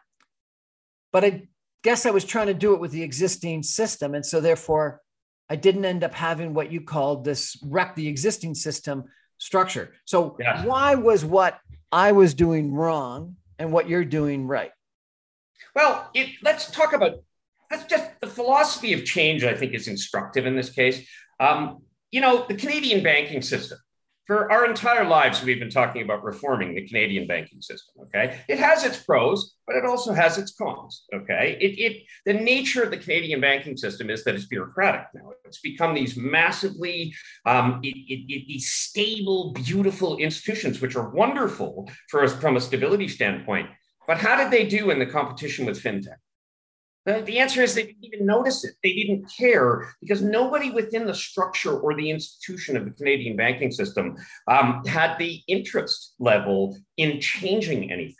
but 1.13 1.25
I 1.25 1.49
guess 1.85 2.07
I 2.07 2.11
was 2.11 2.25
trying 2.25 2.47
to 2.47 2.55
do 2.55 2.73
it 2.73 2.81
with 2.81 2.93
the 2.93 3.03
existing 3.03 3.65
system, 3.65 4.15
and 4.15 4.25
so 4.25 4.41
therefore 4.41 5.03
I 5.51 5.57
didn't 5.57 5.85
end 5.85 6.05
up 6.05 6.15
having 6.15 6.55
what 6.55 6.73
you 6.73 6.81
called 6.81 7.27
this 7.27 7.63
wreck 7.63 7.97
the 7.97 8.09
existing 8.09 8.55
system 8.55 9.05
structure. 9.37 9.93
So 10.07 10.37
yeah. 10.41 10.65
why 10.65 10.95
was 10.95 11.23
what 11.25 11.59
I 11.93 12.13
was 12.13 12.35
doing 12.35 12.73
wrong 12.73 13.37
and 13.59 13.71
what 13.71 13.89
you're 13.89 14.05
doing 14.05 14.49
right? 14.49 14.73
Well, 15.77 16.11
it, 16.15 16.31
let's 16.43 16.71
talk 16.71 16.93
about 16.95 17.23
that's 17.71 17.85
just 17.85 18.21
the 18.21 18.27
philosophy 18.27 18.93
of 18.93 19.05
change. 19.05 19.45
I 19.45 19.55
think 19.55 19.75
is 19.75 19.89
instructive 19.89 20.47
in 20.47 20.57
this 20.57 20.71
case. 20.71 21.07
Um, 21.41 21.83
you 22.11 22.21
know, 22.21 22.45
the 22.47 22.55
Canadian 22.55 23.03
banking 23.03 23.43
system 23.43 23.79
for 24.33 24.51
our 24.51 24.65
entire 24.65 25.05
lives, 25.05 25.43
we've 25.43 25.59
been 25.59 25.69
talking 25.69 26.01
about 26.01 26.25
reforming 26.25 26.75
the 26.75 26.87
Canadian 26.87 27.27
banking 27.27 27.61
system. 27.61 27.95
Okay, 28.05 28.41
it 28.49 28.59
has 28.59 28.83
its 28.83 28.97
pros, 28.97 29.57
but 29.67 29.77
it 29.77 29.85
also 29.85 30.15
has 30.15 30.39
its 30.39 30.55
cons. 30.55 31.05
Okay, 31.15 31.59
it, 31.61 31.79
it 31.79 32.03
the 32.25 32.33
nature 32.33 32.83
of 32.83 32.91
the 32.91 32.97
Canadian 32.97 33.43
banking 33.43 33.77
system 33.77 34.09
is 34.09 34.25
that 34.25 34.35
it's 34.35 34.47
bureaucratic 34.47 35.05
now. 35.15 35.33
It's 35.45 35.61
become 35.61 35.93
these 35.95 36.17
massively 36.17 37.15
um, 37.45 37.81
it, 37.83 37.95
it, 38.09 38.47
these 38.49 38.71
stable, 38.71 39.53
beautiful 39.53 40.17
institutions, 40.17 40.81
which 40.81 40.97
are 40.97 41.11
wonderful 41.11 41.91
for 42.09 42.25
us 42.25 42.35
from 42.35 42.57
a 42.57 42.61
stability 42.61 43.09
standpoint. 43.09 43.69
But 44.07 44.17
how 44.17 44.37
did 44.43 44.51
they 44.51 44.67
do 44.67 44.91
in 44.91 44.99
the 44.99 45.07
competition 45.07 45.67
with 45.67 45.83
fintech? 45.83 46.22
The 47.05 47.41
answer 47.41 47.63
is 47.63 47.75
they 47.75 47.87
didn't 47.87 48.05
even 48.05 48.27
notice 48.27 48.65
it. 48.65 48.75
They 48.83 48.93
didn't 48.93 49.31
care 49.37 49.93
because 50.01 50.23
nobody 50.23 50.71
within 50.71 51.05
the 51.05 51.15
structure 51.15 51.77
or 51.77 51.95
the 51.95 52.11
institution 52.11 52.77
of 52.77 52.85
the 52.85 52.93
Canadian 52.93 53.37
banking 53.37 53.73
system 53.73 54.17
um, 54.47 54.85
had 54.87 55.19
the 55.19 55.43
interest 55.49 56.15
level 56.21 56.79
in 56.97 57.21
changing 57.21 57.91
anything. 57.91 58.15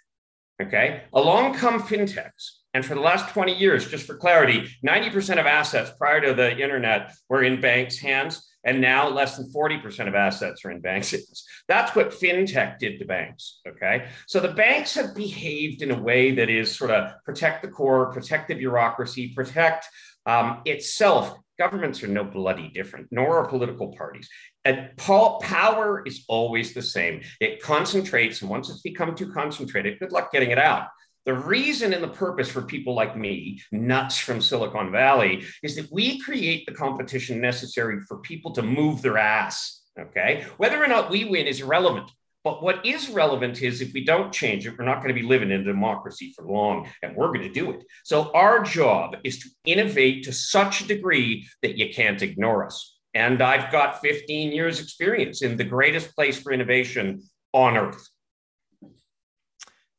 Okay. 0.61 1.03
Along 1.13 1.55
come 1.55 1.81
fintechs. 1.81 2.63
And 2.75 2.85
for 2.85 2.95
the 2.95 3.01
last 3.01 3.33
20 3.33 3.55
years, 3.55 3.89
just 3.89 4.07
for 4.07 4.17
clarity, 4.17 4.65
90% 4.85 5.39
of 5.39 5.47
assets 5.47 5.93
prior 5.99 6.21
to 6.21 6.35
the 6.35 6.57
internet 6.59 7.15
were 7.29 7.43
in 7.43 7.61
banks' 7.61 7.99
hands. 7.99 8.49
And 8.65 8.81
now 8.81 9.09
less 9.09 9.37
than 9.37 9.53
40% 9.53 10.09
of 10.09 10.15
assets 10.15 10.65
are 10.65 10.71
in 10.71 10.81
banks' 10.81 11.11
hands. 11.11 11.45
That's 11.69 11.97
what 11.97 12.11
fintech 12.11 12.79
did 12.79 12.99
to 13.01 13.05
banks. 13.05 13.61
Okay. 13.67 14.07
So 14.27 14.41
the 14.41 14.53
banks 14.53 14.95
have 14.95 15.15
behaved 15.15 15.83
in 15.83 15.91
a 15.91 16.01
way 16.01 16.33
that 16.33 16.49
is 16.49 16.77
sort 16.77 16.91
of 16.91 17.13
protect 17.25 17.63
the 17.63 17.69
core, 17.69 18.13
protect 18.13 18.49
the 18.49 18.55
bureaucracy, 18.55 19.33
protect 19.35 19.87
um, 20.27 20.63
itself. 20.65 21.37
Governments 21.59 22.03
are 22.03 22.09
no 22.09 22.25
bloody 22.25 22.69
different, 22.69 23.09
nor 23.11 23.39
are 23.39 23.49
political 23.49 23.95
parties. 23.97 24.29
And 24.65 24.91
power 24.97 26.03
is 26.07 26.25
always 26.29 26.73
the 26.73 26.83
same. 26.83 27.23
It 27.41 27.63
concentrates, 27.63 28.41
and 28.41 28.51
once 28.51 28.71
it's 28.71 28.81
become 28.81 29.15
too 29.15 29.33
concentrated, 29.33 29.99
good 29.99 30.13
luck 30.13 30.33
getting 30.33 30.51
it 30.51 30.59
out. 30.59 30.89
The 31.25 31.35
reason 31.35 31.93
and 31.93 32.03
the 32.03 32.09
purpose 32.09 32.51
for 32.51 32.63
people 32.63 32.95
like 32.95 33.17
me, 33.17 33.61
nuts 33.71 34.19
from 34.19 34.41
Silicon 34.41 34.91
Valley, 34.91 35.45
is 35.63 35.77
that 35.77 35.93
we 35.93 36.19
create 36.19 36.67
the 36.67 36.75
competition 36.75 37.41
necessary 37.41 38.01
for 38.09 38.19
people 38.19 38.53
to 38.53 38.63
move 38.63 39.03
their 39.03 39.19
ass. 39.19 39.83
Okay. 39.99 40.45
Whether 40.57 40.83
or 40.83 40.89
not 40.89 41.11
we 41.11 41.25
win 41.25 41.47
is 41.47 41.61
irrelevant. 41.61 42.11
But 42.45 42.61
what 42.63 42.85
is 42.85 43.09
relevant 43.09 43.63
is 43.63 43.81
if 43.81 43.93
we 43.93 44.05
don't 44.05 44.33
change 44.33 44.67
it, 44.67 44.77
we're 44.77 44.85
not 44.85 44.97
going 44.97 45.15
to 45.15 45.21
be 45.21 45.27
living 45.27 45.53
in 45.53 45.61
a 45.61 45.65
democracy 45.65 46.33
for 46.35 46.45
long, 46.45 46.89
and 47.01 47.15
we're 47.15 47.29
going 47.29 47.43
to 47.43 47.53
do 47.53 47.71
it. 47.71 47.85
So 48.03 48.33
our 48.33 48.65
job 48.65 49.17
is 49.23 49.39
to 49.41 49.49
innovate 49.65 50.25
to 50.25 50.33
such 50.33 50.81
a 50.81 50.89
degree 50.89 51.47
that 51.63 51.79
you 51.79 51.93
can't 51.95 52.21
ignore 52.21 52.67
us. 52.67 52.99
And 53.15 53.43
I've 53.43 53.71
got 53.71 54.01
15 54.01 54.51
years 54.51 54.81
experience 54.81 55.43
in 55.43 55.57
the 55.57 55.65
greatest 55.65 56.17
place 56.17 56.41
for 56.41 56.51
innovation 56.51 57.23
on 57.53 57.77
earth. 57.77 58.09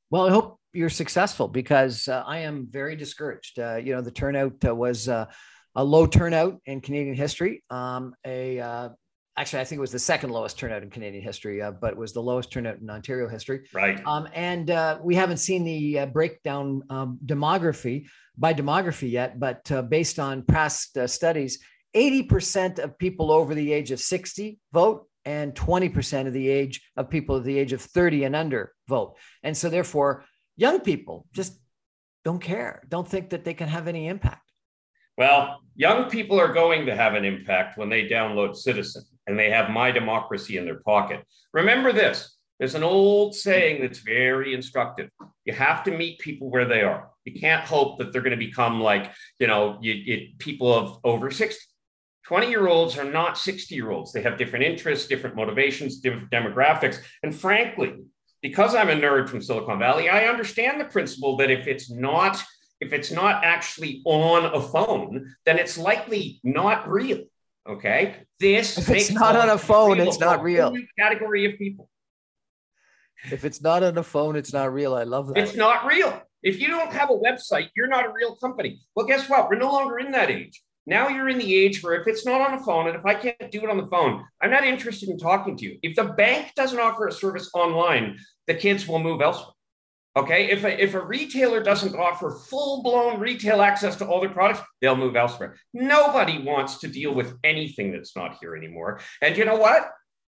Well, 0.10 0.28
I 0.28 0.32
hope 0.32 0.60
you're 0.74 0.90
successful 0.90 1.48
because 1.48 2.08
uh, 2.08 2.24
I 2.26 2.40
am 2.40 2.68
very 2.70 2.96
discouraged. 2.96 3.60
Uh, 3.60 3.76
you 3.76 3.94
know, 3.94 4.02
the 4.02 4.12
turnout 4.12 4.54
uh, 4.66 4.76
was 4.76 5.08
uh, 5.08 5.26
a 5.76 5.84
low 5.84 6.06
turnout 6.08 6.60
in 6.66 6.82
Canadian 6.82 7.16
history. 7.16 7.64
Um, 7.70 8.16
a 8.26 8.60
uh, 8.60 8.90
actually, 9.38 9.62
I 9.62 9.66
think 9.66 9.78
it 9.78 9.82
was 9.82 9.92
the 9.92 10.00
second 10.00 10.32
lowest 10.32 10.58
turnout 10.58 10.82
in 10.82 10.90
Canadian 10.90 11.24
history, 11.24 11.62
uh, 11.62 11.72
but 11.72 11.92
it 11.92 11.98
was 11.98 12.14
the 12.14 12.22
lowest 12.22 12.52
turnout 12.52 12.80
in 12.80 12.90
Ontario 12.90 13.30
history. 13.30 13.68
Right. 13.72 14.02
Um, 14.06 14.28
and 14.34 15.02
we 15.04 15.16
haven't 15.16 15.38
seen 15.38 15.64
the 15.64 16.06
breakdown 16.12 16.82
um, 16.90 17.20
demography 17.24 18.08
by 18.38 18.54
demography 18.54 19.12
yet, 19.12 19.40
but 19.40 19.90
based 19.90 20.18
on 20.20 20.42
past 20.44 20.98
studies, 21.08 21.60
80% 21.96 22.80
of 22.80 22.98
people 22.98 23.32
over 23.32 23.54
the 23.54 23.72
age 23.72 23.92
of 23.92 24.00
60 24.00 24.58
vote 24.72 25.08
and 25.26 25.54
20% 25.54 26.28
of 26.28 26.34
the 26.34 26.50
age 26.50 26.82
of 26.98 27.10
people 27.10 27.36
of 27.36 27.44
the 27.44 27.58
age 27.58 27.74
of 27.74 27.82
30 27.82 28.26
and 28.26 28.36
under 28.36 28.74
vote. 28.88 29.16
And 29.44 29.56
so 29.56 29.70
therefore, 29.70 30.26
young 30.56 30.80
people 30.80 31.26
just 31.34 31.60
don't 32.24 32.40
care, 32.40 32.84
don't 32.90 33.08
think 33.08 33.30
that 33.32 33.44
they 33.44 33.54
can 33.54 33.68
have 33.68 33.88
any 33.88 34.08
impact. 34.08 34.42
Well, 35.18 35.60
young 35.76 36.10
people 36.10 36.40
are 36.40 36.52
going 36.52 36.86
to 36.88 36.96
have 36.96 37.14
an 37.14 37.26
impact 37.26 37.78
when 37.78 37.90
they 37.90 38.08
download 38.08 38.56
Citizen 38.56 39.04
and 39.28 39.38
they 39.38 39.50
have 39.52 39.70
My 39.70 39.92
Democracy 39.92 40.58
in 40.58 40.66
their 40.66 40.80
pocket. 40.80 41.24
Remember 41.54 41.92
this 41.92 42.38
there's 42.60 42.76
an 42.76 42.84
old 42.84 43.36
saying 43.36 43.82
that's 43.82 44.00
very 44.00 44.54
instructive. 44.54 45.10
You 45.44 45.54
have 45.54 45.84
to 45.84 45.98
meet 45.98 46.20
people 46.20 46.50
where 46.50 46.66
they 46.66 46.82
are. 46.82 47.10
You 47.26 47.40
can't 47.40 47.66
hope 47.66 47.98
that 47.98 48.14
they're 48.14 48.22
going 48.22 48.40
to 48.40 48.46
become 48.46 48.80
like, 48.80 49.12
you 49.40 49.48
know, 49.48 49.80
you, 49.82 49.94
you, 49.94 50.28
people 50.38 50.74
of 50.74 51.00
over 51.04 51.32
60. 51.32 51.62
20 52.26 52.50
year 52.50 52.68
olds 52.68 52.98
are 52.98 53.04
not 53.04 53.38
60 53.38 53.76
year 53.76 53.92
olds. 53.92 54.14
They 54.14 54.22
have 54.22 54.38
different 54.38 54.64
interests, 54.64 55.08
different 55.08 55.36
motivations, 55.36 56.00
different 56.00 56.32
demographics. 56.32 57.00
And 57.22 57.36
frankly, 57.36 57.96
because 58.44 58.76
I'm 58.76 58.90
a 58.90 58.94
nerd 58.94 59.30
from 59.30 59.42
Silicon 59.42 59.80
Valley, 59.80 60.10
I 60.10 60.26
understand 60.26 60.80
the 60.80 60.86
principle 60.86 61.38
that 61.38 61.50
if 61.50 61.66
it's 61.66 61.90
not 61.90 62.44
if 62.80 62.92
it's 62.92 63.12
not 63.12 63.46
actually 63.46 64.02
on 64.06 64.54
a 64.54 64.62
phone, 64.62 65.34
then 65.46 65.58
it's 65.58 65.78
likely 65.78 66.42
not 66.44 66.88
real. 66.90 67.24
Okay, 67.68 68.18
this 68.40 68.78
if 68.78 68.90
it's 68.90 69.10
not 69.10 69.38
on 69.38 69.50
a 69.50 69.58
phone, 69.58 70.00
it's 70.00 70.20
not 70.20 70.44
real. 70.44 70.76
Category 71.00 71.46
of 71.46 71.58
people. 71.58 71.90
If 73.32 73.46
it's 73.46 73.62
not 73.62 73.84
on 73.84 73.98
a 73.98 74.04
phone, 74.04 74.36
it's 74.36 74.52
not 74.52 74.74
real. 74.74 74.94
I 74.94 75.04
love 75.04 75.28
that. 75.28 75.38
It's 75.38 75.56
not 75.56 75.86
real. 75.86 76.22
If 76.44 76.60
you 76.60 76.68
don't 76.68 76.92
have 76.92 77.10
a 77.10 77.14
website, 77.14 77.70
you're 77.74 77.88
not 77.88 78.06
a 78.06 78.12
real 78.12 78.36
company. 78.36 78.82
Well, 78.94 79.06
guess 79.06 79.30
what? 79.30 79.50
We're 79.50 79.60
no 79.60 79.72
longer 79.72 80.00
in 80.00 80.12
that 80.12 80.30
age. 80.30 80.62
Now 80.86 81.08
you're 81.08 81.30
in 81.30 81.38
the 81.38 81.56
age 81.56 81.82
where 81.82 81.94
if 81.94 82.08
it's 82.08 82.26
not 82.26 82.42
on 82.42 82.60
a 82.60 82.64
phone 82.64 82.88
and 82.88 82.98
if 82.98 83.06
I 83.06 83.14
can't 83.14 83.52
do 83.52 83.64
it 83.64 83.70
on 83.70 83.78
the 83.78 83.88
phone, 83.88 84.26
I'm 84.42 84.52
not 84.52 84.66
interested 84.66 85.08
in 85.08 85.18
talking 85.18 85.56
to 85.56 85.66
you. 85.66 85.80
If 85.82 85.96
the 85.96 86.04
bank 86.04 86.52
doesn't 86.56 86.80
offer 86.80 87.08
a 87.08 87.12
service 87.12 87.50
online, 87.54 88.18
the 88.48 88.54
kids 88.54 88.88
will 88.88 89.00
move 89.00 89.22
elsewhere. 89.22 89.54
Okay. 90.16 90.52
If 90.52 90.64
a, 90.64 90.82
if 90.82 90.94
a 90.94 91.04
retailer 91.04 91.64
doesn't 91.64 91.96
offer 91.96 92.32
full 92.32 92.84
blown 92.84 93.20
retail 93.20 93.62
access 93.62 93.96
to 93.98 94.06
all 94.06 94.22
their 94.22 94.30
products, 94.30 94.62
they'll 94.82 94.96
move 94.96 95.16
elsewhere. 95.16 95.56
Nobody 95.74 96.38
wants 96.40 96.78
to 96.80 96.88
deal 96.88 97.14
with 97.14 97.34
anything 97.44 97.92
that's 97.92 98.16
not 98.16 98.38
here 98.40 98.56
anymore. 98.56 99.00
And 99.22 99.36
you 99.36 99.46
know 99.46 99.56
what? 99.56 99.90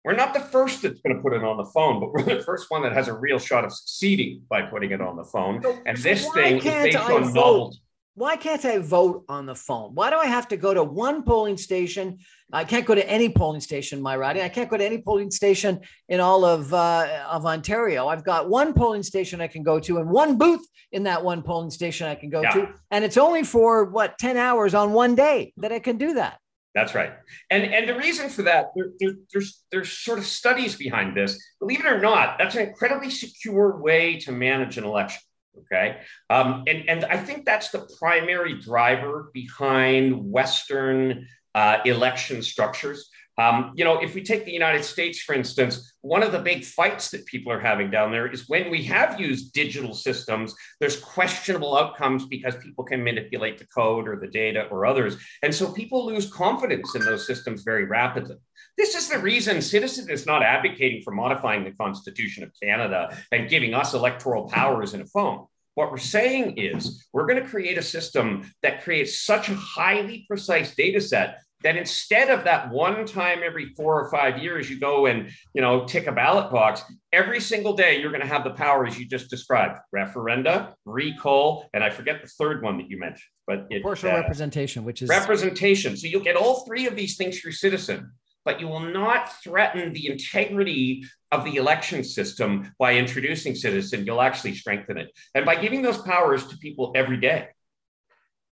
We're 0.06 0.16
not 0.16 0.34
the 0.34 0.42
first 0.42 0.82
that's 0.82 1.00
going 1.00 1.16
to 1.16 1.22
put 1.22 1.34
it 1.34 1.44
on 1.44 1.58
the 1.58 1.66
phone, 1.66 2.02
but 2.02 2.12
we're 2.12 2.24
the 2.24 2.44
first 2.44 2.70
one 2.70 2.82
that 2.84 2.92
has 2.92 3.08
a 3.08 3.14
real 3.14 3.40
shot 3.40 3.64
of 3.64 3.72
succeeding 3.72 4.44
by 4.50 4.64
putting 4.64 4.92
it 4.92 5.00
on 5.00 5.16
the 5.16 5.24
phone. 5.24 5.64
So, 5.64 5.80
and 5.86 5.98
this 5.98 6.30
thing 6.34 6.58
is 6.58 6.64
based 6.64 6.98
on 6.98 7.34
novelty 7.34 7.80
why 8.16 8.36
can't 8.36 8.64
I 8.64 8.78
vote 8.78 9.26
on 9.28 9.48
the 9.48 9.56
phone? 9.56 9.96
Why 9.96 10.12
do 10.12 10.18
I 10.18 10.28
have 10.28 10.48
to 10.50 10.58
go 10.58 10.74
to 10.74 10.84
one 10.84 11.24
polling 11.24 11.58
station? 11.58 12.20
I 12.52 12.64
can't 12.64 12.86
go 12.86 12.94
to 12.94 13.10
any 13.10 13.30
polling 13.30 13.62
station, 13.62 13.98
in 13.98 14.04
my 14.04 14.16
riding. 14.16 14.44
I 14.44 14.50
can't 14.50 14.70
go 14.70 14.78
to 14.78 14.86
any 14.86 15.00
polling 15.00 15.32
station 15.32 15.80
in 16.10 16.20
all 16.20 16.46
of 16.46 16.72
uh, 16.74 17.24
of 17.28 17.46
Ontario. 17.48 18.08
I've 18.08 18.24
got 18.24 18.50
one 18.50 18.74
polling 18.74 19.02
station 19.02 19.42
I 19.42 19.48
can 19.48 19.64
go 19.64 19.80
to, 19.80 19.98
and 19.98 20.10
one 20.10 20.38
booth 20.38 20.66
in 20.92 21.04
that 21.04 21.24
one 21.24 21.42
polling 21.42 21.72
station 21.72 22.08
I 22.08 22.14
can 22.14 22.30
go 22.30 22.44
yeah. 22.44 22.52
to, 22.52 22.70
and 22.92 23.04
it's 23.04 23.18
only 23.18 23.44
for 23.44 23.86
what 23.86 24.20
ten 24.20 24.38
hours 24.38 24.76
on 24.76 24.94
one 24.94 25.16
day 25.16 25.54
that 25.58 25.72
I 25.72 25.80
can 25.80 25.98
do 25.98 26.14
that. 26.14 26.38
That's 26.76 26.94
right, 26.94 27.14
and 27.50 27.64
and 27.74 27.90
the 27.90 27.96
reason 27.96 28.30
for 28.30 28.44
that, 28.44 28.68
there, 28.76 28.92
there, 29.00 29.14
there's 29.32 29.64
there's 29.72 29.92
sort 29.92 30.20
of 30.20 30.26
studies 30.26 30.76
behind 30.76 31.18
this. 31.18 31.44
Believe 31.60 31.80
it 31.80 31.88
or 31.88 32.00
not, 32.00 32.38
that's 32.38 32.54
an 32.54 32.68
incredibly 32.68 33.10
secure 33.10 33.82
way 33.82 34.20
to 34.20 34.32
manage 34.32 34.78
an 34.78 34.84
election. 34.84 35.22
Okay. 35.60 35.98
Um, 36.30 36.64
and, 36.68 36.90
and 36.90 37.06
I 37.06 37.18
think 37.18 37.46
that's 37.46 37.70
the 37.70 37.88
primary 38.00 38.60
driver 38.60 39.30
behind 39.34 40.32
Western 40.32 41.28
uh, 41.56 41.78
election 41.86 42.42
structures. 42.42 43.10
Um, 43.38 43.72
you 43.76 43.84
know, 43.84 44.00
if 44.00 44.14
we 44.14 44.22
take 44.22 44.46
the 44.46 44.52
United 44.52 44.84
States, 44.84 45.20
for 45.22 45.34
instance, 45.34 45.94
one 46.02 46.22
of 46.22 46.32
the 46.32 46.40
big 46.40 46.64
fights 46.64 47.10
that 47.12 47.26
people 47.26 47.52
are 47.52 47.60
having 47.60 47.90
down 47.90 48.12
there 48.12 48.28
is 48.32 48.48
when 48.48 48.70
we 48.70 48.84
have 48.84 49.20
used 49.20 49.54
digital 49.54 49.96
systems, 49.96 50.54
there's 50.80 51.00
questionable 51.00 51.76
outcomes 51.76 52.28
because 52.28 52.56
people 52.58 52.84
can 52.84 53.04
manipulate 53.04 53.58
the 53.58 53.66
code 53.66 54.08
or 54.08 54.18
the 54.20 54.28
data 54.28 54.68
or 54.70 54.86
others. 54.86 55.18
And 55.42 55.54
so 55.54 55.72
people 55.72 56.06
lose 56.06 56.32
confidence 56.32 56.94
in 56.94 57.04
those 57.04 57.26
systems 57.26 57.64
very 57.64 57.86
rapidly. 57.86 58.36
This 58.78 58.96
is 58.96 59.08
the 59.08 59.20
reason 59.20 59.62
Citizen 59.62 60.10
is 60.10 60.26
not 60.26 60.44
advocating 60.44 61.02
for 61.04 61.12
modifying 61.12 61.64
the 61.64 61.72
Constitution 61.72 62.44
of 62.44 62.52
Canada 62.62 63.16
and 63.32 63.50
giving 63.50 63.74
us 63.74 63.94
electoral 63.94 64.50
powers 64.50 64.94
in 64.94 65.02
a 65.02 65.06
phone. 65.06 65.46
What 65.76 65.92
we're 65.92 65.98
saying 65.98 66.58
is 66.58 67.06
we're 67.14 67.26
going 67.26 67.42
to 67.42 67.50
create 67.50 67.78
a 67.78 67.84
system 67.84 68.52
that 68.62 68.84
creates 68.84 69.20
such 69.20 69.50
a 69.50 69.56
highly 69.56 70.26
precise 70.28 70.76
data 70.76 71.02
set 71.02 71.40
that 71.64 71.78
instead 71.78 72.30
of 72.30 72.44
that 72.44 72.70
one 72.70 73.06
time 73.06 73.40
every 73.44 73.74
four 73.74 74.00
or 74.00 74.12
five 74.12 74.38
years 74.38 74.70
you 74.70 74.80
go 74.80 75.06
and 75.06 75.30
you 75.54 75.62
know 75.62 75.86
tick 75.86 76.08
a 76.08 76.12
ballot 76.12 76.52
box 76.52 76.84
every 77.12 77.40
single 77.40 77.74
day 77.74 78.00
you're 78.00 78.12
going 78.12 78.22
to 78.22 78.28
have 78.28 78.44
the 78.44 78.52
powers 78.52 79.00
you 79.00 79.06
just 79.06 79.30
described. 79.30 79.80
Referenda 79.96 80.74
recall 80.86 81.70
and 81.74 81.84
i 81.84 81.90
forget 81.90 82.22
the 82.22 82.28
third 82.28 82.62
one 82.62 82.78
that 82.78 82.90
you 82.90 83.00
mentioned 83.00 83.24
but 83.48 83.66
it, 83.70 83.82
proportional 83.82 84.14
uh, 84.14 84.20
representation 84.20 84.84
which 84.84 85.02
is 85.02 85.10
representation. 85.10 85.98
So 85.98 86.08
you'll 86.08 86.24
get 86.24 86.36
all 86.36 86.66
three 86.66 86.86
of 86.86 86.96
these 86.96 87.18
things 87.18 87.40
through 87.40 87.54
citizen 87.54 88.12
but 88.46 88.60
you 88.60 88.68
will 88.68 88.80
not 88.80 89.42
threaten 89.42 89.94
the 89.94 90.12
integrity 90.12 91.06
of 91.32 91.44
the 91.46 91.56
election 91.56 92.04
system 92.04 92.74
by 92.78 92.96
introducing 92.96 93.56
citizen. 93.56 94.06
You'll 94.06 94.22
actually 94.22 94.56
strengthen 94.56 94.98
it. 94.98 95.12
And 95.34 95.46
by 95.46 95.56
giving 95.56 95.82
those 95.82 95.98
powers 95.98 96.46
to 96.48 96.58
people 96.58 96.92
every 96.96 97.18
day, 97.18 97.48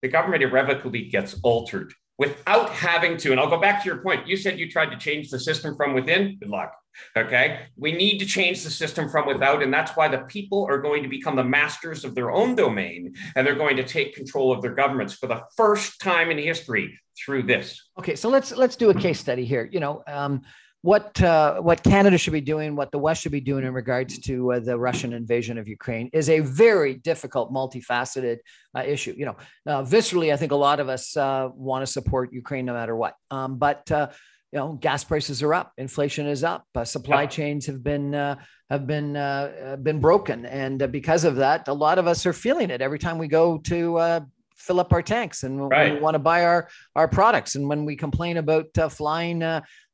the 0.03 0.09
government 0.09 0.43
irrevocably 0.43 1.09
gets 1.09 1.39
altered 1.43 1.93
without 2.19 2.71
having 2.71 3.17
to. 3.19 3.31
And 3.31 3.41
I'll 3.41 3.51
go 3.51 3.61
back 3.61 3.83
to 3.83 3.87
your 3.89 3.99
point. 3.99 4.27
You 4.27 4.37
said 4.37 4.59
you 4.59 4.71
tried 4.71 4.91
to 4.91 4.97
change 4.97 5.31
the 5.31 5.39
system 5.39 5.77
from 5.77 5.95
within. 5.95 6.39
Good 6.39 6.49
luck. 6.49 6.73
Okay. 7.17 7.67
We 7.77 7.93
need 7.93 8.19
to 8.19 8.27
change 8.27 8.63
the 8.63 8.71
system 8.71 9.09
from 9.09 9.27
without. 9.27 9.63
And 9.63 9.73
that's 9.73 9.93
why 9.97 10.09
the 10.09 10.19
people 10.19 10.67
are 10.69 10.79
going 10.79 11.03
to 11.03 11.09
become 11.09 11.37
the 11.37 11.45
masters 11.45 12.05
of 12.05 12.15
their 12.15 12.31
own 12.31 12.55
domain 12.55 13.15
and 13.35 13.47
they're 13.47 13.55
going 13.55 13.77
to 13.77 13.85
take 13.85 14.15
control 14.15 14.51
of 14.51 14.63
their 14.63 14.75
governments 14.75 15.15
for 15.15 15.27
the 15.27 15.43
first 15.57 16.01
time 16.01 16.31
in 16.31 16.39
history 16.39 16.99
through 17.19 17.43
this. 17.43 17.83
Okay. 17.99 18.17
So 18.17 18.29
let's 18.29 18.53
let's 18.53 18.77
do 18.77 18.91
a 18.91 18.95
case 18.95 19.21
study 19.21 19.45
here. 19.45 19.69
You 19.71 19.81
know, 19.81 20.03
um, 20.07 20.43
what 20.83 21.21
uh, 21.21 21.61
what 21.61 21.83
Canada 21.83 22.17
should 22.17 22.33
be 22.33 22.41
doing, 22.41 22.77
what 22.77 22.93
the 22.93 22.99
West 22.99 23.23
should 23.23 23.33
be 23.33 23.41
doing 23.41 23.65
in 23.65 23.73
regards 23.73 24.19
to 24.21 24.53
uh, 24.53 24.61
the 24.61 24.79
Russian 24.79 25.13
invasion 25.13 25.59
of 25.59 25.67
Ukraine 25.67 26.11
is 26.13 26.29
a 26.29 26.41
very 26.41 26.95
difficult, 26.95 27.53
multifaceted 27.53 28.39
uh, 28.77 28.83
issue. 28.87 29.15
You 29.17 29.27
know, 29.27 29.37
viscerally, 29.67 30.33
I 30.33 30.37
think 30.37 30.53
a 30.53 30.57
lot 30.57 30.79
of 30.79 30.89
us 30.89 31.17
uh, 31.17 31.49
want 31.55 31.85
to 31.85 31.91
support 31.91 32.33
Ukraine 32.33 32.67
no 32.67 32.75
matter 32.75 32.95
what. 32.95 33.15
Um, 33.31 33.59
but 33.59 33.91
uh, 33.91 34.11
you 34.53 34.59
know, 34.61 34.75
gas 34.75 35.03
prices 35.03 35.43
are 35.43 35.55
up, 35.55 35.73
inflation 35.77 36.27
is 36.27 36.45
up, 36.45 36.65
uh, 36.75 36.85
supply 36.85 37.23
yeah. 37.23 37.29
chains 37.29 37.67
have 37.67 37.83
been 37.83 38.13
have 38.71 38.87
been 38.87 39.13
been 39.83 40.01
broken, 40.01 40.47
and 40.47 40.93
because 40.93 41.25
of 41.25 41.37
that, 41.37 41.69
a 41.69 41.73
lot 41.73 41.99
of 41.99 42.07
us 42.07 42.27
are 42.27 42.33
feeling 42.33 42.71
it 42.71 42.81
every 42.81 42.99
time 42.99 43.19
we 43.19 43.29
go 43.29 43.59
to 43.59 44.27
fill 44.57 44.81
up 44.81 44.93
our 44.93 45.03
tanks 45.03 45.43
and 45.45 45.71
right. 45.71 45.95
we 45.95 46.01
want 46.01 46.15
to 46.15 46.19
buy 46.19 46.45
our 46.45 46.69
our 46.97 47.07
products 47.07 47.55
and 47.55 47.69
when 47.69 47.85
we 47.85 47.95
complain 47.95 48.39
about 48.39 48.67
uh, 48.79 48.89
flying 48.89 49.43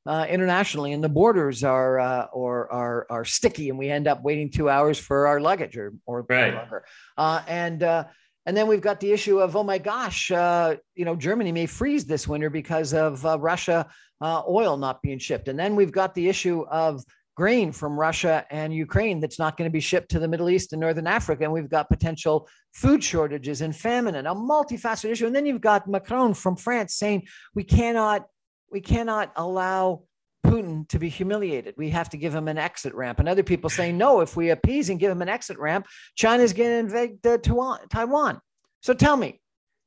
uh, 0.07 0.26
internationally, 0.28 0.92
and 0.92 1.03
the 1.03 1.09
borders 1.09 1.62
are 1.62 2.00
uh, 2.00 2.26
or 2.32 2.70
are 2.72 3.07
are 3.09 3.24
sticky, 3.24 3.68
and 3.68 3.78
we 3.78 3.88
end 3.88 4.09
up 4.09 4.22
waiting 4.22 4.50
two 4.50 4.68
hours 4.68 4.98
for 4.98 5.26
our 5.26 5.40
luggage 5.40 5.76
or 5.76 5.94
or 6.07 6.26
right. 6.28 6.55
longer. 6.55 6.84
Uh, 7.16 7.42
and 7.46 7.82
uh, 7.82 8.05
and 8.46 8.57
then 8.57 8.66
we've 8.66 8.80
got 8.80 8.98
the 9.00 9.12
issue 9.12 9.40
of 9.40 9.55
oh 9.55 9.62
my 9.62 9.78
gosh, 9.78 10.30
uh, 10.30 10.76
you 10.94 11.05
know 11.05 11.14
Germany 11.14 11.53
may 11.53 11.66
freeze 11.66 12.05
this 12.05 12.26
winter 12.26 12.50
because 12.50 12.92
of 12.94 13.24
uh, 13.24 13.38
Russia 13.38 13.86
oil 14.24 14.76
not 14.76 15.03
being 15.03 15.18
shipped, 15.18 15.48
and 15.48 15.59
then 15.59 15.76
we've 15.76 15.92
got 15.92 16.14
the 16.14 16.28
issue 16.28 16.64
of 16.70 17.05
grain 17.34 17.72
from 17.72 17.98
Russia 17.98 18.44
and 18.50 18.74
Ukraine 18.74 19.18
that's 19.20 19.38
not 19.38 19.57
going 19.57 19.68
to 19.68 19.72
be 19.72 19.80
shipped 19.80 20.11
to 20.11 20.18
the 20.18 20.28
Middle 20.28 20.50
East 20.50 20.72
and 20.72 20.80
Northern 20.80 21.07
Africa. 21.07 21.44
And 21.44 21.53
we've 21.53 21.70
got 21.70 21.88
potential 21.88 22.48
food 22.74 23.03
shortages 23.03 23.62
and 23.62 23.74
famine 23.74 24.16
and 24.16 24.28
a 24.28 24.32
multifaceted 24.32 25.12
issue. 25.12 25.26
And 25.26 25.34
then 25.34 25.46
you've 25.46 25.61
got 25.61 25.88
Macron 25.88 26.34
from 26.34 26.57
France 26.57 26.94
saying 26.94 27.26
we 27.55 27.64
cannot 27.64 28.26
we 28.73 28.81
cannot 28.81 29.31
allow 29.37 30.03
Putin 30.45 30.89
to 30.89 30.99
be 30.99 31.09
humiliated. 31.09 31.75
We 31.77 31.91
have 31.91 32.11
to 32.11 32.16
give 32.16 32.35
him 32.35 32.49
an 32.49 32.59
exit 32.59 32.95
ramp. 32.95 33.20
And 33.20 33.29
other 33.29 33.43
people 33.43 33.70
say, 33.70 33.93
no, 33.93 34.20
if 34.20 34.37
we 34.37 34.51
appease 34.51 34.89
and 34.89 34.99
give 34.99 35.11
him 35.11 35.23
an 35.23 35.29
exit 35.29 35.59
ramp, 35.59 35.87
China's 36.16 36.53
going 36.53 36.70
to 36.70 36.77
invade 36.79 37.27
uh, 37.27 37.39
Taiwan. 37.39 38.41
So 38.81 38.95
tell 38.95 39.16
me, 39.16 39.41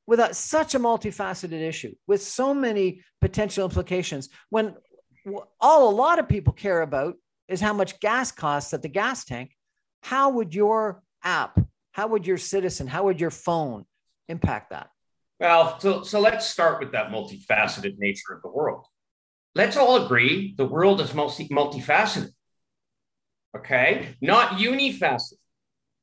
with 0.08 0.20
a, 0.20 0.34
such 0.34 0.76
a 0.76 0.80
multifaceted 0.80 1.60
issue, 1.60 1.94
with 2.08 2.22
so 2.22 2.54
many 2.54 3.02
potential 3.22 3.66
implications, 3.66 4.30
when 4.50 4.76
all 5.60 5.90
a 5.90 5.96
lot 5.96 6.20
of 6.20 6.30
people 6.30 6.54
care 6.54 6.82
about 6.82 7.16
is 7.48 7.60
how 7.60 7.74
much 7.74 8.00
gas 8.00 8.32
costs 8.32 8.74
at 8.74 8.84
the 8.84 8.88
gas 8.88 9.26
tank, 9.26 9.52
how 10.04 10.30
would 10.30 10.54
your 10.54 11.02
app, 11.24 11.60
how 11.92 12.08
would 12.08 12.28
your 12.28 12.38
citizen, 12.38 12.86
how 12.86 13.04
would 13.06 13.20
your 13.20 13.32
phone 13.32 13.86
impact 14.30 14.70
that? 14.70 14.90
Well, 15.40 15.80
so, 15.80 16.04
so 16.04 16.20
let's 16.20 16.46
start 16.46 16.80
with 16.80 16.94
that 16.94 17.10
multifaceted 17.10 17.98
nature 17.98 18.34
of 18.34 18.42
the 18.42 18.50
world. 18.50 18.86
Let's 19.54 19.78
all 19.78 20.06
agree 20.06 20.54
the 20.58 20.66
world 20.66 21.02
is 21.02 21.14
multi, 21.14 21.48
multifaceted, 21.50 22.30
okay? 23.56 24.16
Not 24.22 24.60
unifaceted, 24.60 25.34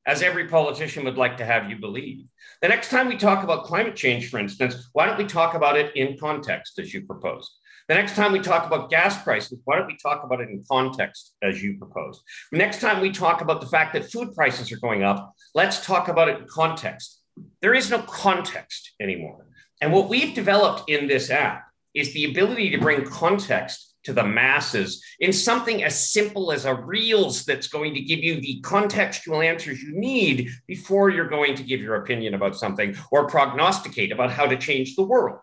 as 0.07 0.22
every 0.22 0.49
politician 0.49 1.05
would 1.05 1.16
like 1.16 1.37
to 1.39 1.45
have 1.45 1.70
you 1.70 1.76
believe. 1.76 2.26
The 2.61 2.68
next 2.68 2.91
time 2.91 3.09
we 3.09 3.16
talk 3.16 3.45
about 3.45 3.64
climate 3.64 3.97
change, 3.97 4.28
for 4.28 4.39
instance, 4.39 4.89
why 4.93 5.07
don't 5.07 5.18
we 5.18 5.26
talk 5.26 5.55
about 5.55 5.76
it 5.76 5.95
in 5.97 6.18
context 6.18 6.78
as 6.78 6.93
you 6.93 7.03
proposed? 7.07 7.51
The 7.89 7.95
next 7.95 8.14
time 8.14 8.33
we 8.33 8.41
talk 8.41 8.66
about 8.66 8.91
gas 8.91 9.22
prices, 9.22 9.59
why 9.64 9.76
don't 9.76 9.87
we 9.87 9.97
talk 9.97 10.24
about 10.24 10.41
it 10.41 10.49
in 10.49 10.64
context 10.70 11.35
as 11.43 11.62
you 11.62 11.78
proposed? 11.78 12.22
Next 12.53 12.80
time 12.80 13.01
we 13.01 13.11
talk 13.11 13.41
about 13.41 13.61
the 13.61 13.66
fact 13.66 13.93
that 13.95 14.11
food 14.11 14.35
prices 14.35 14.70
are 14.72 14.78
going 14.78 15.03
up, 15.03 15.35
let's 15.55 15.85
talk 15.85 16.09
about 16.09 16.28
it 16.28 16.39
in 16.39 16.47
context. 16.47 17.21
There 17.61 17.74
is 17.74 17.91
no 17.91 18.01
context 18.01 18.93
anymore. 19.01 19.47
And 19.80 19.93
what 19.93 20.09
we've 20.09 20.35
developed 20.35 20.89
in 20.89 21.07
this 21.07 21.30
app 21.30 21.64
is 21.95 22.12
the 22.12 22.30
ability 22.30 22.70
to 22.70 22.78
bring 22.78 23.05
context 23.05 23.95
to 24.05 24.12
the 24.12 24.24
masses 24.24 25.03
in 25.20 25.33
something 25.33 25.85
as 25.85 26.12
simple 26.12 26.51
as 26.51 26.64
a 26.64 26.74
reels 26.74 27.45
that's 27.45 27.68
going 27.68 27.95
to 27.95 28.01
give 28.01 28.18
you 28.18 28.41
the 28.41 28.61
contextual 28.62 29.45
answers 29.45 29.83
you 29.83 29.93
need 29.93 30.51
before 30.66 31.11
you're 31.11 31.28
going 31.28 31.55
to 31.55 31.62
give 31.62 31.80
your 31.80 31.97
opinion 31.97 32.35
about 32.35 32.57
something 32.57 32.97
or 33.11 33.28
prognosticate 33.28 34.11
about 34.11 34.33
how 34.33 34.47
to 34.47 34.57
change 34.57 34.97
the 34.97 35.03
world. 35.03 35.39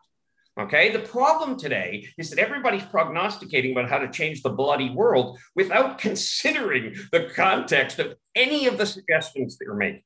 Okay, 0.60 0.92
the 0.92 1.00
problem 1.00 1.58
today 1.58 2.10
is 2.18 2.30
that 2.30 2.40
everybody's 2.40 2.84
prognosticating 2.84 3.72
about 3.72 3.90
how 3.90 3.98
to 3.98 4.10
change 4.10 4.42
the 4.42 4.50
bloody 4.50 4.90
world 4.90 5.40
without 5.56 5.98
considering 5.98 6.96
the 7.14 7.30
context 7.34 7.98
of 7.98 8.16
any 8.36 8.68
of 8.68 8.78
the 8.78 8.86
suggestions 8.86 9.58
that 9.58 9.66
you're 9.66 9.76
making. 9.76 10.04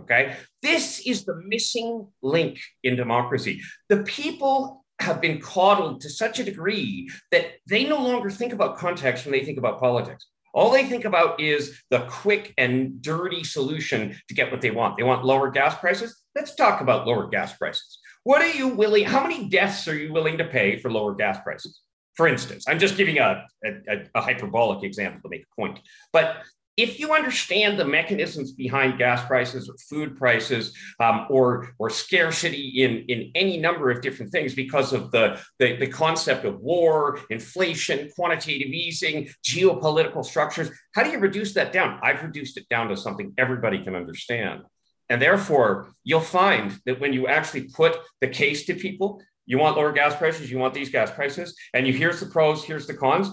Okay, 0.00 0.36
this 0.62 1.00
is 1.06 1.24
the 1.24 1.40
missing 1.46 2.08
link 2.22 2.58
in 2.82 2.96
democracy. 2.96 3.60
The 3.88 4.02
people 4.04 4.84
have 5.00 5.20
been 5.20 5.40
coddled 5.40 6.00
to 6.00 6.08
such 6.08 6.38
a 6.38 6.44
degree 6.44 7.10
that 7.30 7.46
they 7.68 7.84
no 7.84 8.02
longer 8.02 8.30
think 8.30 8.52
about 8.52 8.78
context 8.78 9.24
when 9.24 9.32
they 9.32 9.44
think 9.44 9.58
about 9.58 9.80
politics. 9.80 10.26
All 10.54 10.70
they 10.70 10.86
think 10.86 11.04
about 11.04 11.40
is 11.40 11.80
the 11.90 12.06
quick 12.10 12.52
and 12.58 13.00
dirty 13.00 13.42
solution 13.42 14.18
to 14.28 14.34
get 14.34 14.50
what 14.50 14.60
they 14.60 14.70
want. 14.70 14.96
They 14.96 15.02
want 15.02 15.24
lower 15.24 15.50
gas 15.50 15.78
prices. 15.78 16.22
Let's 16.34 16.54
talk 16.54 16.80
about 16.80 17.06
lower 17.06 17.28
gas 17.28 17.56
prices. 17.56 17.98
What 18.24 18.42
are 18.42 18.52
you 18.52 18.68
willing? 18.68 19.04
How 19.04 19.22
many 19.22 19.48
deaths 19.48 19.88
are 19.88 19.96
you 19.96 20.12
willing 20.12 20.38
to 20.38 20.44
pay 20.44 20.76
for 20.76 20.90
lower 20.90 21.14
gas 21.14 21.38
prices? 21.42 21.80
For 22.14 22.28
instance, 22.28 22.66
I'm 22.68 22.78
just 22.78 22.96
giving 22.96 23.18
a, 23.18 23.46
a, 23.64 24.04
a 24.14 24.20
hyperbolic 24.20 24.84
example 24.84 25.20
to 25.22 25.28
make 25.30 25.42
a 25.42 25.60
point. 25.60 25.80
But 26.12 26.36
if 26.76 26.98
you 26.98 27.12
understand 27.12 27.78
the 27.78 27.84
mechanisms 27.84 28.52
behind 28.52 28.96
gas 28.96 29.24
prices 29.26 29.68
or 29.68 29.76
food 29.76 30.16
prices 30.16 30.74
um, 31.00 31.26
or, 31.28 31.74
or 31.78 31.90
scarcity 31.90 32.82
in, 32.82 33.04
in 33.08 33.30
any 33.34 33.58
number 33.58 33.90
of 33.90 34.00
different 34.00 34.32
things 34.32 34.54
because 34.54 34.92
of 34.94 35.10
the, 35.10 35.38
the, 35.58 35.76
the 35.76 35.86
concept 35.86 36.46
of 36.46 36.60
war, 36.60 37.20
inflation, 37.28 38.10
quantitative 38.16 38.68
easing, 38.68 39.28
geopolitical 39.44 40.24
structures, 40.24 40.70
how 40.94 41.02
do 41.02 41.10
you 41.10 41.18
reduce 41.18 41.52
that 41.54 41.72
down? 41.72 42.00
I've 42.02 42.22
reduced 42.22 42.56
it 42.56 42.68
down 42.70 42.88
to 42.88 42.96
something 42.96 43.34
everybody 43.36 43.84
can 43.84 43.94
understand. 43.94 44.62
And 45.10 45.20
therefore, 45.20 45.92
you'll 46.04 46.20
find 46.20 46.80
that 46.86 46.98
when 46.98 47.12
you 47.12 47.26
actually 47.26 47.68
put 47.68 47.98
the 48.22 48.28
case 48.28 48.64
to 48.66 48.74
people, 48.74 49.22
you 49.44 49.58
want 49.58 49.76
lower 49.76 49.92
gas 49.92 50.16
prices, 50.16 50.50
you 50.50 50.58
want 50.58 50.72
these 50.72 50.88
gas 50.88 51.10
prices, 51.10 51.54
and 51.74 51.86
you 51.86 51.92
here's 51.92 52.20
the 52.20 52.26
pros, 52.26 52.64
here's 52.64 52.86
the 52.86 52.94
cons. 52.94 53.28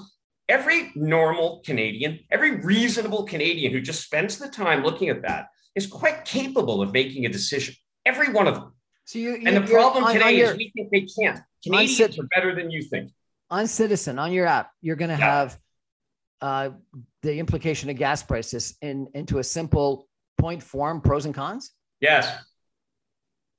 Every 0.50 0.92
normal 0.96 1.62
Canadian, 1.64 2.20
every 2.32 2.58
reasonable 2.58 3.24
Canadian 3.24 3.72
who 3.72 3.80
just 3.80 4.04
spends 4.04 4.38
the 4.38 4.50
time 4.50 4.84
looking 4.84 5.10
at 5.10 5.22
that 5.22 5.48
is 5.76 5.86
quite 5.86 6.26
capable 6.26 6.82
of 6.82 6.92
making 6.92 7.26
a 7.26 7.30
decision. 7.30 7.76
Every 8.06 8.34
one 8.34 8.48
of 8.48 8.56
them. 8.56 8.74
So 9.06 9.20
you, 9.20 9.42
and 9.46 9.56
the 9.56 9.62
problem 9.62 10.04
on, 10.04 10.14
today 10.14 10.26
on 10.26 10.36
your, 10.36 10.52
is 10.52 10.58
we 10.58 10.72
think 10.76 10.90
they 10.92 11.08
can't. 11.22 11.40
Canadians 11.64 12.20
are 12.20 12.28
better 12.36 12.56
than 12.56 12.72
you 12.72 12.82
think. 12.82 13.12
On 13.52 13.68
Citizen, 13.68 14.20
on 14.20 14.32
your 14.32 14.48
app, 14.48 14.72
you're 14.82 14.96
going 14.96 15.10
to 15.10 15.18
yeah. 15.18 15.26
have 15.26 15.60
uh, 16.42 16.70
the 17.22 17.38
implication 17.38 17.90
of 17.90 17.96
gas 17.96 18.24
prices 18.24 18.76
in 18.82 19.08
into 19.14 19.40
a 19.40 19.44
simple 19.44 20.08
point 20.38 20.64
form, 20.64 21.02
pros 21.02 21.26
and 21.26 21.36
cons? 21.36 21.72
Yes. 22.02 22.32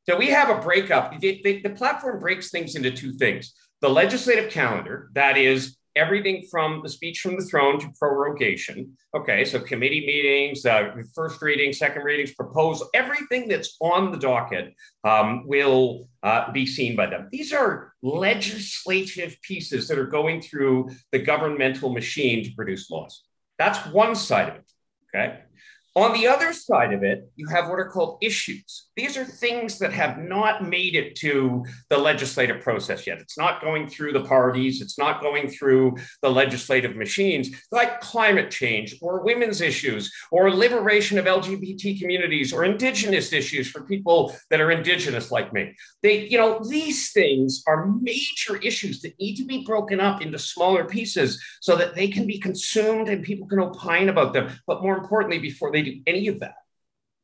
So 0.08 0.16
we 0.16 0.28
have 0.28 0.48
a 0.48 0.60
breakup. 0.60 1.20
The, 1.20 1.40
the, 1.44 1.62
the 1.62 1.70
platform 1.70 2.18
breaks 2.18 2.50
things 2.50 2.74
into 2.74 2.90
two 2.90 3.12
things 3.12 3.54
the 3.80 3.88
legislative 3.88 4.50
calendar, 4.50 5.10
that 5.14 5.38
is 5.38 5.76
everything 6.00 6.46
from 6.50 6.80
the 6.82 6.88
speech 6.88 7.20
from 7.20 7.36
the 7.36 7.44
throne 7.50 7.78
to 7.78 7.88
prorogation. 8.00 8.78
Okay, 9.14 9.44
so 9.44 9.60
committee 9.60 10.04
meetings, 10.06 10.64
uh, 10.64 10.92
first 11.14 11.40
reading, 11.42 11.72
second 11.72 12.02
readings, 12.02 12.32
proposal, 12.34 12.88
everything 12.94 13.48
that's 13.48 13.76
on 13.80 14.10
the 14.10 14.18
docket 14.18 14.74
um, 15.04 15.46
will 15.46 16.08
uh, 16.22 16.50
be 16.52 16.64
seen 16.66 16.96
by 16.96 17.06
them. 17.06 17.28
These 17.30 17.52
are 17.52 17.92
legislative 18.02 19.36
pieces 19.42 19.88
that 19.88 19.98
are 19.98 20.12
going 20.18 20.40
through 20.40 20.90
the 21.12 21.18
governmental 21.18 21.90
machine 21.92 22.44
to 22.44 22.50
produce 22.58 22.90
laws. 22.90 23.22
That's 23.58 23.78
one 23.92 24.14
side 24.14 24.48
of 24.48 24.54
it. 24.56 24.72
Okay. 25.14 25.40
On 26.00 26.14
the 26.14 26.26
other 26.26 26.54
side 26.54 26.94
of 26.94 27.02
it, 27.02 27.30
you 27.36 27.46
have 27.48 27.68
what 27.68 27.78
are 27.78 27.90
called 27.90 28.16
issues. 28.22 28.88
These 28.96 29.18
are 29.18 29.24
things 29.24 29.78
that 29.80 29.92
have 29.92 30.16
not 30.16 30.66
made 30.66 30.94
it 30.94 31.14
to 31.16 31.62
the 31.90 31.98
legislative 31.98 32.62
process 32.62 33.06
yet. 33.06 33.18
It's 33.18 33.36
not 33.36 33.60
going 33.60 33.86
through 33.86 34.14
the 34.14 34.24
parties, 34.24 34.80
it's 34.80 34.98
not 34.98 35.20
going 35.20 35.50
through 35.50 35.98
the 36.22 36.30
legislative 36.30 36.96
machines, 36.96 37.50
like 37.70 38.00
climate 38.00 38.50
change 38.50 38.96
or 39.02 39.22
women's 39.22 39.60
issues 39.60 40.10
or 40.30 40.50
liberation 40.50 41.18
of 41.18 41.26
LGBT 41.26 42.00
communities 42.00 42.50
or 42.50 42.64
indigenous 42.64 43.34
issues 43.34 43.70
for 43.70 43.82
people 43.82 44.34
that 44.48 44.62
are 44.62 44.70
indigenous 44.70 45.30
like 45.30 45.52
me. 45.52 45.76
They, 46.02 46.26
you 46.28 46.38
know, 46.38 46.64
these 46.66 47.12
things 47.12 47.62
are 47.66 47.84
major 48.00 48.56
issues 48.62 49.02
that 49.02 49.20
need 49.20 49.36
to 49.36 49.44
be 49.44 49.64
broken 49.66 50.00
up 50.00 50.22
into 50.22 50.38
smaller 50.38 50.86
pieces 50.86 51.42
so 51.60 51.76
that 51.76 51.94
they 51.94 52.08
can 52.08 52.26
be 52.26 52.38
consumed 52.38 53.10
and 53.10 53.22
people 53.22 53.46
can 53.46 53.60
opine 53.60 54.08
about 54.08 54.32
them. 54.32 54.48
But 54.66 54.82
more 54.82 54.96
importantly, 54.96 55.38
before 55.38 55.70
they 55.70 55.89
any 56.06 56.28
of 56.28 56.40
that. 56.40 56.54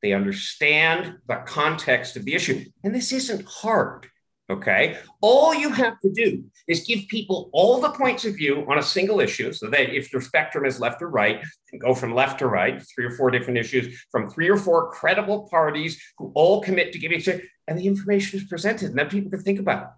They 0.02 0.12
understand 0.12 1.16
the 1.26 1.42
context 1.46 2.16
of 2.16 2.24
the 2.24 2.34
issue. 2.34 2.64
And 2.84 2.94
this 2.94 3.12
isn't 3.12 3.46
hard. 3.46 4.08
Okay. 4.48 4.96
All 5.20 5.52
you 5.52 5.70
have 5.70 5.98
to 6.00 6.12
do 6.12 6.44
is 6.68 6.84
give 6.84 7.08
people 7.08 7.50
all 7.52 7.80
the 7.80 7.90
points 7.90 8.24
of 8.24 8.36
view 8.36 8.64
on 8.68 8.78
a 8.78 8.82
single 8.82 9.18
issue 9.18 9.52
so 9.52 9.68
that 9.70 9.92
if 9.92 10.12
your 10.12 10.22
spectrum 10.22 10.64
is 10.64 10.78
left 10.78 11.02
or 11.02 11.08
right, 11.08 11.42
go 11.80 11.94
from 11.94 12.14
left 12.14 12.38
to 12.38 12.46
right, 12.46 12.80
three 12.94 13.06
or 13.06 13.10
four 13.10 13.32
different 13.32 13.58
issues 13.58 14.04
from 14.12 14.30
three 14.30 14.48
or 14.48 14.56
four 14.56 14.92
credible 14.92 15.48
parties 15.50 16.00
who 16.18 16.30
all 16.36 16.62
commit 16.62 16.92
to 16.92 16.98
giving 17.00 17.20
and 17.66 17.76
the 17.76 17.86
information 17.86 18.38
is 18.38 18.46
presented 18.46 18.90
and 18.90 18.98
then 18.98 19.08
people 19.08 19.30
can 19.30 19.42
think 19.42 19.58
about 19.58 19.82
it. 19.82 19.88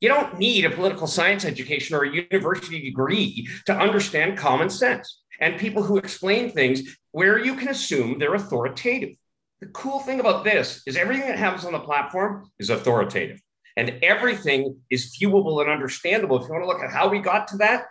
You 0.00 0.10
don't 0.10 0.38
need 0.38 0.66
a 0.66 0.70
political 0.70 1.06
science 1.06 1.46
education 1.46 1.96
or 1.96 2.04
a 2.04 2.14
university 2.14 2.82
degree 2.82 3.48
to 3.66 3.74
understand 3.74 4.36
common 4.36 4.68
sense 4.68 5.22
and 5.40 5.58
people 5.58 5.82
who 5.82 5.98
explain 5.98 6.50
things 6.50 6.96
where 7.12 7.38
you 7.38 7.54
can 7.54 7.68
assume 7.68 8.18
they're 8.18 8.34
authoritative. 8.34 9.16
The 9.60 9.66
cool 9.66 10.00
thing 10.00 10.20
about 10.20 10.44
this 10.44 10.82
is 10.86 10.96
everything 10.96 11.26
that 11.28 11.38
happens 11.38 11.64
on 11.64 11.72
the 11.72 11.80
platform 11.80 12.50
is 12.58 12.70
authoritative 12.70 13.40
and 13.76 13.98
everything 14.02 14.76
is 14.90 15.16
viewable 15.16 15.60
and 15.60 15.70
understandable. 15.70 16.36
If 16.36 16.48
you 16.48 16.52
want 16.52 16.62
to 16.62 16.66
look 16.66 16.82
at 16.82 16.90
how 16.90 17.08
we 17.08 17.20
got 17.20 17.46
to 17.48 17.56
that, 17.58 17.84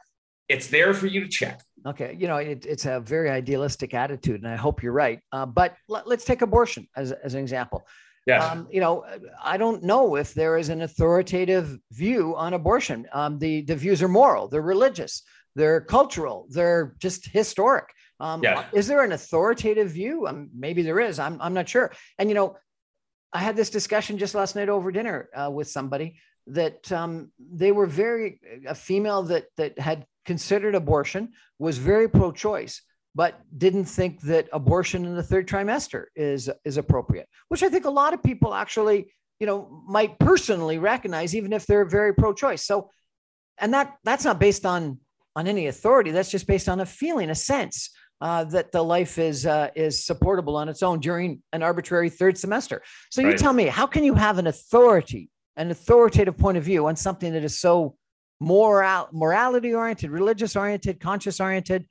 it's 0.49 0.67
there 0.67 0.93
for 0.93 1.07
you 1.07 1.21
to 1.21 1.27
check. 1.29 1.61
Okay, 1.85 2.15
you 2.19 2.27
know 2.27 2.37
it, 2.37 2.65
it's 2.65 2.85
a 2.85 2.99
very 2.99 3.29
idealistic 3.29 3.93
attitude, 3.93 4.43
and 4.43 4.51
I 4.51 4.55
hope 4.55 4.83
you're 4.83 4.93
right. 4.93 5.19
Uh, 5.31 5.45
but 5.45 5.75
let, 5.87 6.05
us 6.07 6.25
take 6.25 6.41
abortion 6.41 6.87
as, 6.95 7.11
as 7.11 7.33
an 7.33 7.39
example. 7.39 7.87
Yes. 8.25 8.43
Um, 8.43 8.67
you 8.69 8.81
know, 8.81 9.05
I 9.41 9.55
don't 9.55 9.83
know 9.83 10.15
if 10.17 10.33
there 10.33 10.57
is 10.57 10.67
an 10.67 10.81
authoritative 10.81 11.77
view 11.93 12.35
on 12.35 12.53
abortion. 12.53 13.07
Um, 13.13 13.39
the 13.39 13.61
the 13.61 13.75
views 13.75 14.01
are 14.01 14.09
moral, 14.09 14.49
they're 14.49 14.61
religious 14.61 15.23
they're 15.57 15.81
cultural, 15.81 16.45
they're 16.49 16.95
just 16.99 17.21
historic. 17.39 17.87
Um, 18.19 18.43
yeah. 18.43 18.65
Is 18.73 18.87
there 18.87 19.03
an 19.03 19.11
authoritative 19.11 19.89
view? 19.91 20.27
Um, 20.27 20.49
maybe 20.65 20.81
there 20.83 20.99
is. 20.99 21.19
I'm, 21.19 21.41
I'm 21.41 21.53
not 21.53 21.67
sure. 21.67 21.91
And, 22.17 22.29
you 22.29 22.35
know, 22.35 22.57
I 23.33 23.39
had 23.39 23.55
this 23.55 23.71
discussion 23.71 24.17
just 24.17 24.35
last 24.35 24.55
night 24.55 24.69
over 24.69 24.91
dinner 24.91 25.29
uh, 25.35 25.49
with 25.51 25.67
somebody 25.67 26.19
that 26.47 26.91
um, 26.91 27.31
they 27.61 27.71
were 27.71 27.87
very, 27.87 28.39
a 28.67 28.75
female 28.75 29.23
that, 29.23 29.45
that 29.57 29.77
had 29.77 30.05
considered 30.25 30.75
abortion 30.75 31.33
was 31.59 31.77
very 31.77 32.07
pro 32.07 32.31
choice, 32.31 32.81
but 33.13 33.41
didn't 33.57 33.85
think 33.85 34.21
that 34.21 34.47
abortion 34.53 35.05
in 35.05 35.15
the 35.15 35.23
third 35.23 35.47
trimester 35.47 36.05
is, 36.15 36.49
is 36.65 36.77
appropriate, 36.77 37.27
which 37.49 37.63
I 37.63 37.69
think 37.69 37.85
a 37.85 37.89
lot 38.01 38.13
of 38.13 38.21
people 38.21 38.53
actually, 38.53 39.13
you 39.39 39.47
know, 39.47 39.83
might 39.87 40.17
personally 40.19 40.77
recognize, 40.77 41.35
even 41.35 41.51
if 41.51 41.65
they're 41.65 41.85
very 41.85 42.13
pro 42.13 42.33
choice. 42.33 42.63
So, 42.63 42.89
and 43.59 43.73
that 43.73 43.97
that's 44.03 44.25
not 44.25 44.39
based 44.39 44.65
on 44.65 44.99
on 45.37 45.45
any 45.45 45.67
authority. 45.67 46.09
That's 46.09 46.31
just 46.31 46.47
based 46.47 46.67
on 46.67 46.79
a 46.79 46.85
feeling, 46.85 47.29
a 47.29 47.35
sense 47.35 47.91
uh, 48.21 48.43
that 48.45 48.71
the 48.71 48.81
life 48.81 49.19
is 49.19 49.45
uh, 49.45 49.69
is 49.75 50.03
supportable 50.03 50.55
on 50.55 50.67
its 50.67 50.81
own 50.81 50.99
during 50.99 51.43
an 51.53 51.61
arbitrary 51.61 52.09
third 52.09 52.37
semester. 52.37 52.81
So 53.11 53.21
you 53.21 53.37
tell 53.37 53.53
me, 53.53 53.65
how 53.65 53.85
can 53.85 54.03
you 54.03 54.15
have 54.15 54.39
an 54.39 54.47
authority, 54.47 55.29
an 55.55 55.69
authoritative 55.69 56.37
point 56.37 56.57
of 56.57 56.63
view 56.63 56.87
on 56.87 56.95
something 56.95 57.31
that 57.33 57.43
is 57.43 57.59
so 57.59 57.95
moral, 58.39 59.09
morality 59.13 59.75
oriented, 59.75 60.09
religious 60.09 60.55
oriented, 60.55 60.99
conscious 60.99 61.39
oriented, 61.39 61.85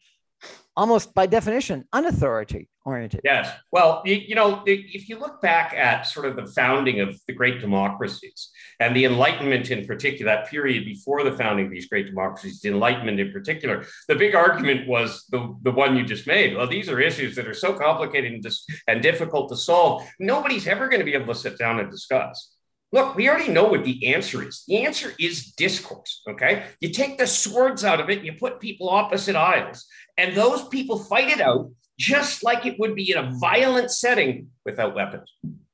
almost 0.76 1.14
by 1.14 1.26
definition 1.26 1.84
unauthority 1.94 2.66
oriented? 2.86 3.20
Yes. 3.24 3.50
Well, 3.72 4.00
you, 4.04 4.14
you 4.14 4.34
know, 4.34 4.62
if 4.64 5.08
you 5.08 5.18
look 5.18 5.42
back 5.42 5.74
at 5.74 6.06
sort 6.06 6.24
of 6.24 6.36
the 6.36 6.46
founding 6.46 7.00
of 7.00 7.20
the 7.26 7.32
great 7.32 7.60
democracies 7.60 8.50
and 8.80 8.94
the 8.94 9.04
Enlightenment 9.04 9.70
in 9.70 9.84
particular, 9.86 10.32
that 10.32 10.48
period 10.48 10.84
before 10.84 11.24
the 11.24 11.32
founding 11.32 11.66
of 11.66 11.72
these 11.72 11.88
great 11.88 12.06
democracies, 12.06 12.60
the 12.60 12.68
Enlightenment 12.68 13.18
in 13.18 13.32
particular, 13.32 13.84
the 14.08 14.14
big 14.14 14.34
argument 14.34 14.86
was 14.86 15.26
the, 15.30 15.54
the 15.62 15.72
one 15.72 15.96
you 15.96 16.04
just 16.04 16.26
made. 16.26 16.56
Well, 16.56 16.68
these 16.68 16.88
are 16.88 17.00
issues 17.00 17.34
that 17.36 17.48
are 17.48 17.54
so 17.54 17.74
complicated 17.74 18.32
and, 18.32 18.42
dis- 18.42 18.64
and 18.86 19.02
difficult 19.02 19.50
to 19.50 19.56
solve. 19.56 20.08
Nobody's 20.20 20.68
ever 20.68 20.88
going 20.88 21.00
to 21.00 21.04
be 21.04 21.14
able 21.14 21.34
to 21.34 21.38
sit 21.38 21.58
down 21.58 21.80
and 21.80 21.90
discuss. 21.90 22.54
Look, 22.92 23.16
we 23.16 23.28
already 23.28 23.52
know 23.52 23.64
what 23.64 23.84
the 23.84 24.14
answer 24.14 24.46
is. 24.46 24.62
The 24.68 24.84
answer 24.86 25.12
is 25.18 25.52
discourse. 25.52 26.22
Okay. 26.30 26.66
You 26.80 26.90
take 26.90 27.18
the 27.18 27.26
swords 27.26 27.84
out 27.84 27.98
of 27.98 28.08
it, 28.10 28.18
and 28.18 28.26
you 28.26 28.34
put 28.34 28.60
people 28.60 28.88
opposite 28.88 29.34
aisles, 29.34 29.86
and 30.16 30.36
those 30.36 30.68
people 30.68 31.00
fight 31.00 31.28
it 31.28 31.40
out 31.40 31.72
just 31.98 32.42
like 32.42 32.66
it 32.66 32.78
would 32.78 32.94
be 32.94 33.10
in 33.12 33.18
a 33.18 33.32
violent 33.38 33.90
setting 33.90 34.48
without 34.64 34.94
weapons. 34.94 35.32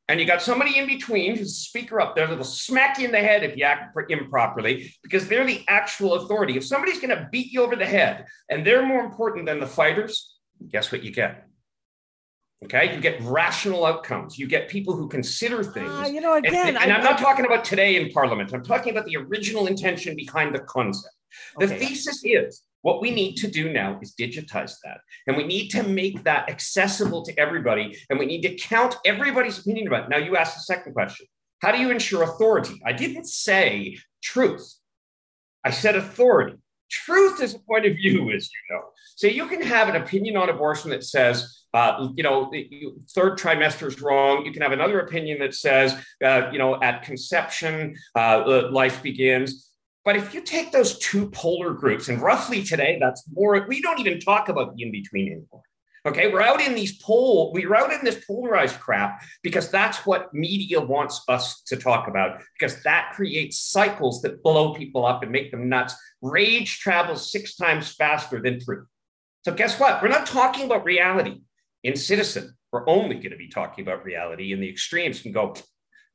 And 0.09 0.21
you 0.21 0.27
got 0.27 0.43
somebody 0.43 0.79
in 0.79 0.87
between 0.87 1.37
who's 1.37 1.57
speaker 1.57 2.01
up 2.01 2.15
there 2.15 2.27
that'll 2.27 2.45
smack 2.45 2.99
you 2.99 3.07
in 3.07 3.13
the 3.13 3.21
head 3.21 3.43
if 3.45 3.57
you 3.57 3.65
act 3.65 3.95
pr- 3.95 4.03
improperly 4.11 4.93
because 5.03 5.27
they're 5.29 5.47
the 5.47 5.65
actual 5.69 6.15
authority. 6.15 6.57
If 6.57 6.65
somebody's 6.65 6.99
going 7.01 7.17
to 7.17 7.29
beat 7.33 7.53
you 7.53 7.63
over 7.63 7.77
the 7.77 7.87
head 7.87 8.27
and 8.51 8.67
they're 8.67 8.85
more 8.85 9.01
important 9.05 9.47
than 9.47 9.59
the 9.61 9.67
fighters, 9.67 10.37
guess 10.69 10.93
what 10.93 11.03
you 11.03 11.13
get? 11.13 11.47
Okay, 12.65 12.95
you 12.95 13.01
get 13.01 13.21
rational 13.23 13.85
outcomes. 13.85 14.39
You 14.39 14.47
get 14.47 14.69
people 14.69 14.95
who 14.95 15.09
consider 15.09 15.65
things. 15.65 15.89
Ah, 15.91 16.07
you 16.07 16.21
know, 16.21 16.35
And- 16.35 16.47
again, 16.47 16.69
and, 16.69 16.77
and 16.79 16.93
I- 16.93 16.97
I'm 16.97 17.03
not 17.05 17.19
talking 17.19 17.45
about 17.45 17.65
today 17.65 17.97
in 17.97 18.11
Parliament. 18.11 18.53
I'm 18.53 18.63
talking 18.63 18.93
about 18.93 19.07
the 19.07 19.17
original 19.17 19.67
intention 19.67 20.15
behind 20.15 20.55
the 20.55 20.61
concept. 20.61 21.15
The 21.59 21.65
Okay. 21.67 21.79
thesis 21.79 22.23
is 22.25 22.63
what 22.83 23.01
we 23.01 23.11
need 23.11 23.37
to 23.37 23.49
do 23.49 23.73
now 23.73 23.99
is 24.03 24.15
digitize 24.15 24.75
that. 24.85 24.99
And 25.27 25.37
we 25.37 25.45
need 25.45 25.69
to 25.71 25.83
make 25.83 26.25
that 26.25 26.51
accessible 26.51 27.25
to 27.25 27.39
everybody. 27.39 27.97
And 28.11 28.19
we 28.19 28.27
need 28.27 28.43
to 28.43 28.55
count 28.57 28.97
everybody's 29.05 29.59
opinion 29.59 29.87
about 29.87 30.05
it. 30.05 30.11
Now, 30.11 30.19
you 30.19 30.37
asked 30.37 30.57
the 30.57 30.63
second 30.63 30.93
question 30.93 31.27
How 31.61 31.73
do 31.73 31.79
you 31.79 31.91
ensure 31.91 32.23
authority? 32.23 32.81
I 32.85 32.93
didn't 32.93 33.27
say 33.27 33.99
truth, 34.23 34.75
I 35.65 35.71
said 35.71 35.97
authority. 35.97 36.59
Truth 36.91 37.41
is 37.41 37.55
a 37.55 37.59
point 37.61 37.87
of 37.87 37.97
view, 37.97 38.31
as 38.33 38.51
you 38.51 38.75
know. 38.75 38.83
So 39.17 39.27
you 39.27 39.47
can 39.47 39.63
have 39.63 39.89
an 39.89 39.97
opinion 39.97 40.37
on 40.37 40.51
abortion 40.51 40.91
that 40.91 41.05
says, 41.05 41.63
uh, 41.73 42.09
you 42.15 42.23
know, 42.23 42.53
third 43.15 43.39
trimester 43.39 43.87
is 43.87 44.03
wrong. 44.03 44.45
You 44.45 44.53
can 44.53 44.61
have 44.61 44.73
another 44.73 45.01
opinion 45.01 45.39
that 45.39 45.55
says, 45.55 45.97
uh, 46.23 46.51
you 46.53 46.59
know, 46.59 46.79
at 46.83 47.03
conception, 47.03 47.97
uh, 48.15 48.69
life 48.71 49.03
begins. 49.03 49.72
But 50.05 50.17
if 50.17 50.35
you 50.35 50.41
take 50.41 50.73
those 50.73 50.99
two 50.99 51.31
polar 51.31 51.73
groups, 51.73 52.09
and 52.09 52.21
roughly 52.21 52.63
today, 52.63 52.99
that's 53.01 53.25
more, 53.33 53.65
we 53.69 53.81
don't 53.81 54.01
even 54.01 54.19
talk 54.19 54.49
about 54.49 54.75
the 54.75 54.83
in 54.83 54.91
between 54.91 55.29
anymore. 55.29 55.63
Okay, 56.05 56.33
we're 56.33 56.43
out 56.43 56.61
in 56.61 56.75
these 56.75 57.01
pole, 57.01 57.53
we're 57.53 57.77
out 57.77 57.93
in 57.93 58.05
this 58.05 58.25
polarized 58.25 58.81
crap 58.81 59.23
because 59.45 59.71
that's 59.71 60.05
what 60.05 60.35
media 60.35 60.81
wants 60.81 61.23
us 61.29 61.63
to 61.67 61.77
talk 61.77 62.09
about, 62.09 62.43
because 62.59 62.83
that 62.83 63.13
creates 63.15 63.61
cycles 63.61 64.21
that 64.23 64.43
blow 64.43 64.75
people 64.75 65.07
up 65.07 65.23
and 65.23 65.31
make 65.31 65.53
them 65.53 65.69
nuts. 65.69 65.95
Rage 66.21 66.81
travels 66.81 67.31
six 67.31 67.55
times 67.55 67.93
faster 67.95 68.43
than 68.43 68.59
truth. 68.59 68.89
So, 69.45 69.55
guess 69.55 69.79
what? 69.79 70.03
We're 70.03 70.09
not 70.09 70.27
talking 70.27 70.67
about 70.67 70.85
reality 70.85 71.43
in 71.85 71.95
Citizen. 71.95 72.57
We're 72.73 72.89
only 72.89 73.15
going 73.17 73.31
to 73.31 73.37
be 73.37 73.49
talking 73.49 73.87
about 73.87 74.05
reality, 74.05 74.53
and 74.53 74.61
the 74.61 74.71
extremes 74.71 75.23
can 75.23 75.31
go, 75.31 75.55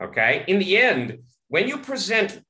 okay? 0.04 0.44
In 0.48 0.60
the 0.60 0.76
end, 0.76 1.20
when 1.48 1.70
you 1.70 1.78
present 1.78 2.42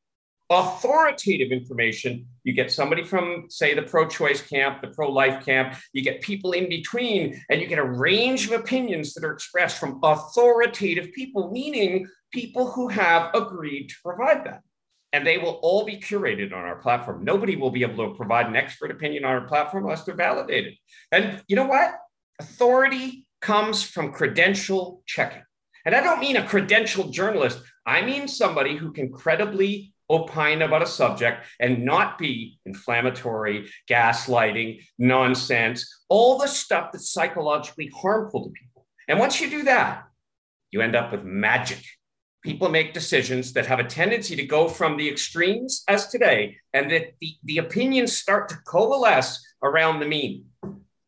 authoritative 0.50 1.52
information, 1.52 2.26
you 2.43 2.54
get 2.54 2.72
somebody 2.72 3.04
from, 3.04 3.45
say, 3.50 3.74
the 3.74 3.82
pro 3.82 4.08
choice 4.08 4.41
camp, 4.41 4.82
the 4.82 4.88
pro 4.88 5.12
life 5.12 5.45
camp, 5.45 5.76
you 5.93 6.02
get 6.02 6.22
people 6.22 6.54
in 6.54 6.70
between, 6.70 7.41
and 7.50 7.60
you 7.60 7.68
get 7.68 7.80
a 7.80 7.84
range 7.84 8.48
of 8.48 8.54
opinions 8.54 9.14
that 9.14 9.26
are 9.26 9.34
expressed 9.34 9.78
from 9.78 10.00
authoritative 10.04 11.12
people, 11.12 11.52
meaning 11.52 12.08
people 12.32 12.72
who 12.72 12.88
have 12.88 13.34
agreed 13.34 13.89
to 13.89 13.95
provide 14.04 14.45
that. 14.45 14.62
And 15.14 15.26
they 15.26 15.38
will 15.38 15.60
all 15.64 15.86
be 15.86 15.98
curated 15.98 16.54
on 16.54 16.60
our 16.60 16.78
platform. 16.78 17.24
Nobody 17.24 17.56
will 17.56 17.72
be 17.72 17.84
able 17.84 18.10
to 18.10 18.16
provide 18.16 18.48
an 18.48 18.56
expert 18.56 18.91
opinion 18.91 19.26
on 19.26 19.32
our 19.32 19.48
platform 19.48 19.84
unless 19.84 20.04
they're 20.04 20.16
validated. 20.16 20.76
And 21.12 21.41
you 21.48 21.56
know 21.56 21.66
what? 21.66 21.95
Authority 22.39 23.26
comes 23.41 23.84
from 23.84 24.12
credential 24.12 25.02
checking. 25.06 25.43
And 25.86 25.95
I 25.95 26.02
don't 26.02 26.20
mean 26.20 26.36
a 26.36 26.41
credentialed 26.41 27.14
journalist, 27.14 27.62
I 27.86 28.02
mean 28.02 28.28
somebody 28.28 28.76
who 28.76 28.91
can 28.91 29.12
credibly 29.12 29.93
opine 30.10 30.62
about 30.62 30.82
a 30.82 30.88
subject 30.88 31.45
and 31.60 31.84
not 31.84 32.18
be 32.18 32.60
inflammatory, 32.66 33.70
gaslighting, 33.89 34.82
nonsense, 34.97 36.03
all 36.10 36.38
the 36.38 36.47
stuff 36.47 36.91
that's 36.91 37.12
psychologically 37.12 37.91
harmful 37.95 38.45
to 38.45 38.51
people. 38.51 38.86
And 39.08 39.20
once 39.20 39.39
you 39.41 39.49
do 39.49 39.64
that, 39.64 40.03
you 40.72 40.82
end 40.82 40.95
up 40.95 41.12
with 41.12 41.24
magic. 41.24 41.84
People 42.43 42.70
make 42.70 42.93
decisions 42.93 43.53
that 43.53 43.66
have 43.66 43.80
a 43.80 43.84
tendency 43.84 44.36
to 44.36 44.45
go 44.45 44.68
from 44.68 44.95
the 44.95 45.10
extremes 45.10 45.84
as 45.88 46.08
today, 46.08 46.58
and 46.74 46.89
that 46.91 47.14
the, 47.20 47.36
the 47.43 47.58
opinions 47.58 48.16
start 48.16 48.47
to 48.49 48.55
coalesce 48.66 49.43
around 49.64 49.99
the 49.99 50.05
mean. 50.05 50.45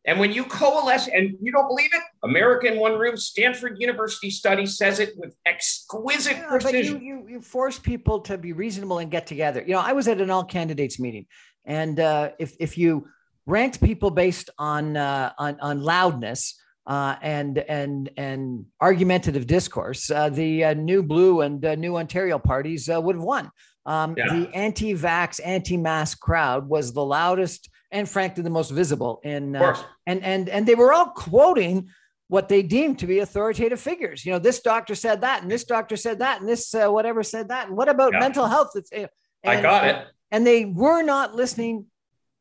And 0.06 0.18
when 0.18 0.32
you 0.32 0.44
coalesce, 0.44 1.08
and 1.08 1.36
you 1.42 1.52
don't 1.52 1.68
believe 1.68 1.90
it, 1.92 2.02
America 2.22 2.66
in 2.66 2.78
One 2.78 2.98
Room, 2.98 3.16
Stanford 3.18 3.76
University 3.78 4.30
study 4.30 4.64
says 4.64 4.98
it 4.98 5.12
with 5.16 5.34
exquisite 5.44 6.36
Yeah, 6.36 6.46
but 6.50 6.62
you, 6.62 6.70
precision. 6.70 7.02
you 7.02 7.26
you 7.28 7.40
force 7.42 7.78
people 7.78 8.20
to 8.20 8.38
be 8.38 8.52
reasonable 8.52 8.98
and 8.98 9.10
get 9.10 9.26
together. 9.26 9.62
You 9.66 9.74
know, 9.74 9.80
I 9.80 9.92
was 9.92 10.08
at 10.08 10.20
an 10.20 10.30
all 10.30 10.44
candidates 10.44 10.98
meeting, 10.98 11.26
and 11.66 12.00
uh, 12.00 12.30
if 12.38 12.56
if 12.58 12.78
you 12.78 13.08
ranked 13.46 13.82
people 13.82 14.10
based 14.10 14.48
on 14.58 14.96
uh, 14.96 15.32
on 15.38 15.60
on 15.60 15.82
loudness 15.82 16.58
uh, 16.86 17.16
and 17.20 17.58
and 17.58 18.08
and 18.16 18.64
argumentative 18.80 19.46
discourse, 19.46 20.10
uh, 20.10 20.30
the 20.30 20.64
uh, 20.64 20.74
New 20.74 21.02
Blue 21.02 21.42
and 21.42 21.62
uh, 21.62 21.74
New 21.74 21.98
Ontario 21.98 22.38
parties 22.38 22.88
uh, 22.88 22.98
would 22.98 23.16
have 23.16 23.24
won. 23.24 23.50
Um, 23.84 24.14
Yeah. 24.16 24.32
The 24.34 24.54
anti-vax, 24.54 25.40
anti-mask 25.44 26.20
crowd 26.20 26.68
was 26.68 26.92
the 26.92 27.04
loudest 27.04 27.68
and 27.92 28.08
frankly 28.08 28.42
the 28.42 28.50
most 28.50 28.70
visible 28.70 29.20
in 29.24 29.56
uh, 29.56 29.76
and 30.06 30.22
and 30.24 30.48
and 30.48 30.66
they 30.66 30.74
were 30.74 30.92
all 30.92 31.06
quoting 31.06 31.88
what 32.28 32.48
they 32.48 32.62
deemed 32.62 32.98
to 33.00 33.06
be 33.08 33.18
authoritative 33.18 33.80
figures. 33.80 34.24
You 34.24 34.32
know, 34.32 34.38
this 34.38 34.60
doctor 34.60 34.94
said 34.94 35.22
that, 35.22 35.42
and 35.42 35.50
this 35.50 35.64
doctor 35.64 35.96
said 35.96 36.20
that, 36.20 36.40
and 36.40 36.48
this 36.48 36.72
uh, 36.74 36.88
whatever 36.88 37.24
said 37.24 37.48
that, 37.48 37.66
and 37.66 37.76
what 37.76 37.88
about 37.88 38.12
Yeah. 38.12 38.20
mental 38.20 38.46
health? 38.46 38.70
That's, 38.74 38.92
uh, 38.92 39.08
I 39.44 39.54
and- 39.54 39.62
got 39.62 39.84
it. 39.88 40.06
And 40.30 40.46
they 40.46 40.64
were 40.64 41.02
not 41.02 41.34
listening 41.34 41.86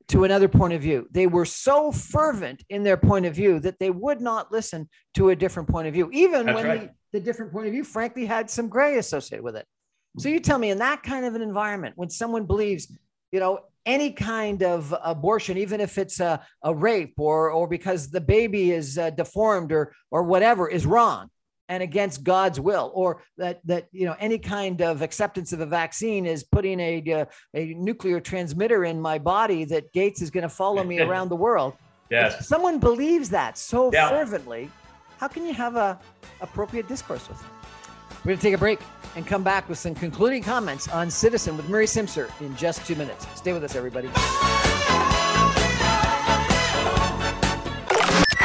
to 0.10 0.26
another 0.26 0.47
point 0.47 0.74
of 0.74 0.82
view. 0.82 1.08
They 1.10 1.26
were 1.26 1.45
so 1.45 1.91
fervent 1.91 2.64
in 2.70 2.84
their 2.84 2.97
point 2.97 3.26
of 3.26 3.34
view 3.34 3.60
that 3.62 3.80
they 3.80 3.89
would 3.89 4.22
not 4.22 4.52
listen 4.52 4.88
to 5.16 5.30
a 5.30 5.36
different 5.36 5.70
point 5.70 5.88
of 5.88 5.93
view, 5.95 6.08
even 6.14 6.45
That's 6.45 6.56
when 6.56 6.66
right. 6.68 6.91
the, 7.12 7.20
the 7.20 7.26
different 7.26 7.52
point 7.52 7.66
of 7.66 7.74
view, 7.74 7.84
frankly, 7.84 8.26
had 8.28 8.47
some 8.50 8.70
gray 8.70 8.97
associated 9.00 9.43
with 9.43 9.56
it. 9.56 9.66
So 10.20 10.30
you 10.30 10.39
tell 10.39 10.60
me, 10.60 10.70
in 10.70 10.78
that 10.80 11.02
kind 11.02 11.26
of 11.26 11.34
an 11.34 11.41
environment, 11.41 11.93
when 11.95 12.10
someone 12.12 12.45
believes, 12.45 12.95
you 13.32 13.39
know, 13.39 13.59
any 13.86 14.11
kind 14.11 14.61
of 14.63 14.93
abortion, 15.03 15.57
even 15.57 15.82
if 15.82 15.97
it's 15.97 16.19
a, 16.19 16.45
a 16.63 16.73
rape 16.73 17.13
or 17.17 17.49
or 17.51 17.67
because 17.67 18.09
the 18.09 18.21
baby 18.21 18.71
is 18.71 18.97
uh, 18.97 19.09
deformed 19.11 19.71
or 19.71 19.93
or 20.11 20.23
whatever, 20.23 20.67
is 20.67 20.86
wrong 20.86 21.30
and 21.69 21.84
against 21.84 22.23
God's 22.23 22.59
will, 22.59 22.91
or 22.93 23.23
that 23.38 23.61
that 23.65 23.88
you 23.91 24.05
know 24.05 24.15
any 24.19 24.38
kind 24.38 24.82
of 24.82 25.01
acceptance 25.01 25.53
of 25.53 25.59
a 25.59 25.65
vaccine 25.65 26.25
is 26.25 26.43
putting 26.43 26.80
a 26.80 27.11
uh, 27.11 27.25
a 27.53 27.73
nuclear 27.75 28.19
transmitter 28.19 28.86
in 28.86 28.99
my 28.99 29.17
body 29.17 29.65
that 29.65 29.91
Gates 29.93 30.21
is 30.21 30.30
going 30.30 30.43
to 30.43 30.49
follow 30.49 30.84
me 30.84 30.99
around 31.07 31.30
the 31.30 31.36
world. 31.36 31.73
If 32.11 32.21
Yes. 32.21 32.47
someone 32.47 32.80
believes 32.80 33.30
that 33.30 33.57
so 33.57 33.91
Yeah. 33.91 34.09
fervently, 34.09 34.69
how 35.19 35.27
can 35.27 35.45
you 35.45 35.53
have 35.53 35.75
a 35.75 35.99
appropriate 36.41 36.88
discourse 36.88 37.27
with 37.30 37.39
them? 37.39 37.59
We're 38.24 38.30
going 38.30 38.39
to 38.39 38.43
take 38.43 38.53
a 38.53 38.57
break 38.57 38.80
and 39.15 39.26
come 39.26 39.43
back 39.43 39.70
with 39.70 39.78
some 39.78 39.95
concluding 39.95 40.43
comments 40.43 40.89
on 40.89 41.09
Citizen 41.09 41.55
with 41.55 41.70
Murray 41.70 41.88
Simpson 41.88 42.28
in 42.41 42.53
just 42.55 42.86
two 42.86 42.95
minutes. 42.95 43.26
Stay 43.36 43.53
with 43.53 43.63
us, 43.63 43.76
everybody. 43.76 44.09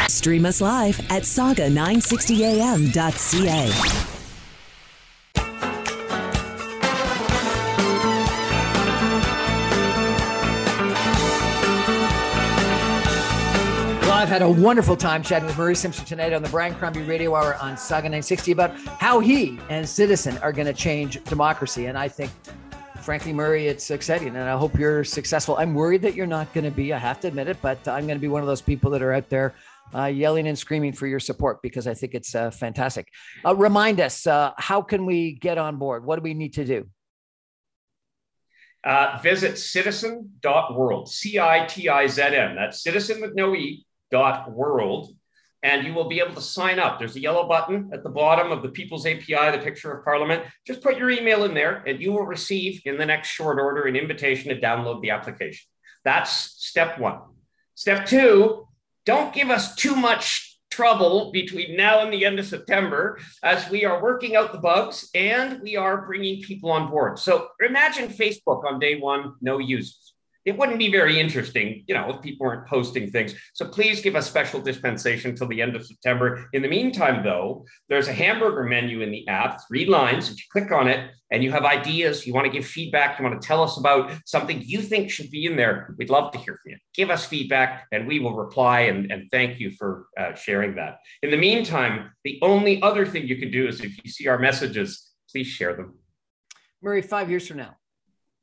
Stream 0.09 0.47
us 0.47 0.61
live 0.61 1.01
at 1.11 1.23
saga960am.ca. 1.23 4.04
I've 14.25 14.31
had 14.31 14.41
a 14.41 14.49
wonderful 14.49 14.97
time 14.97 15.23
chatting 15.23 15.45
with 15.45 15.59
Murray 15.59 15.77
Simpson 15.77 16.07
tonight 16.07 16.33
on 16.33 16.43
the 16.43 16.49
Brian 16.49 16.75
Crombie 16.75 17.03
Radio 17.03 17.35
Hour 17.35 17.57
on 17.57 17.77
Saga 17.77 18.05
960 18.05 18.53
about 18.53 18.75
how 18.99 19.21
he 19.21 19.59
and 19.69 19.87
Citizen 19.87 20.39
are 20.39 20.51
going 20.51 20.65
to 20.65 20.73
change 20.73 21.23
democracy. 21.25 21.85
And 21.85 21.99
I 21.99 22.09
think 22.09 22.31
frankly, 23.03 23.35
Murray, 23.35 23.67
it's 23.67 23.91
exciting, 23.91 24.29
and 24.29 24.39
I 24.39 24.57
hope 24.57 24.79
you're 24.79 25.05
successful. 25.05 25.59
I'm 25.59 25.75
worried 25.75 26.01
that 26.01 26.15
you're 26.15 26.27
not 26.27 26.51
going 26.55 26.65
to 26.65 26.71
be. 26.71 26.95
I 26.95 26.99
have 26.99 27.21
to 27.21 27.29
admit 27.29 27.49
it, 27.49 27.59
but 27.61 27.87
I'm 27.87 28.07
going 28.07 28.17
to 28.17 28.21
be 28.21 28.29
one 28.29 28.41
of 28.41 28.47
those 28.47 28.63
people 28.63 28.91
that 28.93 29.03
are 29.03 29.13
out 29.13 29.29
there 29.29 29.55
uh, 29.95 30.07
yelling 30.07 30.49
and 30.49 30.59
screaming 30.59 30.95
for 30.95 31.07
your 31.07 31.21
support 31.21 31.61
because 31.61 31.87
I 31.87 31.93
think 31.93 32.15
it's 32.15 32.35
uh, 32.35 32.51
fantastic. 32.51 33.09
Uh, 33.45 33.55
remind 33.55 34.01
us, 34.01 34.27
uh, 34.27 34.53
how 34.57 34.81
can 34.81 35.05
we 35.05 35.33
get 35.33 35.59
on 35.59 35.77
board? 35.77 36.03
What 36.03 36.17
do 36.17 36.23
we 36.23 36.33
need 36.33 36.55
to 36.55 36.65
do? 36.65 36.87
Uh, 38.85 39.21
visit 39.23 39.57
citizn.world, 39.57 41.11
C 41.11 41.39
I 41.39 41.67
T 41.67 41.91
I 41.91 42.07
Z 42.07 42.23
N. 42.23 42.57
That's 42.57 42.83
citizen 42.83 43.21
with 43.21 43.35
no 43.35 43.55
E 43.55 43.85
dot 44.11 44.51
world. 44.51 45.13
And 45.63 45.87
you 45.87 45.95
will 45.95 46.09
be 46.09 46.21
able 46.21 46.35
to 46.35 46.43
sign 46.43 46.79
up. 46.79 46.99
There's 46.99 47.17
a 47.17 47.21
yellow 47.21 47.49
button 47.49 47.91
at 47.93 48.03
the 48.03 48.11
bottom 48.11 48.53
of 48.53 48.63
the 48.63 48.69
People's 48.69 49.07
API, 49.07 49.51
the 49.51 49.63
picture 49.63 49.93
of 49.93 50.05
Parliament. 50.05 50.45
Just 50.67 50.83
put 50.83 50.99
your 50.99 51.11
email 51.11 51.45
in 51.45 51.55
there, 51.55 51.83
and 51.87 52.03
you 52.03 52.13
will 52.13 52.27
receive 52.27 52.83
in 52.85 52.99
the 52.99 53.07
next 53.07 53.29
short 53.29 53.59
order 53.59 53.85
an 53.85 53.97
invitation 53.97 54.51
to 54.51 54.61
download 54.61 55.01
the 55.01 55.09
application. 55.11 55.67
That's 56.05 56.31
step 56.31 56.99
one. 56.99 57.21
Step 57.75 58.05
two, 58.07 58.69
don't 59.07 59.33
give 59.33 59.49
us 59.49 59.75
too 59.75 59.97
much 59.97 60.59
trouble 60.71 61.31
between 61.33 61.77
now 61.77 62.01
and 62.03 62.13
the 62.13 62.25
end 62.25 62.39
of 62.39 62.47
September 62.47 63.19
as 63.43 63.71
we 63.71 63.85
are 63.85 64.03
working 64.03 64.35
out 64.37 64.53
the 64.53 64.59
bugs 64.59 65.09
and 65.15 65.63
we 65.63 65.77
are 65.77 66.05
bringing 66.05 66.43
people 66.43 66.71
on 66.71 66.91
board. 66.91 67.19
So 67.19 67.49
imagine 67.65 68.09
Facebook 68.09 68.65
on 68.65 68.81
day 68.81 68.99
one, 68.99 69.35
no 69.41 69.59
users 69.59 70.14
it 70.45 70.59
wouldn't 70.59 70.79
be 70.79 70.91
very 70.91 71.19
interesting, 71.19 71.85
you 71.87 71.95
know, 71.95 72.11
if 72.11 72.23
people 72.23 72.47
weren't 72.47 72.69
posting 72.69 73.11
things. 73.11 73.35
So 73.55 73.67
please 73.67 74.01
give 74.01 74.15
us 74.15 74.29
special 74.29 74.61
dispensation 74.61 75.35
till 75.35 75.49
the 75.49 75.63
end 75.63 75.75
of 75.75 75.87
September. 75.87 76.49
In 76.53 76.63
the 76.63 76.69
meantime, 76.69 77.25
though, 77.25 77.65
there's 77.89 78.09
a 78.09 78.13
hamburger 78.13 78.65
menu 78.65 79.01
in 79.01 79.11
the 79.11 79.27
app, 79.29 79.61
three 79.67 79.87
lines. 79.87 80.31
If 80.31 80.37
you 80.39 80.45
click 80.53 80.71
on 80.71 80.89
it 80.89 81.11
and 81.31 81.43
you 81.43 81.51
have 81.51 81.65
ideas, 81.65 82.27
you 82.27 82.35
want 82.35 82.47
to 82.47 82.53
give 82.53 82.67
feedback, 82.67 83.19
you 83.19 83.25
want 83.25 83.41
to 83.41 83.47
tell 83.47 83.63
us 83.63 83.79
about 83.79 84.13
something 84.27 84.63
you 84.63 84.83
think 84.83 85.11
should 85.11 85.31
be 85.31 85.47
in 85.47 85.57
there, 85.57 85.95
we'd 85.99 86.11
love 86.11 86.33
to 86.33 86.39
hear 86.39 86.59
from 86.63 86.73
you. 86.73 86.79
Give 86.95 87.11
us 87.11 87.25
feedback 87.25 87.87
and 87.91 88.07
we 88.07 88.21
will 88.21 88.37
reply 88.37 88.81
and, 88.81 89.11
and 89.11 89.31
thank 89.31 89.59
you 89.59 89.71
for 89.71 90.07
uh, 90.19 90.35
sharing 90.35 90.75
that. 90.77 90.99
In 91.23 91.31
the 91.31 91.37
meantime, 91.37 92.11
the 92.23 92.39
only 92.43 92.83
other 92.83 93.07
thing 93.07 93.27
you 93.27 93.37
can 93.37 93.51
do 93.51 93.67
is 93.67 93.81
if 93.81 94.05
you 94.05 94.11
see 94.11 94.29
our 94.29 94.39
messages, 94.39 95.11
please 95.31 95.47
share 95.47 95.75
them. 95.75 95.99
Murray, 96.83 97.01
five 97.01 97.31
years 97.31 97.49
from 97.49 97.57
now, 97.57 97.77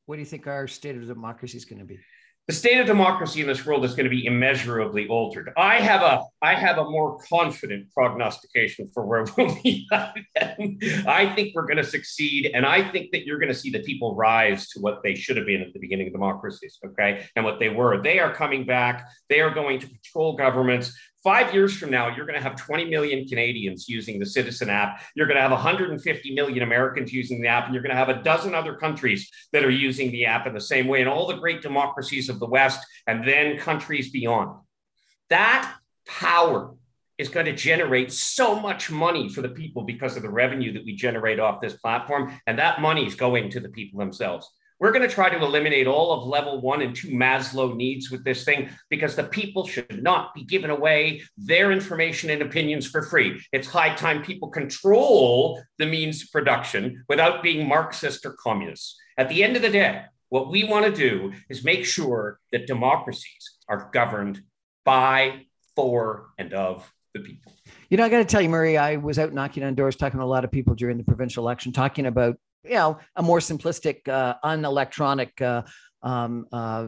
what 0.06 0.16
do 0.16 0.22
you 0.22 0.26
think 0.26 0.48
our 0.48 0.68
state 0.68 0.96
of 0.96 1.08
democracy 1.08 1.58
is 1.58 1.66
going 1.66 1.80
to 1.80 1.86
be? 1.86 2.00
The 2.48 2.54
state 2.54 2.80
of 2.80 2.88
democracy 2.88 3.40
in 3.40 3.48
this 3.48 3.66
world 3.66 3.86
is 3.86 3.94
going 3.94 4.06
to 4.06 4.10
be 4.10 4.26
immeasurably 4.26 5.08
altered. 5.08 5.54
I 5.56 5.80
have 5.80 6.02
a 6.02 6.24
I 6.42 6.56
have 6.56 6.80
a 6.80 6.84
more 6.84 7.20
confident 7.30 7.92
prognostication 7.94 8.90
for 8.94 9.06
where 9.06 9.26
we'll 9.38 9.56
be. 9.64 9.88
I 9.92 11.32
think 11.36 11.54
we're 11.54 11.68
going 11.68 11.78
to 11.78 11.84
succeed, 11.84 12.52
and 12.54 12.66
I 12.66 12.92
think 12.92 13.12
that 13.12 13.26
you're 13.26 13.38
going 13.38 13.54
to 13.54 13.58
see 13.58 13.70
the 13.70 13.84
people 13.84 14.16
rise 14.16 14.68
to 14.70 14.80
what 14.82 15.02
they 15.04 15.14
should 15.14 15.38
have 15.38 15.46
been 15.46 15.62
at 15.62 15.72
the 15.72 15.80
beginning 15.80 16.08
of 16.08 16.14
democracies. 16.14 16.80
Okay, 16.84 17.26
and 17.36 17.46
what 17.46 17.60
they 17.60 17.70
were. 17.70 18.02
They 18.02 18.20
are 18.20 18.34
coming 18.34 18.66
back. 18.66 19.08
They 19.30 19.40
are 19.40 19.54
going 19.54 19.80
to 19.80 19.88
control 19.88 20.36
governments. 20.36 20.94
Five 21.24 21.54
years 21.54 21.78
from 21.78 21.92
now, 21.92 22.16
you're 22.16 22.26
going 22.26 22.38
to 22.38 22.44
have 22.44 22.56
20 22.56 22.86
million 22.86 23.28
Canadians 23.28 23.88
using 23.88 24.18
the 24.18 24.26
Citizen 24.26 24.72
app. 24.72 25.04
You're 25.16 25.28
going 25.28 25.36
to 25.36 25.42
have 25.42 25.52
150 25.52 26.34
million 26.34 26.64
Americans 26.64 27.14
using 27.14 27.42
the 27.42 27.48
app, 27.48 27.66
and 27.66 27.76
you're 27.76 27.84
going 27.84 27.96
to 27.96 27.98
have 27.98 28.10
a 28.10 28.24
dozen 28.24 28.56
other 28.56 28.76
countries 28.76 29.30
that 29.54 29.64
are 29.64 29.70
using 29.70 30.12
the 30.12 30.26
app 30.26 30.48
in 30.48 30.54
the 30.54 30.62
same 30.62 30.88
way, 30.88 31.00
and 31.00 31.10
all 31.10 31.28
the 31.28 31.36
great 31.36 31.62
democracies 31.62 32.28
of 32.28 32.40
the 32.40 32.48
West, 32.48 32.84
and 33.06 33.28
then 33.28 33.60
countries 33.60 34.10
beyond. 34.10 34.60
That 35.30 35.72
power 36.08 36.74
is 37.20 37.30
going 37.30 37.46
to 37.46 37.56
generate 37.56 38.12
so 38.12 38.60
much 38.60 38.90
money 38.90 39.30
for 39.30 39.44
the 39.44 39.50
people 39.50 39.84
because 39.84 40.18
of 40.18 40.24
the 40.24 40.30
revenue 40.30 40.74
that 40.74 40.84
we 40.84 40.96
generate 40.96 41.40
off 41.40 41.62
this 41.62 41.74
platform. 41.74 42.36
And 42.48 42.58
that 42.58 42.82
money 42.82 43.06
is 43.06 43.14
going 43.14 43.52
to 43.52 43.60
the 43.60 43.70
people 43.70 44.00
themselves. 44.00 44.50
We're 44.82 44.92
going 44.92 45.08
to 45.08 45.14
try 45.14 45.30
to 45.30 45.38
eliminate 45.38 45.86
all 45.86 46.12
of 46.12 46.26
level 46.26 46.60
one 46.60 46.82
and 46.82 46.96
two 46.96 47.10
Maslow 47.10 47.76
needs 47.76 48.10
with 48.10 48.24
this 48.24 48.44
thing 48.44 48.68
because 48.90 49.16
the 49.16 49.26
people 49.26 49.68
should 49.68 50.02
not 50.02 50.34
be 50.34 50.44
given 50.44 50.72
away 50.72 51.22
their 51.38 51.72
information 51.72 52.32
and 52.32 52.42
opinions 52.42 52.88
for 52.88 53.04
free. 53.04 53.40
It's 53.52 53.68
high 53.68 53.94
time 53.94 54.24
people 54.24 54.50
control 54.50 55.62
the 55.78 55.86
means 55.86 56.24
of 56.24 56.32
production 56.32 57.06
without 57.08 57.44
being 57.44 57.68
Marxist 57.68 58.26
or 58.26 58.34
communist. 58.34 58.98
At 59.20 59.30
the 59.30 59.44
end 59.44 59.56
of 59.56 59.62
the 59.62 59.70
day, 59.70 60.02
what 60.30 60.50
we 60.50 60.64
want 60.64 60.88
to 60.88 60.92
do 60.92 61.32
is 61.48 61.64
make 61.64 61.86
sure 61.86 62.40
that 62.52 62.66
democracies 62.66 63.58
are 63.70 63.88
governed 63.94 64.42
by, 64.84 65.46
for, 65.76 66.30
and 66.40 66.56
of 66.56 66.92
the 67.14 67.20
people. 67.20 67.54
You 67.92 67.98
know, 67.98 68.06
I 68.06 68.10
got 68.10 68.18
to 68.18 68.26
tell 68.26 68.42
you, 68.42 68.50
Murray, 68.50 68.80
I 68.80 68.96
was 68.96 69.20
out 69.20 69.32
knocking 69.32 69.62
on 69.62 69.76
doors, 69.76 69.96
talking 69.96 70.20
to 70.20 70.26
a 70.26 70.26
lot 70.26 70.44
of 70.44 70.52
people 70.52 70.74
during 70.74 70.98
the 70.98 71.04
provincial 71.04 71.44
election, 71.44 71.72
talking 71.72 72.08
about 72.08 72.38
you 72.64 72.76
know 72.76 73.00
a 73.16 73.24
more 73.24 73.40
simplistic 73.40 74.08
uh, 74.08 74.36
unelectronic 74.44 75.42
uh, 75.42 75.64
um, 76.08 76.46
uh, 76.52 76.88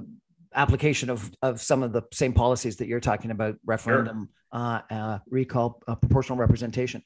application 0.53 1.09
of 1.09 1.31
of 1.41 1.61
some 1.61 1.83
of 1.83 1.93
the 1.93 2.03
same 2.11 2.33
policies 2.33 2.77
that 2.77 2.87
you're 2.87 2.99
talking 2.99 3.31
about 3.31 3.55
referendum 3.65 4.29
sure. 4.53 4.61
uh, 4.61 4.81
uh, 4.89 5.19
recall 5.29 5.81
uh, 5.87 5.95
proportional 5.95 6.37
representation 6.37 7.01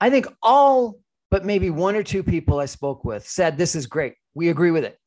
i 0.00 0.10
think 0.10 0.26
all 0.42 0.98
but 1.30 1.44
maybe 1.44 1.70
one 1.70 1.94
or 1.94 2.02
two 2.02 2.22
people 2.22 2.58
i 2.58 2.66
spoke 2.66 3.04
with 3.04 3.26
said 3.26 3.56
this 3.56 3.74
is 3.74 3.86
great 3.86 4.14
we 4.34 4.48
agree 4.48 4.70
with 4.70 4.84
it 4.84 4.98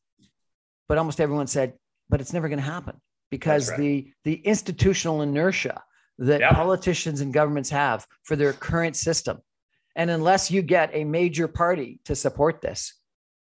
but 0.88 0.98
almost 0.98 1.20
everyone 1.20 1.48
said 1.48 1.74
but 2.10 2.22
it's 2.22 2.34
never 2.34 2.48
going 2.48 2.60
to 2.60 2.66
happen 2.66 2.96
because 3.30 3.70
right. 3.70 3.80
the 3.80 4.14
the 4.24 4.36
institutional 4.36 5.22
inertia 5.22 5.82
that 6.18 6.42
politicians 6.54 7.22
and 7.22 7.34
governments 7.34 7.70
have 7.70 8.06
for 8.24 8.36
their 8.36 8.54
current 8.54 8.96
system 8.96 9.40
and 9.96 10.10
unless 10.10 10.52
you 10.52 10.62
get 10.62 10.92
a 10.94 11.04
major 11.04 11.48
party 11.48 12.00
to 12.06 12.16
support 12.16 12.62
this, 12.62 12.94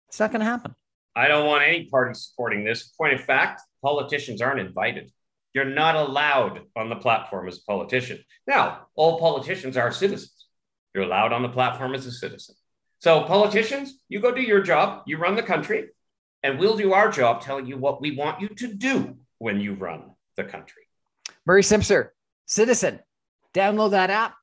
it's 0.07 0.19
not 0.19 0.31
going 0.31 0.41
to 0.41 0.45
happen. 0.45 0.75
I 1.15 1.27
don't 1.27 1.47
want 1.47 1.63
any 1.63 1.85
party 1.85 2.13
supporting 2.13 2.65
this. 2.65 2.83
Point 2.89 3.13
of 3.13 3.21
fact, 3.21 3.61
politicians 3.81 4.41
aren't 4.41 4.59
invited. 4.59 5.11
You're 5.53 5.65
not 5.65 5.95
allowed 5.95 6.61
on 6.75 6.89
the 6.89 6.97
platform 6.97 7.47
as 7.47 7.59
a 7.59 7.63
politician. 7.63 8.19
Now, 8.45 8.87
all 8.95 9.19
politicians 9.19 9.77
are 9.77 9.91
citizens. 9.91 10.45
You're 10.93 11.03
allowed 11.03 11.31
on 11.31 11.41
the 11.41 11.49
platform 11.49 11.95
as 11.95 12.05
a 12.05 12.11
citizen. 12.11 12.55
So, 12.99 13.23
politicians, 13.23 13.93
you 14.09 14.19
go 14.19 14.33
do 14.33 14.41
your 14.41 14.61
job, 14.61 15.03
you 15.05 15.17
run 15.17 15.35
the 15.35 15.43
country, 15.43 15.89
and 16.43 16.59
we'll 16.59 16.75
do 16.75 16.93
our 16.93 17.09
job 17.09 17.41
telling 17.41 17.65
you 17.65 17.77
what 17.77 18.01
we 18.01 18.15
want 18.15 18.41
you 18.41 18.49
to 18.49 18.73
do 18.73 19.17
when 19.37 19.59
you 19.59 19.73
run 19.73 20.11
the 20.35 20.43
country. 20.43 20.83
Murray 21.45 21.63
Simpson, 21.63 22.05
citizen, 22.45 22.99
download 23.53 23.91
that 23.91 24.09
app 24.09 24.35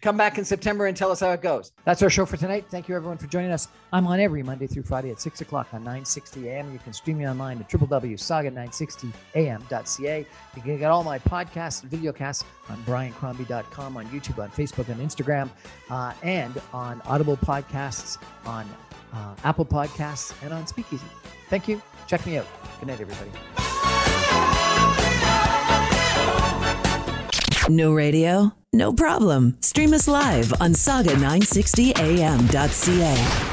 Come 0.00 0.16
back 0.16 0.38
in 0.38 0.44
September 0.44 0.86
and 0.86 0.96
tell 0.96 1.10
us 1.10 1.18
how 1.20 1.32
it 1.32 1.42
goes. 1.42 1.72
That's 1.84 2.02
our 2.02 2.10
show 2.10 2.24
for 2.24 2.36
tonight. 2.36 2.66
Thank 2.70 2.88
you, 2.88 2.94
everyone, 2.94 3.18
for 3.18 3.26
joining 3.26 3.50
us. 3.50 3.66
I'm 3.92 4.06
on 4.06 4.20
every 4.20 4.42
Monday 4.42 4.68
through 4.68 4.84
Friday 4.84 5.10
at 5.10 5.20
6 5.20 5.40
o'clock 5.40 5.66
on 5.72 5.80
960 5.80 6.48
AM. 6.48 6.72
You 6.72 6.78
can 6.78 6.92
stream 6.92 7.18
me 7.18 7.28
online 7.28 7.58
at 7.58 7.68
www.saga960am.ca. 7.68 10.26
You 10.56 10.62
can 10.62 10.78
get 10.78 10.90
all 10.90 11.02
my 11.02 11.18
podcasts 11.18 11.82
and 11.82 11.90
videocasts 11.90 12.44
on 12.68 12.76
briancrombie.com, 12.84 13.96
on 13.96 14.06
YouTube, 14.06 14.40
on 14.42 14.50
Facebook, 14.50 14.88
on 14.88 14.96
Instagram, 15.04 15.50
uh, 15.90 16.12
and 16.22 16.60
on 16.72 17.02
Audible 17.04 17.36
Podcasts, 17.36 18.18
on 18.46 18.66
uh, 19.12 19.34
Apple 19.44 19.64
Podcasts, 19.64 20.32
and 20.42 20.52
on 20.52 20.66
Speakeasy. 20.66 21.06
Thank 21.50 21.66
you. 21.66 21.82
Check 22.06 22.24
me 22.26 22.38
out. 22.38 22.46
Good 22.80 22.88
night, 22.88 23.00
everybody. 23.00 23.30
No 27.68 27.92
radio? 27.92 28.52
No 28.72 28.94
problem. 28.94 29.58
Stream 29.60 29.92
us 29.92 30.08
live 30.08 30.54
on 30.58 30.72
saga960am.ca. 30.72 33.47